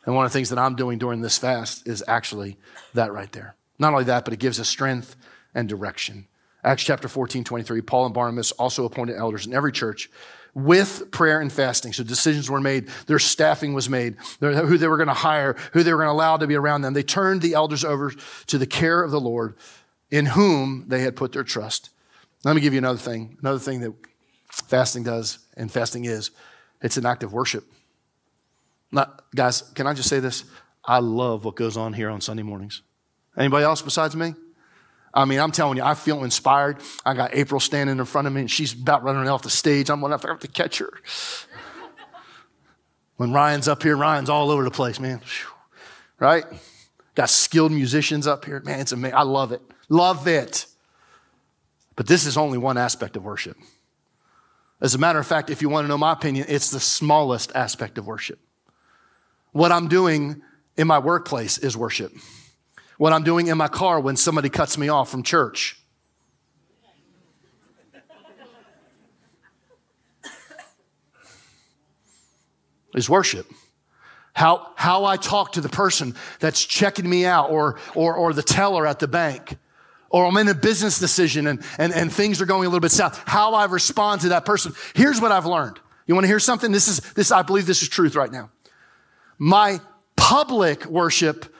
And 0.05 0.15
one 0.15 0.25
of 0.25 0.31
the 0.31 0.37
things 0.37 0.49
that 0.49 0.59
I'm 0.59 0.75
doing 0.75 0.99
during 0.99 1.21
this 1.21 1.37
fast 1.37 1.87
is 1.87 2.03
actually 2.07 2.57
that 2.93 3.11
right 3.11 3.31
there. 3.31 3.55
Not 3.79 3.93
only 3.93 4.05
that, 4.05 4.23
but 4.23 4.33
it 4.33 4.39
gives 4.39 4.59
us 4.59 4.69
strength 4.69 5.15
and 5.53 5.67
direction. 5.67 6.27
Acts 6.63 6.83
chapter 6.83 7.07
14, 7.07 7.43
23, 7.43 7.81
Paul 7.81 8.05
and 8.05 8.13
Barnabas 8.13 8.51
also 8.53 8.85
appointed 8.85 9.17
elders 9.17 9.45
in 9.45 9.53
every 9.53 9.71
church 9.71 10.09
with 10.53 11.11
prayer 11.11 11.41
and 11.41 11.51
fasting. 11.51 11.91
So 11.91 12.03
decisions 12.03 12.49
were 12.49 12.61
made. 12.61 12.87
Their 13.07 13.19
staffing 13.19 13.73
was 13.73 13.89
made. 13.89 14.15
Who 14.39 14.77
they 14.77 14.87
were 14.87 14.97
going 14.97 15.07
to 15.07 15.13
hire, 15.13 15.55
who 15.73 15.83
they 15.83 15.91
were 15.91 15.99
going 15.99 16.07
to 16.07 16.13
allow 16.13 16.37
to 16.37 16.47
be 16.47 16.55
around 16.55 16.81
them. 16.81 16.93
They 16.93 17.03
turned 17.03 17.41
the 17.41 17.53
elders 17.53 17.83
over 17.83 18.11
to 18.47 18.57
the 18.57 18.65
care 18.65 19.03
of 19.03 19.11
the 19.11 19.19
Lord 19.19 19.55
in 20.09 20.27
whom 20.27 20.85
they 20.87 21.01
had 21.01 21.15
put 21.15 21.33
their 21.33 21.43
trust. 21.43 21.89
Let 22.43 22.55
me 22.55 22.61
give 22.61 22.73
you 22.73 22.79
another 22.79 22.99
thing. 22.99 23.37
Another 23.41 23.59
thing 23.59 23.81
that 23.81 23.93
fasting 24.49 25.03
does 25.03 25.39
and 25.57 25.71
fasting 25.71 26.05
is 26.05 26.31
it's 26.81 26.97
an 26.97 27.05
act 27.05 27.23
of 27.23 27.33
worship. 27.33 27.65
Not, 28.95 29.25
guys, 29.35 29.61
can 29.75 29.87
I 29.87 29.93
just 29.93 30.07
say 30.07 30.21
this? 30.21 30.45
I 30.85 30.99
love 30.99 31.43
what 31.43 31.57
goes 31.57 31.75
on 31.75 31.91
here 31.91 32.09
on 32.09 32.21
Sunday 32.21 32.43
mornings. 32.43 32.81
Anybody 33.37 33.65
else 33.65 33.81
besides 33.81 34.15
me? 34.15 34.33
I 35.13 35.25
mean, 35.25 35.39
I'm 35.39 35.51
telling 35.51 35.77
you, 35.77 35.83
I 35.83 35.95
feel 35.95 36.23
inspired. 36.23 36.77
I 37.05 37.13
got 37.13 37.35
April 37.35 37.59
standing 37.59 37.99
in 37.99 38.05
front 38.05 38.25
of 38.25 38.33
me, 38.33 38.41
and 38.41 38.49
she's 38.49 38.71
about 38.71 39.03
running 39.03 39.27
off 39.27 39.41
the 39.41 39.49
stage. 39.49 39.89
I'm 39.89 39.99
going 39.99 40.17
to 40.17 40.27
have 40.27 40.39
to 40.39 40.47
catch 40.47 40.77
her. 40.77 40.89
when 43.17 43.33
Ryan's 43.33 43.67
up 43.67 43.83
here, 43.83 43.97
Ryan's 43.97 44.29
all 44.29 44.49
over 44.49 44.63
the 44.63 44.71
place, 44.71 44.97
man. 44.97 45.19
Right? 46.17 46.45
Got 47.15 47.29
skilled 47.29 47.73
musicians 47.73 48.27
up 48.27 48.45
here. 48.45 48.61
Man, 48.61 48.79
it's 48.79 48.93
amazing. 48.93 49.17
I 49.17 49.23
love 49.23 49.51
it. 49.51 49.61
Love 49.89 50.25
it. 50.29 50.67
But 51.97 52.07
this 52.07 52.25
is 52.25 52.37
only 52.37 52.57
one 52.57 52.77
aspect 52.77 53.17
of 53.17 53.25
worship. 53.25 53.57
As 54.79 54.95
a 54.95 54.97
matter 54.97 55.19
of 55.19 55.27
fact, 55.27 55.49
if 55.49 55.61
you 55.61 55.67
want 55.67 55.83
to 55.83 55.89
know 55.89 55.97
my 55.97 56.13
opinion, 56.13 56.45
it's 56.47 56.71
the 56.71 56.79
smallest 56.79 57.53
aspect 57.55 57.97
of 57.97 58.07
worship. 58.07 58.39
What 59.55 59.71
I'm 59.71 59.87
doing 59.87 60.41
in 60.75 60.85
my 60.85 60.99
workplace 60.99 61.57
is 61.57 61.77
worship 61.77 62.11
what 62.97 63.13
I'm 63.13 63.23
doing 63.23 63.47
in 63.47 63.57
my 63.57 63.69
car 63.69 63.99
when 63.99 64.15
somebody 64.15 64.49
cuts 64.49 64.77
me 64.77 64.87
off 64.89 65.09
from 65.09 65.23
church. 65.23 65.77
Is 72.95 73.09
worship. 73.09 73.47
How, 74.33 74.71
how 74.75 75.05
I 75.05 75.17
talk 75.17 75.53
to 75.53 75.61
the 75.61 75.69
person 75.69 76.15
that's 76.39 76.63
checking 76.65 77.09
me 77.09 77.25
out 77.25 77.49
or, 77.51 77.79
or, 77.93 78.15
or 78.15 78.33
the 78.33 78.43
teller 78.43 78.85
at 78.85 78.99
the 78.99 79.07
bank. 79.07 79.57
Or 80.09 80.25
I'm 80.25 80.35
in 80.37 80.49
a 80.49 80.53
business 80.53 80.99
decision 80.99 81.47
and, 81.47 81.63
and, 81.77 81.93
and 81.93 82.11
things 82.11 82.41
are 82.41 82.45
going 82.45 82.65
a 82.65 82.69
little 82.69 82.81
bit 82.81 82.91
south. 82.91 83.21
How 83.25 83.53
I 83.53 83.63
respond 83.65 84.19
to 84.21 84.29
that 84.29 84.45
person. 84.45 84.73
Here's 84.93 85.19
what 85.21 85.31
I've 85.31 85.45
learned. 85.45 85.79
You 86.07 86.15
want 86.15 86.25
to 86.25 86.27
hear 86.27 86.39
something? 86.39 86.71
This 86.71 86.87
is, 86.87 86.99
this, 87.13 87.31
I 87.31 87.41
believe 87.41 87.65
this 87.65 87.81
is 87.81 87.89
truth 87.89 88.15
right 88.15 88.31
now. 88.31 88.51
My 89.37 89.79
public 90.15 90.85
worship 90.85 91.53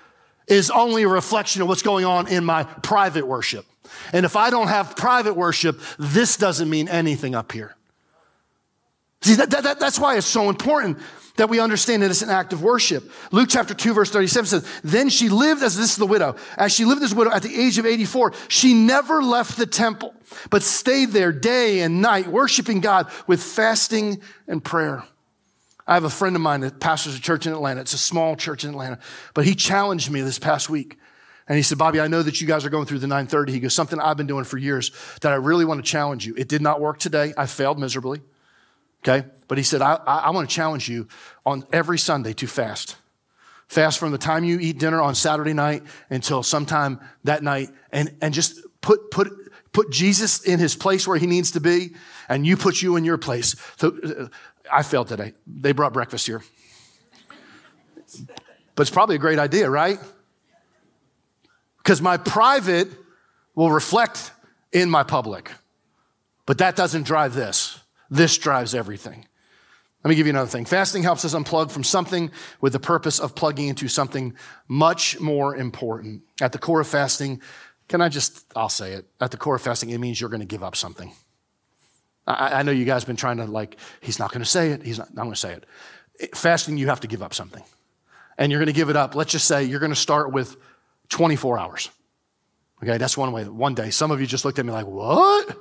is 0.47 0.69
only 0.69 1.03
a 1.03 1.07
reflection 1.07 1.61
of 1.61 1.67
what's 1.67 1.81
going 1.81 2.05
on 2.05 2.27
in 2.27 2.45
my 2.45 2.63
private 2.63 3.27
worship. 3.27 3.65
And 4.13 4.25
if 4.25 4.35
I 4.35 4.49
don't 4.49 4.67
have 4.67 4.95
private 4.95 5.35
worship, 5.35 5.79
this 5.97 6.38
doesn't 6.38 6.69
mean 6.69 6.88
anything 6.88 7.35
up 7.35 7.51
here. 7.51 7.75
See, 9.21 9.35
that, 9.35 9.49
that, 9.49 9.79
that's 9.79 9.99
why 9.99 10.17
it's 10.17 10.27
so 10.27 10.49
important 10.49 10.99
that 11.38 11.49
we 11.49 11.59
understand 11.59 12.03
that 12.03 12.11
it's 12.11 12.21
an 12.21 12.29
act 12.29 12.53
of 12.53 12.61
worship. 12.61 13.09
Luke 13.31 13.49
chapter 13.51 13.73
2, 13.73 13.93
verse 13.93 14.09
37 14.11 14.45
says, 14.45 14.67
Then 14.83 15.09
she 15.09 15.29
lived 15.29 15.63
as 15.63 15.75
this 15.75 15.91
is 15.91 15.95
the 15.95 16.05
widow. 16.05 16.35
As 16.57 16.71
she 16.71 16.85
lived 16.85 17.03
as 17.03 17.13
widow 17.13 17.31
at 17.31 17.43
the 17.43 17.59
age 17.59 17.77
of 17.77 17.85
84, 17.85 18.33
she 18.47 18.73
never 18.73 19.21
left 19.21 19.57
the 19.57 19.65
temple, 19.65 20.13
but 20.49 20.63
stayed 20.63 21.09
there 21.09 21.31
day 21.31 21.81
and 21.81 22.01
night, 22.01 22.27
worshiping 22.27 22.79
God 22.79 23.11
with 23.27 23.43
fasting 23.43 24.21
and 24.47 24.63
prayer. 24.63 25.03
I 25.88 25.93
have 25.93 26.04
a 26.04 26.10
friend 26.10 26.36
of 26.36 26.41
mine 26.41 26.62
that 26.62 26.80
pastors 26.80 27.15
a 27.15 27.21
church 27.21 27.45
in 27.45 27.54
Atlanta. 27.54 27.82
It's 27.82 27.93
a 27.93 27.98
small 27.98 28.36
church 28.36 28.63
in 28.63 28.71
Atlanta, 28.71 29.00
but 29.34 29.45
he 29.45 29.54
challenged 29.54 30.10
me 30.10 30.21
this 30.21 30.39
past 30.39 30.69
week. 30.69 30.98
And 31.48 31.58
he 31.58 31.62
said, 31.62 31.78
Bobby, 31.78 32.00
I 32.00 32.08
know 32.08 32.24
that 32.24 32.41
you 32.41 32.48
guys 32.48 32.65
are 32.65 32.71
going 32.71 32.88
through 32.88 33.00
the 33.00 33.08
930. 33.08 33.52
He 33.52 33.60
goes, 33.60 33.76
something 33.76 34.00
I've 34.00 34.17
been 34.17 34.26
doing 34.26 34.45
for 34.45 34.58
years 34.58 34.91
that 35.21 35.32
I 35.32 35.36
really 35.36 35.63
want 35.63 35.84
to 35.84 35.89
challenge 35.89 36.26
you. 36.26 36.34
It 36.36 36.48
did 36.48 36.62
not 36.62 36.82
work 36.82 36.98
today. 36.98 37.34
I 37.38 37.45
failed 37.45 37.78
miserably. 37.78 38.21
Okay. 39.04 39.28
But 39.48 39.60
he 39.60 39.63
said, 39.63 39.84
I, 39.84 40.00
I, 40.08 40.17
I 40.17 40.30
want 40.32 40.50
to 40.50 40.56
challenge 40.56 40.89
you 40.89 41.08
on 41.45 41.63
every 41.71 42.00
Sunday 42.00 42.34
to 42.34 42.48
fast. 42.48 42.95
Fast 43.67 44.00
from 44.00 44.12
the 44.12 44.17
time 44.17 44.43
you 44.43 44.60
eat 44.60 44.80
dinner 44.80 45.00
on 45.00 45.13
Saturday 45.13 45.54
night 45.54 45.84
until 46.10 46.41
sometime 46.41 47.00
that 47.24 47.43
night 47.43 47.69
and, 47.91 48.15
and 48.21 48.34
just 48.34 48.60
put, 48.82 49.12
put, 49.12 49.32
put 49.71 49.91
Jesus 49.91 50.43
in 50.43 50.58
his 50.58 50.76
place 50.76 51.08
where 51.08 51.17
he 51.17 51.28
needs 51.28 51.52
to 51.52 51.60
be 51.60 51.93
and 52.28 52.45
you 52.45 52.58
put 52.58 52.82
you 52.82 52.95
in 52.95 53.06
your 53.06 53.19
place. 53.19 53.56
So 53.78 53.95
uh, 54.04 54.28
I 54.71 54.84
failed 54.84 55.08
today. 55.08 55.34
They 55.47 55.71
brought 55.71 55.93
breakfast 55.93 56.25
here. 56.28 56.41
But 58.75 58.82
it's 58.82 58.91
probably 58.91 59.15
a 59.15 59.19
great 59.19 59.39
idea, 59.39 59.69
right? 59.69 59.99
Because 61.78 62.01
my 62.01 62.17
private 62.17 62.89
will 63.56 63.71
reflect 63.71 64.32
in 64.71 64.89
my 64.89 65.04
public. 65.04 65.51
But 66.45 66.58
that 66.60 66.75
doesn't 66.75 67.04
drive 67.04 67.34
this. 67.34 67.80
This 68.10 68.38
drives 68.38 68.75
everything. 68.75 69.25
Let 70.04 70.10
me 70.10 70.15
give 70.15 70.28
you 70.28 70.32
another 70.32 70.49
thing. 70.49 70.65
Fasting 70.65 71.01
helps 71.01 71.25
us 71.25 71.34
unplug 71.34 71.71
from 71.71 71.84
something 71.84 72.30
with 72.62 72.73
the 72.73 72.80
purpose 72.80 73.19
of 73.19 73.34
plugging 73.34 73.69
into 73.69 73.88
something 73.88 74.36
much 74.67 75.19
more 75.19 75.56
important. 75.56 76.21
At 76.39 76.51
the 76.51 76.60
core 76.60 76.82
of 76.82 76.88
fasting, 76.88 77.41
can 77.88 78.01
I 78.01 78.10
just, 78.10 78.45
I'll 78.56 78.69
say 78.69 78.93
it. 78.93 79.06
At 79.19 79.32
the 79.32 79.38
core 79.38 79.56
of 79.56 79.62
fasting, 79.62 79.89
it 79.89 79.97
means 79.97 80.21
you're 80.21 80.30
going 80.30 80.41
to 80.41 80.45
give 80.45 80.63
up 80.63 80.75
something. 80.75 81.12
I, 82.27 82.59
I 82.59 82.63
know 82.63 82.71
you 82.71 82.85
guys 82.85 83.03
have 83.03 83.07
been 83.07 83.15
trying 83.15 83.38
to, 83.38 83.45
like, 83.45 83.77
he's 84.01 84.19
not 84.19 84.31
going 84.31 84.43
to 84.43 84.49
say 84.49 84.71
it. 84.71 84.83
He's 84.83 84.97
not, 84.97 85.09
I'm 85.09 85.15
going 85.15 85.31
to 85.31 85.35
say 85.35 85.53
it. 85.53 86.35
Fasting, 86.35 86.77
you 86.77 86.88
have 86.88 87.01
to 87.01 87.07
give 87.07 87.21
up 87.21 87.33
something. 87.33 87.63
And 88.38 88.51
you're 88.51 88.59
going 88.59 88.73
to 88.73 88.73
give 88.73 88.89
it 88.89 88.95
up. 88.95 89.15
Let's 89.15 89.31
just 89.31 89.47
say 89.47 89.63
you're 89.63 89.79
going 89.79 89.91
to 89.91 89.95
start 89.95 90.31
with 90.31 90.57
24 91.09 91.59
hours. 91.59 91.89
Okay, 92.83 92.97
that's 92.97 93.17
one 93.17 93.31
way. 93.31 93.43
One 93.45 93.73
day, 93.73 93.89
some 93.89 94.11
of 94.11 94.19
you 94.19 94.27
just 94.27 94.43
looked 94.43 94.59
at 94.59 94.65
me 94.65 94.71
like, 94.71 94.85
"What?" 94.85 95.57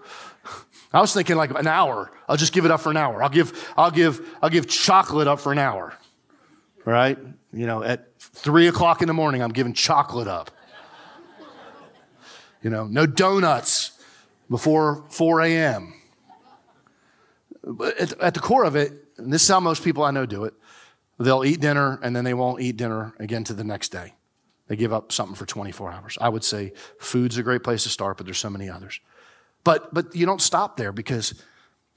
I 0.92 1.00
was 1.00 1.14
thinking 1.14 1.36
like 1.36 1.50
an 1.58 1.66
hour. 1.66 2.10
I'll 2.28 2.36
just 2.36 2.52
give 2.52 2.64
it 2.64 2.70
up 2.70 2.80
for 2.80 2.90
an 2.90 2.96
hour. 2.96 3.22
I'll 3.22 3.28
give, 3.28 3.72
I'll 3.76 3.90
give, 3.90 4.36
I'll 4.42 4.50
give 4.50 4.68
chocolate 4.68 5.26
up 5.26 5.40
for 5.40 5.52
an 5.52 5.58
hour. 5.58 5.96
Right? 6.84 7.18
You 7.52 7.66
know, 7.66 7.82
at 7.82 8.18
three 8.18 8.68
o'clock 8.68 9.00
in 9.00 9.08
the 9.08 9.14
morning, 9.14 9.42
I'm 9.42 9.52
giving 9.52 9.72
chocolate 9.72 10.28
up. 10.28 10.50
You 12.62 12.70
know, 12.70 12.86
no 12.86 13.06
donuts 13.06 13.92
before 14.48 15.04
4 15.10 15.42
a.m. 15.42 15.94
At, 17.98 18.20
at 18.20 18.34
the 18.34 18.40
core 18.40 18.64
of 18.64 18.76
it, 18.76 18.92
and 19.16 19.32
this 19.32 19.42
is 19.42 19.48
how 19.48 19.60
most 19.60 19.82
people 19.82 20.02
I 20.02 20.10
know 20.10 20.26
do 20.26 20.44
it, 20.44 20.54
they'll 21.18 21.44
eat 21.44 21.60
dinner 21.60 21.98
and 22.02 22.14
then 22.14 22.24
they 22.24 22.34
won't 22.34 22.60
eat 22.60 22.76
dinner 22.76 23.14
again 23.18 23.44
to 23.44 23.54
the 23.54 23.64
next 23.64 23.90
day. 23.90 24.14
They 24.66 24.76
give 24.76 24.92
up 24.92 25.12
something 25.12 25.34
for 25.34 25.46
24 25.46 25.92
hours. 25.92 26.18
I 26.20 26.28
would 26.28 26.44
say 26.44 26.72
food's 26.98 27.36
a 27.36 27.42
great 27.42 27.62
place 27.62 27.82
to 27.84 27.88
start, 27.88 28.16
but 28.16 28.26
there's 28.26 28.38
so 28.38 28.50
many 28.50 28.68
others. 28.68 29.00
But, 29.62 29.92
but 29.92 30.14
you 30.14 30.26
don't 30.26 30.42
stop 30.42 30.76
there 30.76 30.92
because 30.92 31.42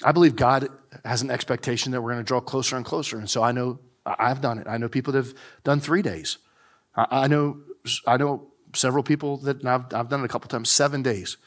I 0.04 0.12
believe 0.12 0.36
God 0.36 0.70
has 1.04 1.22
an 1.22 1.32
expectation 1.32 1.92
that 1.92 2.02
we're 2.02 2.12
going 2.12 2.24
to 2.24 2.28
draw 2.28 2.42
closer 2.42 2.76
and 2.76 2.86
closer. 2.86 3.18
And 3.18 3.30
so 3.30 3.42
I 3.42 3.52
know 3.52 3.80
I've 4.06 4.42
done 4.42 4.58
it. 4.58 4.68
I 4.68 4.78
know 4.78 4.90
people 4.90 5.14
that 5.14 5.26
have 5.26 5.34
done 5.64 5.80
three 5.80 6.02
days. 6.02 6.38
I, 6.96 7.28
know 7.28 7.62
I 8.06 8.18
know 8.18 8.48
several 8.74 9.04
people 9.04 9.38
that 9.38 9.64
I've, 9.66 9.94
I've 9.94 10.10
done 10.10 10.22
it 10.22 10.26
a 10.26 10.28
couple 10.28 10.48
times, 10.50 10.70
seven 10.70 11.04
days. 11.04 11.38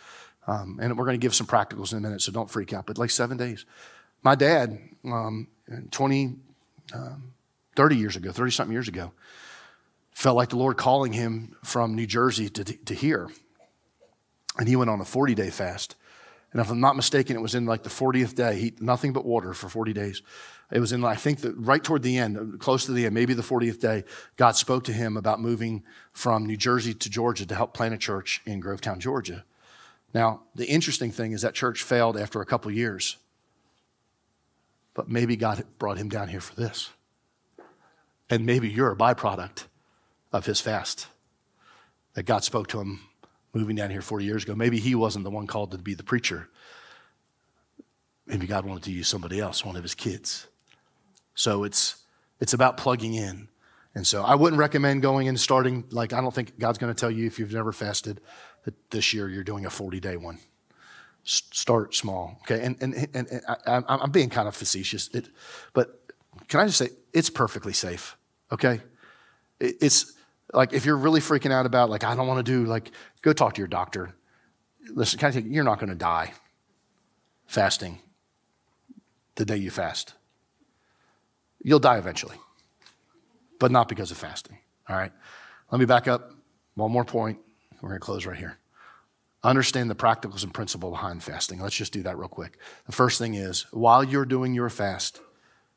Um, 0.46 0.78
and 0.80 0.96
we're 0.96 1.04
going 1.04 1.18
to 1.18 1.24
give 1.24 1.34
some 1.34 1.46
practicals 1.46 1.92
in 1.92 1.98
a 1.98 2.00
minute, 2.00 2.22
so 2.22 2.32
don't 2.32 2.50
freak 2.50 2.72
out, 2.72 2.86
but 2.86 2.98
like 2.98 3.10
seven 3.10 3.36
days. 3.36 3.66
My 4.22 4.34
dad, 4.34 4.78
um, 5.04 5.48
20, 5.90 6.34
um, 6.94 7.32
30 7.76 7.96
years 7.96 8.16
ago, 8.16 8.32
30 8.32 8.50
something 8.50 8.72
years 8.72 8.88
ago, 8.88 9.12
felt 10.12 10.36
like 10.36 10.50
the 10.50 10.56
Lord 10.56 10.76
calling 10.76 11.12
him 11.12 11.56
from 11.64 11.94
New 11.94 12.06
Jersey 12.06 12.48
to, 12.50 12.64
to 12.64 12.94
here. 12.94 13.30
And 14.58 14.68
he 14.68 14.76
went 14.76 14.90
on 14.90 15.00
a 15.00 15.04
40 15.04 15.34
day 15.34 15.50
fast. 15.50 15.96
And 16.52 16.60
if 16.60 16.68
I'm 16.70 16.80
not 16.80 16.96
mistaken, 16.96 17.36
it 17.36 17.40
was 17.40 17.54
in 17.54 17.64
like 17.64 17.84
the 17.84 17.90
40th 17.90 18.34
day. 18.34 18.56
He, 18.56 18.72
nothing 18.80 19.12
but 19.12 19.24
water 19.24 19.54
for 19.54 19.68
40 19.68 19.92
days. 19.92 20.22
It 20.72 20.80
was 20.80 20.92
in, 20.92 21.04
I 21.04 21.14
think, 21.14 21.40
the, 21.40 21.52
right 21.52 21.82
toward 21.82 22.02
the 22.02 22.18
end, 22.18 22.58
close 22.60 22.86
to 22.86 22.92
the 22.92 23.06
end, 23.06 23.14
maybe 23.14 23.34
the 23.34 23.42
40th 23.42 23.80
day, 23.80 24.04
God 24.36 24.52
spoke 24.56 24.84
to 24.84 24.92
him 24.92 25.16
about 25.16 25.40
moving 25.40 25.84
from 26.12 26.46
New 26.46 26.56
Jersey 26.56 26.92
to 26.94 27.10
Georgia 27.10 27.46
to 27.46 27.54
help 27.54 27.72
plant 27.72 27.94
a 27.94 27.98
church 27.98 28.40
in 28.46 28.60
Grovetown, 28.60 28.98
Georgia. 28.98 29.44
Now, 30.12 30.42
the 30.54 30.66
interesting 30.66 31.12
thing 31.12 31.32
is 31.32 31.42
that 31.42 31.54
church 31.54 31.82
failed 31.82 32.16
after 32.16 32.40
a 32.40 32.46
couple 32.46 32.70
years. 32.70 33.16
But 34.94 35.08
maybe 35.08 35.36
God 35.36 35.64
brought 35.78 35.98
him 35.98 36.08
down 36.08 36.28
here 36.28 36.40
for 36.40 36.54
this. 36.54 36.90
And 38.28 38.46
maybe 38.46 38.68
you're 38.68 38.92
a 38.92 38.96
byproduct 38.96 39.66
of 40.32 40.46
his 40.46 40.60
fast. 40.60 41.06
That 42.14 42.24
God 42.24 42.44
spoke 42.44 42.66
to 42.68 42.80
him 42.80 43.00
moving 43.52 43.76
down 43.76 43.90
here 43.90 44.02
40 44.02 44.24
years 44.24 44.44
ago. 44.44 44.54
Maybe 44.54 44.78
he 44.78 44.94
wasn't 44.94 45.24
the 45.24 45.30
one 45.30 45.46
called 45.46 45.72
to 45.72 45.78
be 45.78 45.94
the 45.94 46.02
preacher. 46.02 46.48
Maybe 48.26 48.46
God 48.46 48.64
wanted 48.64 48.84
to 48.84 48.92
use 48.92 49.08
somebody 49.08 49.40
else, 49.40 49.64
one 49.64 49.76
of 49.76 49.82
his 49.82 49.94
kids. 49.94 50.46
So 51.34 51.64
it's 51.64 51.96
it's 52.40 52.52
about 52.52 52.76
plugging 52.76 53.14
in. 53.14 53.48
And 53.94 54.06
so 54.06 54.22
I 54.22 54.34
wouldn't 54.36 54.58
recommend 54.58 55.02
going 55.02 55.28
and 55.28 55.38
starting 55.38 55.84
like 55.90 56.12
I 56.12 56.20
don't 56.20 56.34
think 56.34 56.58
God's 56.58 56.78
going 56.78 56.94
to 56.94 56.98
tell 56.98 57.10
you 57.10 57.26
if 57.26 57.38
you've 57.38 57.52
never 57.52 57.72
fasted 57.72 58.20
that 58.64 58.74
this 58.90 59.12
year 59.12 59.28
you're 59.28 59.44
doing 59.44 59.66
a 59.66 59.70
40 59.70 60.00
day 60.00 60.16
one. 60.16 60.38
Start 61.24 61.94
small, 61.94 62.38
okay? 62.42 62.64
And 62.64 62.76
and 62.80 62.94
and, 63.14 63.28
and 63.28 63.42
I, 63.66 64.04
am 64.04 64.10
being 64.10 64.30
kind 64.30 64.48
of 64.48 64.56
facetious, 64.56 65.08
it, 65.08 65.28
but 65.72 66.00
can 66.48 66.60
I 66.60 66.66
just 66.66 66.78
say 66.78 66.88
it's 67.12 67.30
perfectly 67.30 67.72
safe, 67.72 68.16
okay? 68.52 68.80
It, 69.58 69.76
it's 69.80 70.14
like 70.52 70.72
if 70.72 70.84
you're 70.84 70.96
really 70.96 71.20
freaking 71.20 71.52
out 71.52 71.66
about 71.66 71.90
like 71.90 72.04
I 72.04 72.14
don't 72.14 72.26
want 72.26 72.44
to 72.44 72.52
do 72.52 72.66
like 72.66 72.90
go 73.22 73.32
talk 73.32 73.54
to 73.54 73.60
your 73.60 73.68
doctor. 73.68 74.14
Listen, 74.92 75.18
can 75.18 75.32
I 75.32 75.38
you're 75.40 75.64
not 75.64 75.78
going 75.78 75.90
to 75.90 75.94
die 75.94 76.32
fasting 77.46 77.98
the 79.34 79.44
day 79.44 79.56
you 79.56 79.70
fast. 79.70 80.14
You'll 81.62 81.80
die 81.80 81.98
eventually, 81.98 82.36
but 83.58 83.70
not 83.70 83.88
because 83.88 84.10
of 84.10 84.16
fasting. 84.16 84.58
All 84.88 84.96
right. 84.96 85.12
Let 85.70 85.78
me 85.78 85.84
back 85.84 86.08
up. 86.08 86.32
One 86.74 86.92
more 86.92 87.04
point. 87.04 87.38
We're 87.80 87.90
going 87.90 88.00
to 88.00 88.04
close 88.04 88.24
right 88.26 88.36
here. 88.36 88.58
Understand 89.42 89.90
the 89.90 89.94
practicals 89.94 90.42
and 90.42 90.52
principle 90.52 90.90
behind 90.90 91.22
fasting. 91.22 91.60
Let's 91.60 91.76
just 91.76 91.92
do 91.92 92.02
that 92.02 92.18
real 92.18 92.28
quick. 92.28 92.58
The 92.86 92.92
first 92.92 93.18
thing 93.18 93.34
is 93.34 93.66
while 93.70 94.04
you're 94.04 94.26
doing 94.26 94.54
your 94.54 94.68
fast, 94.68 95.20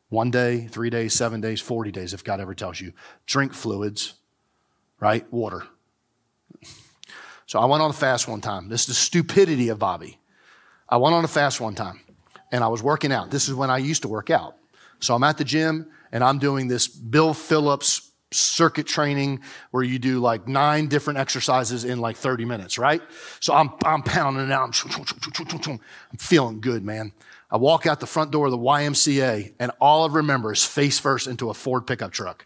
one 0.10 0.32
day, 0.32 0.67
three 0.67 0.89
days, 0.89 1.13
seven 1.13 1.41
days, 1.41 1.62
40 1.62 1.91
days, 1.91 2.13
if 2.13 2.23
God 2.23 2.39
ever 2.39 2.54
tells 2.54 2.82
you, 2.82 2.93
drink 3.26 3.54
fluids 3.54 4.15
right? 5.04 5.32
Water. 5.34 5.63
So 7.45 7.60
I 7.60 7.65
went 7.65 7.84
on 7.84 7.89
a 7.89 7.93
fast 7.93 8.30
one 8.30 8.39
time. 8.39 8.69
This 8.69 8.82
is 8.84 8.88
the 8.88 8.93
stupidity 8.93 9.67
of 9.67 9.78
Bobby. 9.78 10.17
I 10.88 10.95
went 10.95 11.13
on 11.13 11.26
a 11.26 11.28
fast 11.28 11.60
one 11.60 11.76
time 11.76 11.99
and 12.54 12.63
I 12.63 12.67
was 12.69 12.82
working 12.82 13.12
out. 13.12 13.30
This 13.30 13.49
is 13.49 13.54
when 13.54 13.69
I 13.69 13.80
used 13.80 14.04
to 14.04 14.08
work 14.08 14.30
out. 14.30 14.56
So 15.02 15.13
I'm 15.13 15.23
at 15.26 15.38
the 15.38 15.43
gym 15.43 15.88
and 16.13 16.23
I'm 16.23 16.39
doing 16.39 16.69
this 16.69 16.88
Bill 16.88 17.34
Phillips 17.34 18.12
circuit 18.34 18.88
training 18.88 19.41
where 19.72 19.84
you 19.84 20.00
do 20.00 20.19
like 20.19 20.48
nine 20.48 20.88
different 20.88 21.19
exercises 21.19 21.86
in 21.86 22.00
like 22.00 22.17
30 22.17 22.46
minutes, 22.46 22.78
right? 22.78 23.02
So 23.39 23.54
I'm, 23.54 23.72
I'm 23.86 24.04
pounding 24.04 24.46
it 24.46 24.52
out. 24.52 24.74
I'm 25.65 25.80
feeling 26.17 26.62
good, 26.62 26.84
man. 26.84 27.13
I 27.50 27.58
walk 27.58 27.86
out 27.86 28.00
the 28.00 28.08
front 28.08 28.32
door 28.32 28.46
of 28.46 28.52
the 28.52 28.58
YMCA 28.58 29.54
and 29.60 29.72
all 29.80 30.10
I 30.10 30.13
remember 30.13 30.52
is 30.52 30.65
face 30.65 31.00
first 31.00 31.28
into 31.28 31.50
a 31.50 31.54
Ford 31.54 31.86
pickup 31.86 32.12
truck. 32.12 32.46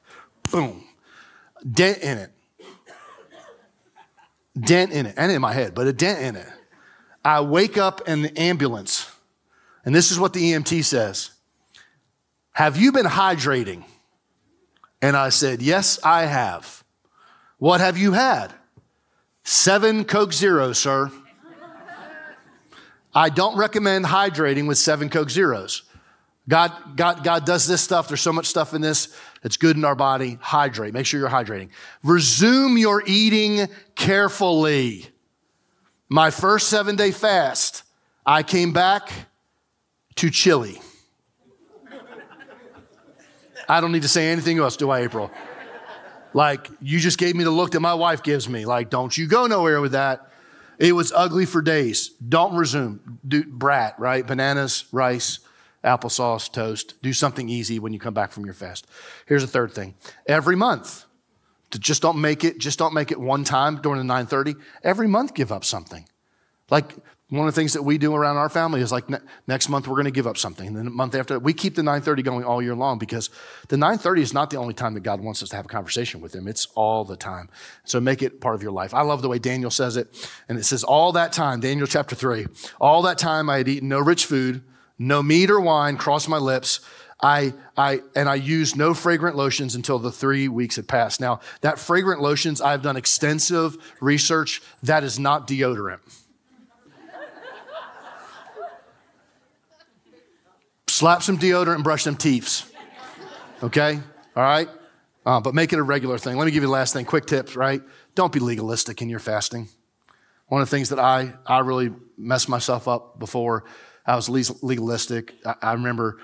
Boom. 0.51 0.83
Dent 1.71 1.99
in 1.99 2.17
it 2.17 2.31
dent 4.59 4.91
in 4.91 5.05
it, 5.05 5.13
and 5.17 5.31
in 5.31 5.41
my 5.41 5.53
head, 5.53 5.73
but 5.75 5.87
a 5.87 5.93
dent 5.93 6.21
in 6.21 6.35
it. 6.35 6.47
I 7.23 7.41
wake 7.41 7.77
up 7.77 8.07
in 8.07 8.21
the 8.21 8.39
ambulance, 8.39 9.11
and 9.85 9.93
this 9.93 10.11
is 10.11 10.19
what 10.19 10.33
the 10.33 10.51
EMT 10.51 10.83
says 10.83 11.31
Have 12.53 12.77
you 12.77 12.91
been 12.91 13.05
hydrating? 13.05 13.83
And 15.01 15.15
I 15.15 15.29
said, 15.29 15.61
Yes, 15.61 15.99
I 16.03 16.25
have. 16.25 16.83
What 17.57 17.81
have 17.81 17.97
you 17.97 18.13
had? 18.13 18.53
Seven 19.43 20.03
Coke 20.03 20.33
Zero, 20.33 20.73
sir. 20.73 21.11
I 23.13 23.29
don't 23.29 23.57
recommend 23.57 24.05
hydrating 24.05 24.67
with 24.67 24.77
seven 24.77 25.09
Coke 25.09 25.29
Zeros. 25.29 25.83
God, 26.49 26.71
God, 26.95 27.23
God 27.23 27.45
does 27.45 27.67
this 27.67 27.81
stuff. 27.81 28.07
There's 28.07 28.21
so 28.21 28.31
much 28.31 28.45
stuff 28.45 28.73
in 28.73 28.81
this 28.81 29.15
that's 29.41 29.57
good 29.57 29.75
in 29.75 29.83
our 29.83 29.95
body. 29.95 30.37
Hydrate. 30.39 30.93
Make 30.93 31.05
sure 31.05 31.19
you're 31.19 31.29
hydrating. 31.29 31.69
Resume 32.03 32.77
your 32.77 33.03
eating 33.05 33.67
carefully. 33.95 35.07
My 36.09 36.29
first 36.29 36.69
seven 36.69 36.95
day 36.95 37.11
fast, 37.11 37.83
I 38.25 38.43
came 38.43 38.71
back 38.71 39.11
to 40.15 40.29
chili. 40.29 40.79
I 43.67 43.81
don't 43.81 43.91
need 43.91 44.03
to 44.03 44.07
say 44.07 44.29
anything 44.29 44.59
else, 44.59 44.77
do 44.77 44.89
I, 44.89 45.01
April? 45.01 45.31
Like, 46.33 46.69
you 46.81 46.99
just 46.99 47.17
gave 47.17 47.35
me 47.35 47.43
the 47.43 47.51
look 47.51 47.71
that 47.71 47.79
my 47.79 47.93
wife 47.93 48.23
gives 48.23 48.47
me. 48.47 48.65
Like, 48.65 48.89
don't 48.89 49.15
you 49.17 49.27
go 49.27 49.47
nowhere 49.47 49.81
with 49.81 49.93
that. 49.93 50.31
It 50.77 50.93
was 50.93 51.11
ugly 51.11 51.45
for 51.45 51.61
days. 51.61 52.09
Don't 52.09 52.55
resume. 52.55 53.19
Do, 53.27 53.43
brat, 53.43 53.95
right? 53.97 54.25
Bananas, 54.25 54.85
rice 54.91 55.39
applesauce, 55.83 56.51
toast. 56.51 57.01
Do 57.01 57.13
something 57.13 57.49
easy 57.49 57.79
when 57.79 57.93
you 57.93 57.99
come 57.99 58.13
back 58.13 58.31
from 58.31 58.45
your 58.45 58.53
fast. 58.53 58.85
Here's 59.25 59.43
a 59.43 59.47
third 59.47 59.73
thing. 59.73 59.95
Every 60.27 60.55
month, 60.55 61.05
to 61.71 61.79
just 61.79 62.01
don't 62.01 62.19
make 62.19 62.43
it, 62.43 62.59
just 62.59 62.79
don't 62.79 62.93
make 62.93 63.11
it 63.11 63.19
one 63.19 63.43
time 63.43 63.81
during 63.81 63.97
the 63.97 64.03
930. 64.03 64.55
Every 64.83 65.07
month, 65.07 65.33
give 65.33 65.51
up 65.51 65.65
something. 65.65 66.07
Like 66.69 66.95
one 67.29 67.47
of 67.47 67.53
the 67.53 67.59
things 67.59 67.73
that 67.73 67.83
we 67.83 67.97
do 67.97 68.15
around 68.15 68.37
our 68.37 68.47
family 68.47 68.79
is 68.81 68.91
like 68.91 69.09
ne- 69.09 69.19
next 69.47 69.67
month 69.67 69.87
we're 69.87 69.95
going 69.95 70.05
to 70.05 70.11
give 70.11 70.27
up 70.27 70.37
something. 70.37 70.67
And 70.67 70.77
then 70.77 70.85
the 70.85 70.91
month 70.91 71.13
after, 71.13 71.37
we 71.39 71.53
keep 71.53 71.75
the 71.75 71.83
930 71.83 72.21
going 72.23 72.43
all 72.45 72.61
year 72.61 72.75
long 72.75 72.97
because 72.97 73.29
the 73.67 73.75
930 73.75 74.21
is 74.21 74.33
not 74.33 74.49
the 74.49 74.57
only 74.57 74.73
time 74.73 74.93
that 74.93 75.01
God 75.01 75.19
wants 75.19 75.43
us 75.43 75.49
to 75.49 75.55
have 75.57 75.65
a 75.65 75.69
conversation 75.69 76.21
with 76.21 76.33
Him. 76.33 76.47
It's 76.47 76.67
all 76.75 77.03
the 77.03 77.17
time. 77.17 77.49
So 77.83 77.99
make 77.99 78.21
it 78.21 78.39
part 78.39 78.55
of 78.55 78.63
your 78.63 78.71
life. 78.71 78.93
I 78.93 79.01
love 79.01 79.21
the 79.21 79.29
way 79.29 79.39
Daniel 79.39 79.71
says 79.71 79.97
it. 79.97 80.29
And 80.47 80.57
it 80.57 80.63
says, 80.63 80.83
All 80.83 81.11
that 81.13 81.33
time, 81.33 81.59
Daniel 81.59 81.87
chapter 81.87 82.15
3, 82.15 82.47
all 82.79 83.01
that 83.01 83.17
time 83.17 83.49
I 83.49 83.57
had 83.57 83.67
eaten 83.67 83.89
no 83.89 83.99
rich 83.99 84.25
food 84.25 84.63
no 84.99 85.21
meat 85.21 85.49
or 85.49 85.59
wine 85.59 85.97
crossed 85.97 86.29
my 86.29 86.37
lips. 86.37 86.79
I, 87.21 87.53
I, 87.75 88.01
and 88.15 88.29
I 88.29 88.35
used 88.35 88.77
no 88.77 88.93
fragrant 88.93 89.35
lotions 89.35 89.73
until 89.73 89.97
the 89.97 90.11
three 90.11 90.47
weeks 90.47 90.75
had 90.75 90.87
passed. 90.87 91.19
Now, 91.19 91.39
that 91.61 91.79
fragrant 91.79 92.21
lotions, 92.21 92.61
I've 92.61 92.83
done 92.83 92.95
extensive 92.95 93.75
research. 93.99 94.61
That 94.83 95.03
is 95.03 95.17
not 95.17 95.47
deodorant. 95.47 95.99
Slap 100.97 101.21
some 101.21 101.37
deodorant 101.37 101.75
and 101.75 101.83
brush 101.83 102.05
them 102.05 102.15
teeths. 102.15 102.67
Okay? 103.61 103.99
All 104.35 104.41
right? 104.41 104.67
Uh, 105.27 105.39
but 105.39 105.53
make 105.53 105.71
it 105.71 105.77
a 105.77 105.83
regular 105.83 106.17
thing. 106.17 106.37
Let 106.37 106.45
me 106.45 106.51
give 106.51 106.63
you 106.63 106.69
the 106.69 106.73
last 106.73 106.91
thing. 106.91 107.05
Quick 107.05 107.27
tips, 107.27 107.55
right? 107.55 107.83
Don't 108.15 108.33
be 108.33 108.39
legalistic 108.39 108.99
in 108.99 109.07
your 109.07 109.19
fasting. 109.19 109.67
One 110.47 110.59
of 110.59 110.67
the 110.67 110.75
things 110.75 110.89
that 110.89 110.97
I, 110.97 111.35
I 111.45 111.59
really 111.59 111.93
messed 112.17 112.49
myself 112.49 112.87
up 112.87 113.19
before 113.19 113.65
I 114.07 114.15
was 114.15 114.27
legalistic. 114.63 115.35
I, 115.45 115.53
I 115.61 115.73
remember 115.73 116.17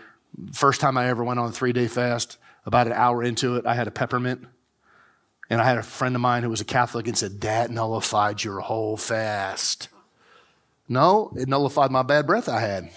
first 0.53 0.81
time 0.81 0.97
I 0.97 1.07
ever 1.07 1.23
went 1.23 1.39
on 1.39 1.49
a 1.49 1.51
three 1.51 1.71
day 1.71 1.87
fast, 1.87 2.39
about 2.65 2.87
an 2.87 2.93
hour 2.93 3.21
into 3.21 3.57
it, 3.57 3.67
I 3.67 3.75
had 3.75 3.87
a 3.87 3.91
peppermint. 3.91 4.43
And 5.51 5.61
I 5.61 5.65
had 5.65 5.77
a 5.77 5.83
friend 5.83 6.15
of 6.15 6.21
mine 6.21 6.41
who 6.41 6.49
was 6.49 6.61
a 6.61 6.65
Catholic 6.65 7.07
and 7.07 7.15
said, 7.15 7.41
That 7.41 7.69
nullified 7.69 8.43
your 8.43 8.61
whole 8.61 8.97
fast. 8.97 9.89
No, 10.89 11.31
it 11.37 11.47
nullified 11.47 11.91
my 11.91 12.01
bad 12.01 12.25
breath 12.25 12.49
I 12.49 12.59
had. 12.59 12.89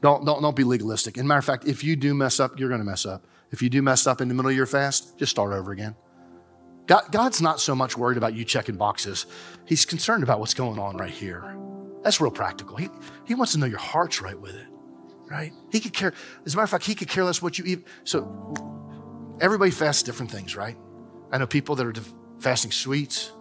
Don't, 0.00 0.24
don't, 0.24 0.42
don't 0.42 0.56
be 0.56 0.64
legalistic. 0.64 1.16
And 1.16 1.26
matter 1.26 1.38
of 1.38 1.44
fact, 1.44 1.66
if 1.66 1.82
you 1.82 1.96
do 1.96 2.14
mess 2.14 2.38
up, 2.40 2.58
you're 2.58 2.68
going 2.68 2.80
to 2.80 2.86
mess 2.86 3.04
up. 3.04 3.26
If 3.50 3.62
you 3.62 3.70
do 3.70 3.82
mess 3.82 4.06
up 4.06 4.20
in 4.20 4.28
the 4.28 4.34
middle 4.34 4.50
of 4.50 4.56
your 4.56 4.66
fast, 4.66 5.18
just 5.18 5.30
start 5.30 5.52
over 5.52 5.72
again. 5.72 5.96
God, 6.86 7.04
God's 7.10 7.42
not 7.42 7.60
so 7.60 7.74
much 7.74 7.96
worried 7.96 8.16
about 8.16 8.34
you 8.34 8.44
checking 8.44 8.76
boxes, 8.76 9.26
He's 9.66 9.84
concerned 9.84 10.22
about 10.22 10.40
what's 10.40 10.54
going 10.54 10.78
on 10.78 10.96
right 10.96 11.10
here. 11.10 11.56
That's 12.02 12.20
real 12.20 12.30
practical. 12.30 12.76
He, 12.76 12.88
he 13.26 13.34
wants 13.34 13.52
to 13.52 13.58
know 13.58 13.66
your 13.66 13.78
heart's 13.78 14.22
right 14.22 14.38
with 14.38 14.54
it, 14.54 14.66
right? 15.28 15.52
He 15.70 15.80
could 15.80 15.92
care, 15.92 16.14
as 16.46 16.54
a 16.54 16.56
matter 16.56 16.64
of 16.64 16.70
fact, 16.70 16.86
he 16.86 16.94
could 16.94 17.08
care 17.08 17.24
less 17.24 17.42
what 17.42 17.58
you 17.58 17.64
eat. 17.66 17.86
So 18.04 18.54
everybody 19.40 19.70
fasts 19.70 20.02
different 20.02 20.30
things, 20.30 20.56
right? 20.56 20.76
I 21.30 21.38
know 21.38 21.46
people 21.46 21.74
that 21.76 21.86
are 21.86 22.02
fasting 22.38 22.70
sweets. 22.70 23.32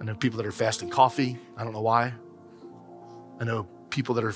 I 0.00 0.04
know 0.04 0.14
people 0.14 0.36
that 0.36 0.46
are 0.46 0.52
fasting 0.52 0.90
coffee. 0.90 1.38
I 1.56 1.64
don't 1.64 1.72
know 1.72 1.80
why. 1.80 2.12
I 3.40 3.44
know 3.44 3.66
people 3.90 4.14
that 4.16 4.24
are 4.24 4.34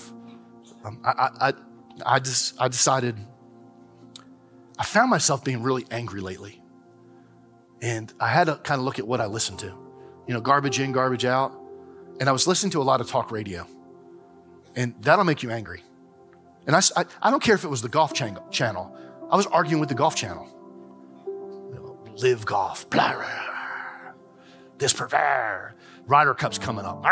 um, 0.85 1.01
I, 1.05 1.11
I, 1.41 1.53
I, 2.07 2.19
just, 2.19 2.61
I 2.61 2.69
decided, 2.69 3.17
I 4.79 4.85
found 4.85 5.11
myself 5.11 5.45
being 5.45 5.63
really 5.63 5.87
angry 5.91 6.21
lately. 6.21 6.63
And 7.83 8.13
I 8.21 8.29
had 8.29 8.45
to 8.45 8.57
kind 8.57 8.79
of 8.79 8.85
look 8.85 8.99
at 8.99 9.07
what 9.07 9.21
I 9.21 9.27
listened 9.27 9.59
to. 9.61 9.67
You 10.27 10.35
know, 10.35 10.41
garbage 10.41 10.79
in, 10.81 10.93
garbage 10.93 11.25
out. 11.25 11.59
And 12.21 12.29
I 12.29 12.33
was 12.33 12.47
listening 12.47 12.71
to 12.73 12.81
a 12.81 12.85
lot 12.85 13.01
of 13.01 13.09
talk 13.09 13.31
radio. 13.31 13.67
And 14.77 14.95
that'll 15.01 15.25
make 15.25 15.43
you 15.43 15.51
angry. 15.51 15.83
And 16.67 16.77
I, 16.77 16.81
I, 16.97 17.05
I 17.23 17.31
don't 17.31 17.43
care 17.43 17.55
if 17.55 17.65
it 17.65 17.69
was 17.69 17.83
the 17.83 17.89
golf 17.89 18.13
channel. 18.13 18.97
I 19.31 19.37
was 19.37 19.47
arguing 19.47 19.81
with 19.81 19.89
the 19.89 19.95
golf 19.95 20.15
channel. 20.15 20.47
You 21.27 21.75
know, 21.75 21.99
LIV 22.17 22.45
Golf. 22.45 22.89
Blah, 22.91 23.13
blah, 23.13 23.23
blah. 23.23 24.13
This 24.79 24.93
prefer. 24.93 25.75
Ryder 26.07 26.35
Cup's 26.35 26.59
coming 26.59 26.85
up. 26.85 27.05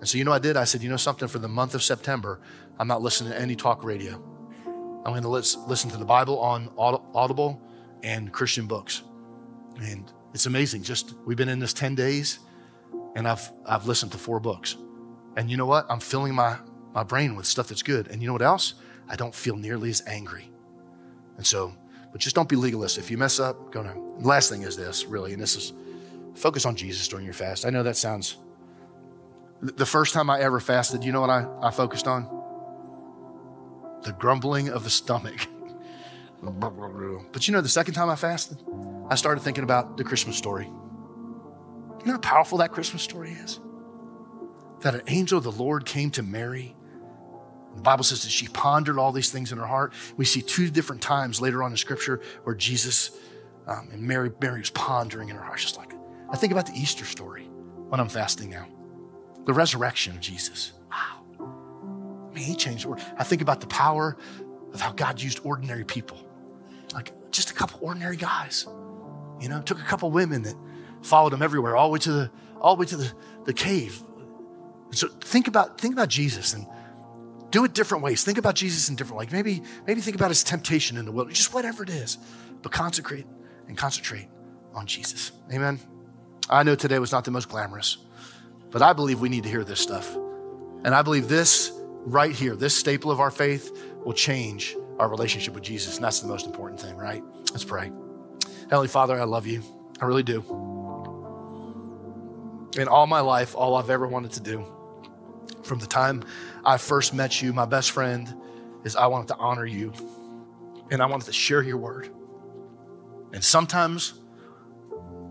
And 0.00 0.08
so, 0.08 0.18
you 0.18 0.24
know, 0.24 0.32
I 0.32 0.38
did. 0.38 0.56
I 0.56 0.64
said, 0.64 0.82
you 0.82 0.88
know 0.88 0.96
something, 0.96 1.28
for 1.28 1.38
the 1.38 1.48
month 1.48 1.74
of 1.74 1.82
September, 1.82 2.40
I'm 2.78 2.88
not 2.88 3.02
listening 3.02 3.32
to 3.32 3.40
any 3.40 3.54
talk 3.54 3.84
radio. 3.84 4.14
I'm 5.04 5.12
going 5.12 5.22
to 5.22 5.28
listen 5.28 5.90
to 5.90 5.96
the 5.96 6.04
Bible 6.04 6.38
on 6.40 6.70
Audible 6.76 7.62
and 8.02 8.32
Christian 8.32 8.66
books. 8.66 9.02
And 9.80 10.10
it's 10.34 10.46
amazing. 10.46 10.82
Just 10.82 11.14
we've 11.26 11.36
been 11.36 11.48
in 11.48 11.58
this 11.58 11.72
10 11.72 11.94
days 11.94 12.40
and 13.14 13.26
I've 13.26 13.50
I've 13.66 13.86
listened 13.86 14.12
to 14.12 14.18
four 14.18 14.40
books. 14.40 14.76
And 15.36 15.50
you 15.50 15.56
know 15.56 15.66
what? 15.66 15.86
I'm 15.88 16.00
filling 16.00 16.34
my 16.34 16.58
my 16.92 17.02
brain 17.02 17.36
with 17.36 17.46
stuff 17.46 17.68
that's 17.68 17.82
good. 17.82 18.08
And 18.08 18.20
you 18.20 18.26
know 18.26 18.32
what 18.32 18.42
else? 18.42 18.74
I 19.08 19.16
don't 19.16 19.34
feel 19.34 19.56
nearly 19.56 19.90
as 19.90 20.02
angry. 20.06 20.50
And 21.36 21.46
so, 21.46 21.72
but 22.12 22.20
just 22.20 22.34
don't 22.36 22.48
be 22.48 22.56
legalist. 22.56 22.98
If 22.98 23.10
you 23.10 23.18
mess 23.18 23.40
up, 23.40 23.72
go 23.72 23.82
to. 23.82 23.98
Last 24.18 24.50
thing 24.50 24.62
is 24.62 24.76
this, 24.76 25.06
really, 25.06 25.32
and 25.32 25.40
this 25.40 25.56
is 25.56 25.72
focus 26.34 26.66
on 26.66 26.76
Jesus 26.76 27.08
during 27.08 27.24
your 27.24 27.34
fast. 27.34 27.64
I 27.64 27.70
know 27.70 27.82
that 27.82 27.96
sounds. 27.96 28.36
The 29.62 29.86
first 29.86 30.14
time 30.14 30.30
I 30.30 30.40
ever 30.40 30.58
fasted, 30.58 31.04
you 31.04 31.12
know 31.12 31.20
what 31.20 31.30
I, 31.30 31.46
I 31.60 31.70
focused 31.70 32.06
on? 32.06 32.24
The 34.02 34.12
grumbling 34.12 34.70
of 34.70 34.84
the 34.84 34.90
stomach. 34.90 35.46
But 36.42 37.46
you 37.46 37.52
know, 37.52 37.60
the 37.60 37.68
second 37.68 37.92
time 37.92 38.08
I 38.08 38.16
fasted, 38.16 38.62
I 39.10 39.14
started 39.14 39.40
thinking 39.42 39.62
about 39.62 39.98
the 39.98 40.04
Christmas 40.04 40.38
story. 40.38 40.64
You 40.64 42.06
know 42.06 42.12
how 42.12 42.18
powerful 42.18 42.58
that 42.58 42.72
Christmas 42.72 43.02
story 43.02 43.32
is? 43.32 43.60
That 44.80 44.94
an 44.94 45.02
angel 45.06 45.36
of 45.36 45.44
the 45.44 45.52
Lord 45.52 45.84
came 45.84 46.10
to 46.12 46.22
Mary. 46.22 46.74
The 47.76 47.82
Bible 47.82 48.04
says 48.04 48.22
that 48.22 48.30
she 48.30 48.48
pondered 48.48 48.98
all 48.98 49.12
these 49.12 49.30
things 49.30 49.52
in 49.52 49.58
her 49.58 49.66
heart. 49.66 49.92
We 50.16 50.24
see 50.24 50.40
two 50.40 50.70
different 50.70 51.02
times 51.02 51.42
later 51.42 51.62
on 51.62 51.72
in 51.72 51.76
Scripture 51.76 52.22
where 52.44 52.54
Jesus 52.54 53.10
um, 53.66 53.90
and 53.92 54.00
Mary, 54.00 54.32
Mary 54.40 54.60
was 54.60 54.70
pondering 54.70 55.28
in 55.28 55.36
her 55.36 55.42
heart. 55.42 55.58
Just 55.58 55.76
like, 55.76 55.92
I 56.30 56.36
think 56.36 56.52
about 56.52 56.66
the 56.66 56.72
Easter 56.72 57.04
story 57.04 57.44
when 57.88 58.00
I'm 58.00 58.08
fasting 58.08 58.48
now. 58.48 58.66
The 59.46 59.52
resurrection 59.52 60.14
of 60.14 60.20
Jesus. 60.20 60.72
Wow. 60.90 62.28
I 62.30 62.34
mean, 62.34 62.44
he 62.44 62.54
changed 62.54 62.84
the 62.84 62.90
world. 62.90 63.02
I 63.18 63.24
think 63.24 63.42
about 63.42 63.60
the 63.60 63.66
power 63.66 64.16
of 64.72 64.80
how 64.80 64.92
God 64.92 65.20
used 65.20 65.40
ordinary 65.44 65.84
people 65.84 66.18
like 66.94 67.12
just 67.30 67.50
a 67.50 67.54
couple 67.54 67.78
ordinary 67.82 68.16
guys. 68.16 68.66
You 69.40 69.48
know, 69.48 69.62
took 69.62 69.78
a 69.78 69.84
couple 69.84 70.10
women 70.10 70.42
that 70.42 70.54
followed 71.02 71.32
him 71.32 71.42
everywhere, 71.42 71.76
all 71.76 71.88
the 71.88 71.92
way 71.92 71.98
to 72.00 72.12
the 72.12 72.30
all 72.60 72.76
the 72.76 72.80
way 72.80 72.86
to 72.86 72.96
the, 72.96 73.12
the 73.46 73.52
cave. 73.52 74.02
So 74.90 75.08
think 75.08 75.48
about 75.48 75.80
think 75.80 75.94
about 75.94 76.08
Jesus 76.08 76.52
and 76.52 76.66
do 77.50 77.64
it 77.64 77.72
different 77.72 78.04
ways. 78.04 78.22
Think 78.22 78.38
about 78.38 78.54
Jesus 78.54 78.88
in 78.88 78.96
different 78.96 79.18
ways. 79.18 79.32
Maybe 79.32 79.62
maybe 79.86 80.00
think 80.00 80.16
about 80.16 80.30
his 80.30 80.44
temptation 80.44 80.96
in 80.96 81.04
the 81.04 81.12
wilderness, 81.12 81.38
just 81.38 81.54
whatever 81.54 81.82
it 81.82 81.90
is. 81.90 82.18
But 82.62 82.72
consecrate 82.72 83.26
and 83.68 83.78
concentrate 83.78 84.28
on 84.74 84.86
Jesus. 84.86 85.32
Amen. 85.52 85.80
I 86.50 86.62
know 86.62 86.74
today 86.74 86.98
was 86.98 87.12
not 87.12 87.24
the 87.24 87.30
most 87.30 87.48
glamorous, 87.48 87.98
but 88.70 88.82
I 88.82 88.92
believe 88.92 89.20
we 89.20 89.28
need 89.28 89.44
to 89.44 89.48
hear 89.48 89.64
this 89.64 89.80
stuff. 89.80 90.14
And 90.84 90.94
I 90.94 91.02
believe 91.02 91.28
this 91.28 91.72
right 92.04 92.32
here, 92.32 92.56
this 92.56 92.76
staple 92.76 93.10
of 93.10 93.20
our 93.20 93.30
faith 93.30 93.76
will 94.04 94.12
change 94.12 94.76
our 94.98 95.08
relationship 95.08 95.54
with 95.54 95.62
Jesus. 95.62 95.96
And 95.96 96.04
that's 96.04 96.20
the 96.20 96.28
most 96.28 96.46
important 96.46 96.80
thing, 96.80 96.96
right? 96.96 97.22
Let's 97.50 97.64
pray. 97.64 97.90
Heavenly 98.64 98.88
Father, 98.88 99.20
I 99.20 99.24
love 99.24 99.46
you. 99.46 99.62
I 100.00 100.04
really 100.06 100.22
do. 100.22 100.40
In 102.78 102.86
all 102.86 103.06
my 103.06 103.20
life, 103.20 103.54
all 103.54 103.74
I've 103.76 103.90
ever 103.90 104.06
wanted 104.06 104.32
to 104.32 104.40
do, 104.40 104.64
from 105.62 105.78
the 105.78 105.86
time 105.86 106.22
I 106.64 106.76
first 106.76 107.12
met 107.12 107.42
you, 107.42 107.52
my 107.52 107.64
best 107.64 107.90
friend, 107.90 108.32
is 108.84 108.96
I 108.96 109.06
wanted 109.06 109.28
to 109.28 109.36
honor 109.36 109.66
you 109.66 109.92
and 110.90 111.02
I 111.02 111.06
wanted 111.06 111.26
to 111.26 111.32
share 111.32 111.62
your 111.62 111.76
word. 111.76 112.08
And 113.32 113.42
sometimes, 113.42 114.14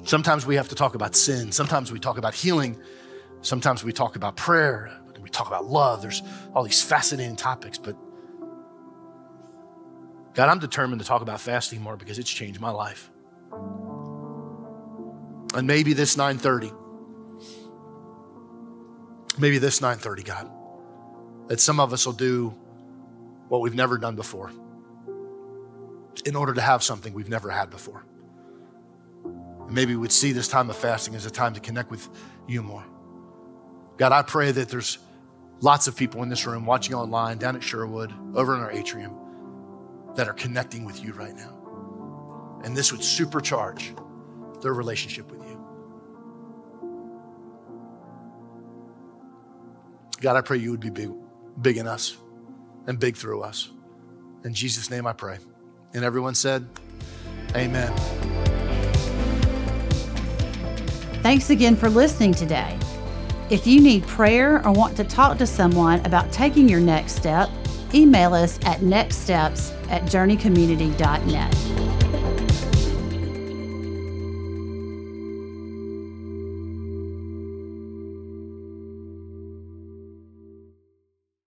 sometimes 0.03 0.45
we 0.45 0.55
have 0.55 0.69
to 0.69 0.75
talk 0.75 0.95
about 0.95 1.15
sin. 1.15 1.51
Sometimes 1.51 1.91
we 1.91 1.99
talk 1.99 2.17
about 2.17 2.33
healing. 2.33 2.77
Sometimes 3.41 3.83
we 3.83 3.93
talk 3.93 4.15
about 4.15 4.35
prayer. 4.35 4.91
We 5.21 5.29
talk 5.29 5.47
about 5.47 5.65
love. 5.65 6.01
There's 6.01 6.21
all 6.53 6.63
these 6.63 6.81
fascinating 6.81 7.35
topics, 7.35 7.77
but 7.77 7.95
God, 10.33 10.49
I'm 10.49 10.59
determined 10.59 11.01
to 11.01 11.07
talk 11.07 11.21
about 11.21 11.41
fasting 11.41 11.81
more 11.81 11.97
because 11.97 12.19
it's 12.19 12.29
changed 12.29 12.61
my 12.61 12.69
life. 12.69 13.11
And 15.55 15.67
maybe 15.67 15.93
this 15.93 16.15
930, 16.15 16.71
maybe 19.37 19.57
this 19.57 19.81
930, 19.81 20.23
God, 20.23 20.49
that 21.47 21.59
some 21.59 21.79
of 21.79 21.91
us 21.91 22.05
will 22.05 22.13
do 22.13 22.53
what 23.47 23.61
we've 23.61 23.75
never 23.75 23.97
done 23.97 24.15
before 24.15 24.51
in 26.25 26.35
order 26.35 26.53
to 26.53 26.61
have 26.61 26.83
something 26.83 27.13
we've 27.13 27.29
never 27.29 27.49
had 27.49 27.69
before. 27.69 28.05
Maybe 29.69 29.95
we'd 29.95 30.11
see 30.11 30.31
this 30.31 30.47
time 30.47 30.69
of 30.69 30.75
fasting 30.75 31.15
as 31.15 31.25
a 31.25 31.31
time 31.31 31.53
to 31.53 31.59
connect 31.59 31.89
with 31.91 32.07
you 32.47 32.61
more. 32.61 32.85
God, 33.99 34.13
I 34.13 34.21
pray 34.21 34.51
that 34.53 34.69
there's 34.69 34.97
lots 35.59 35.89
of 35.89 35.95
people 35.97 36.23
in 36.23 36.29
this 36.29 36.45
room 36.47 36.65
watching 36.65 36.95
online, 36.95 37.37
down 37.37 37.57
at 37.57 37.61
Sherwood, 37.61 38.13
over 38.33 38.55
in 38.55 38.61
our 38.61 38.71
atrium 38.71 39.13
that 40.15 40.25
are 40.25 40.33
connecting 40.33 40.85
with 40.85 41.03
you 41.03 41.11
right 41.11 41.35
now. 41.35 42.61
And 42.63 42.75
this 42.75 42.93
would 42.93 43.01
supercharge 43.01 43.93
their 44.61 44.73
relationship 44.73 45.29
with 45.29 45.41
you. 45.41 45.57
God, 50.21 50.37
I 50.37 50.41
pray 50.41 50.57
you 50.57 50.71
would 50.71 50.79
be 50.79 50.89
big, 50.89 51.11
big 51.61 51.75
in 51.75 51.85
us 51.85 52.15
and 52.87 52.97
big 52.97 53.17
through 53.17 53.41
us. 53.41 53.69
In 54.45 54.53
Jesus' 54.53 54.89
name 54.89 55.05
I 55.07 55.13
pray. 55.13 55.39
And 55.93 56.05
everyone 56.05 56.35
said, 56.35 56.65
Amen. 57.53 57.93
Thanks 61.21 61.49
again 61.49 61.75
for 61.75 61.89
listening 61.89 62.33
today. 62.33 62.79
If 63.49 63.65
you 63.65 63.81
need 63.81 64.05
prayer 64.05 64.63
or 64.63 64.71
want 64.71 64.95
to 64.97 65.03
talk 65.03 65.39
to 65.39 65.47
someone 65.47 66.05
about 66.05 66.31
taking 66.31 66.69
your 66.69 66.79
next 66.79 67.15
step, 67.15 67.49
email 67.95 68.35
us 68.35 68.59
at 68.63 68.81
nextsteps 68.81 69.73
at 69.89 70.03
journeycommunity.net. 70.03 71.78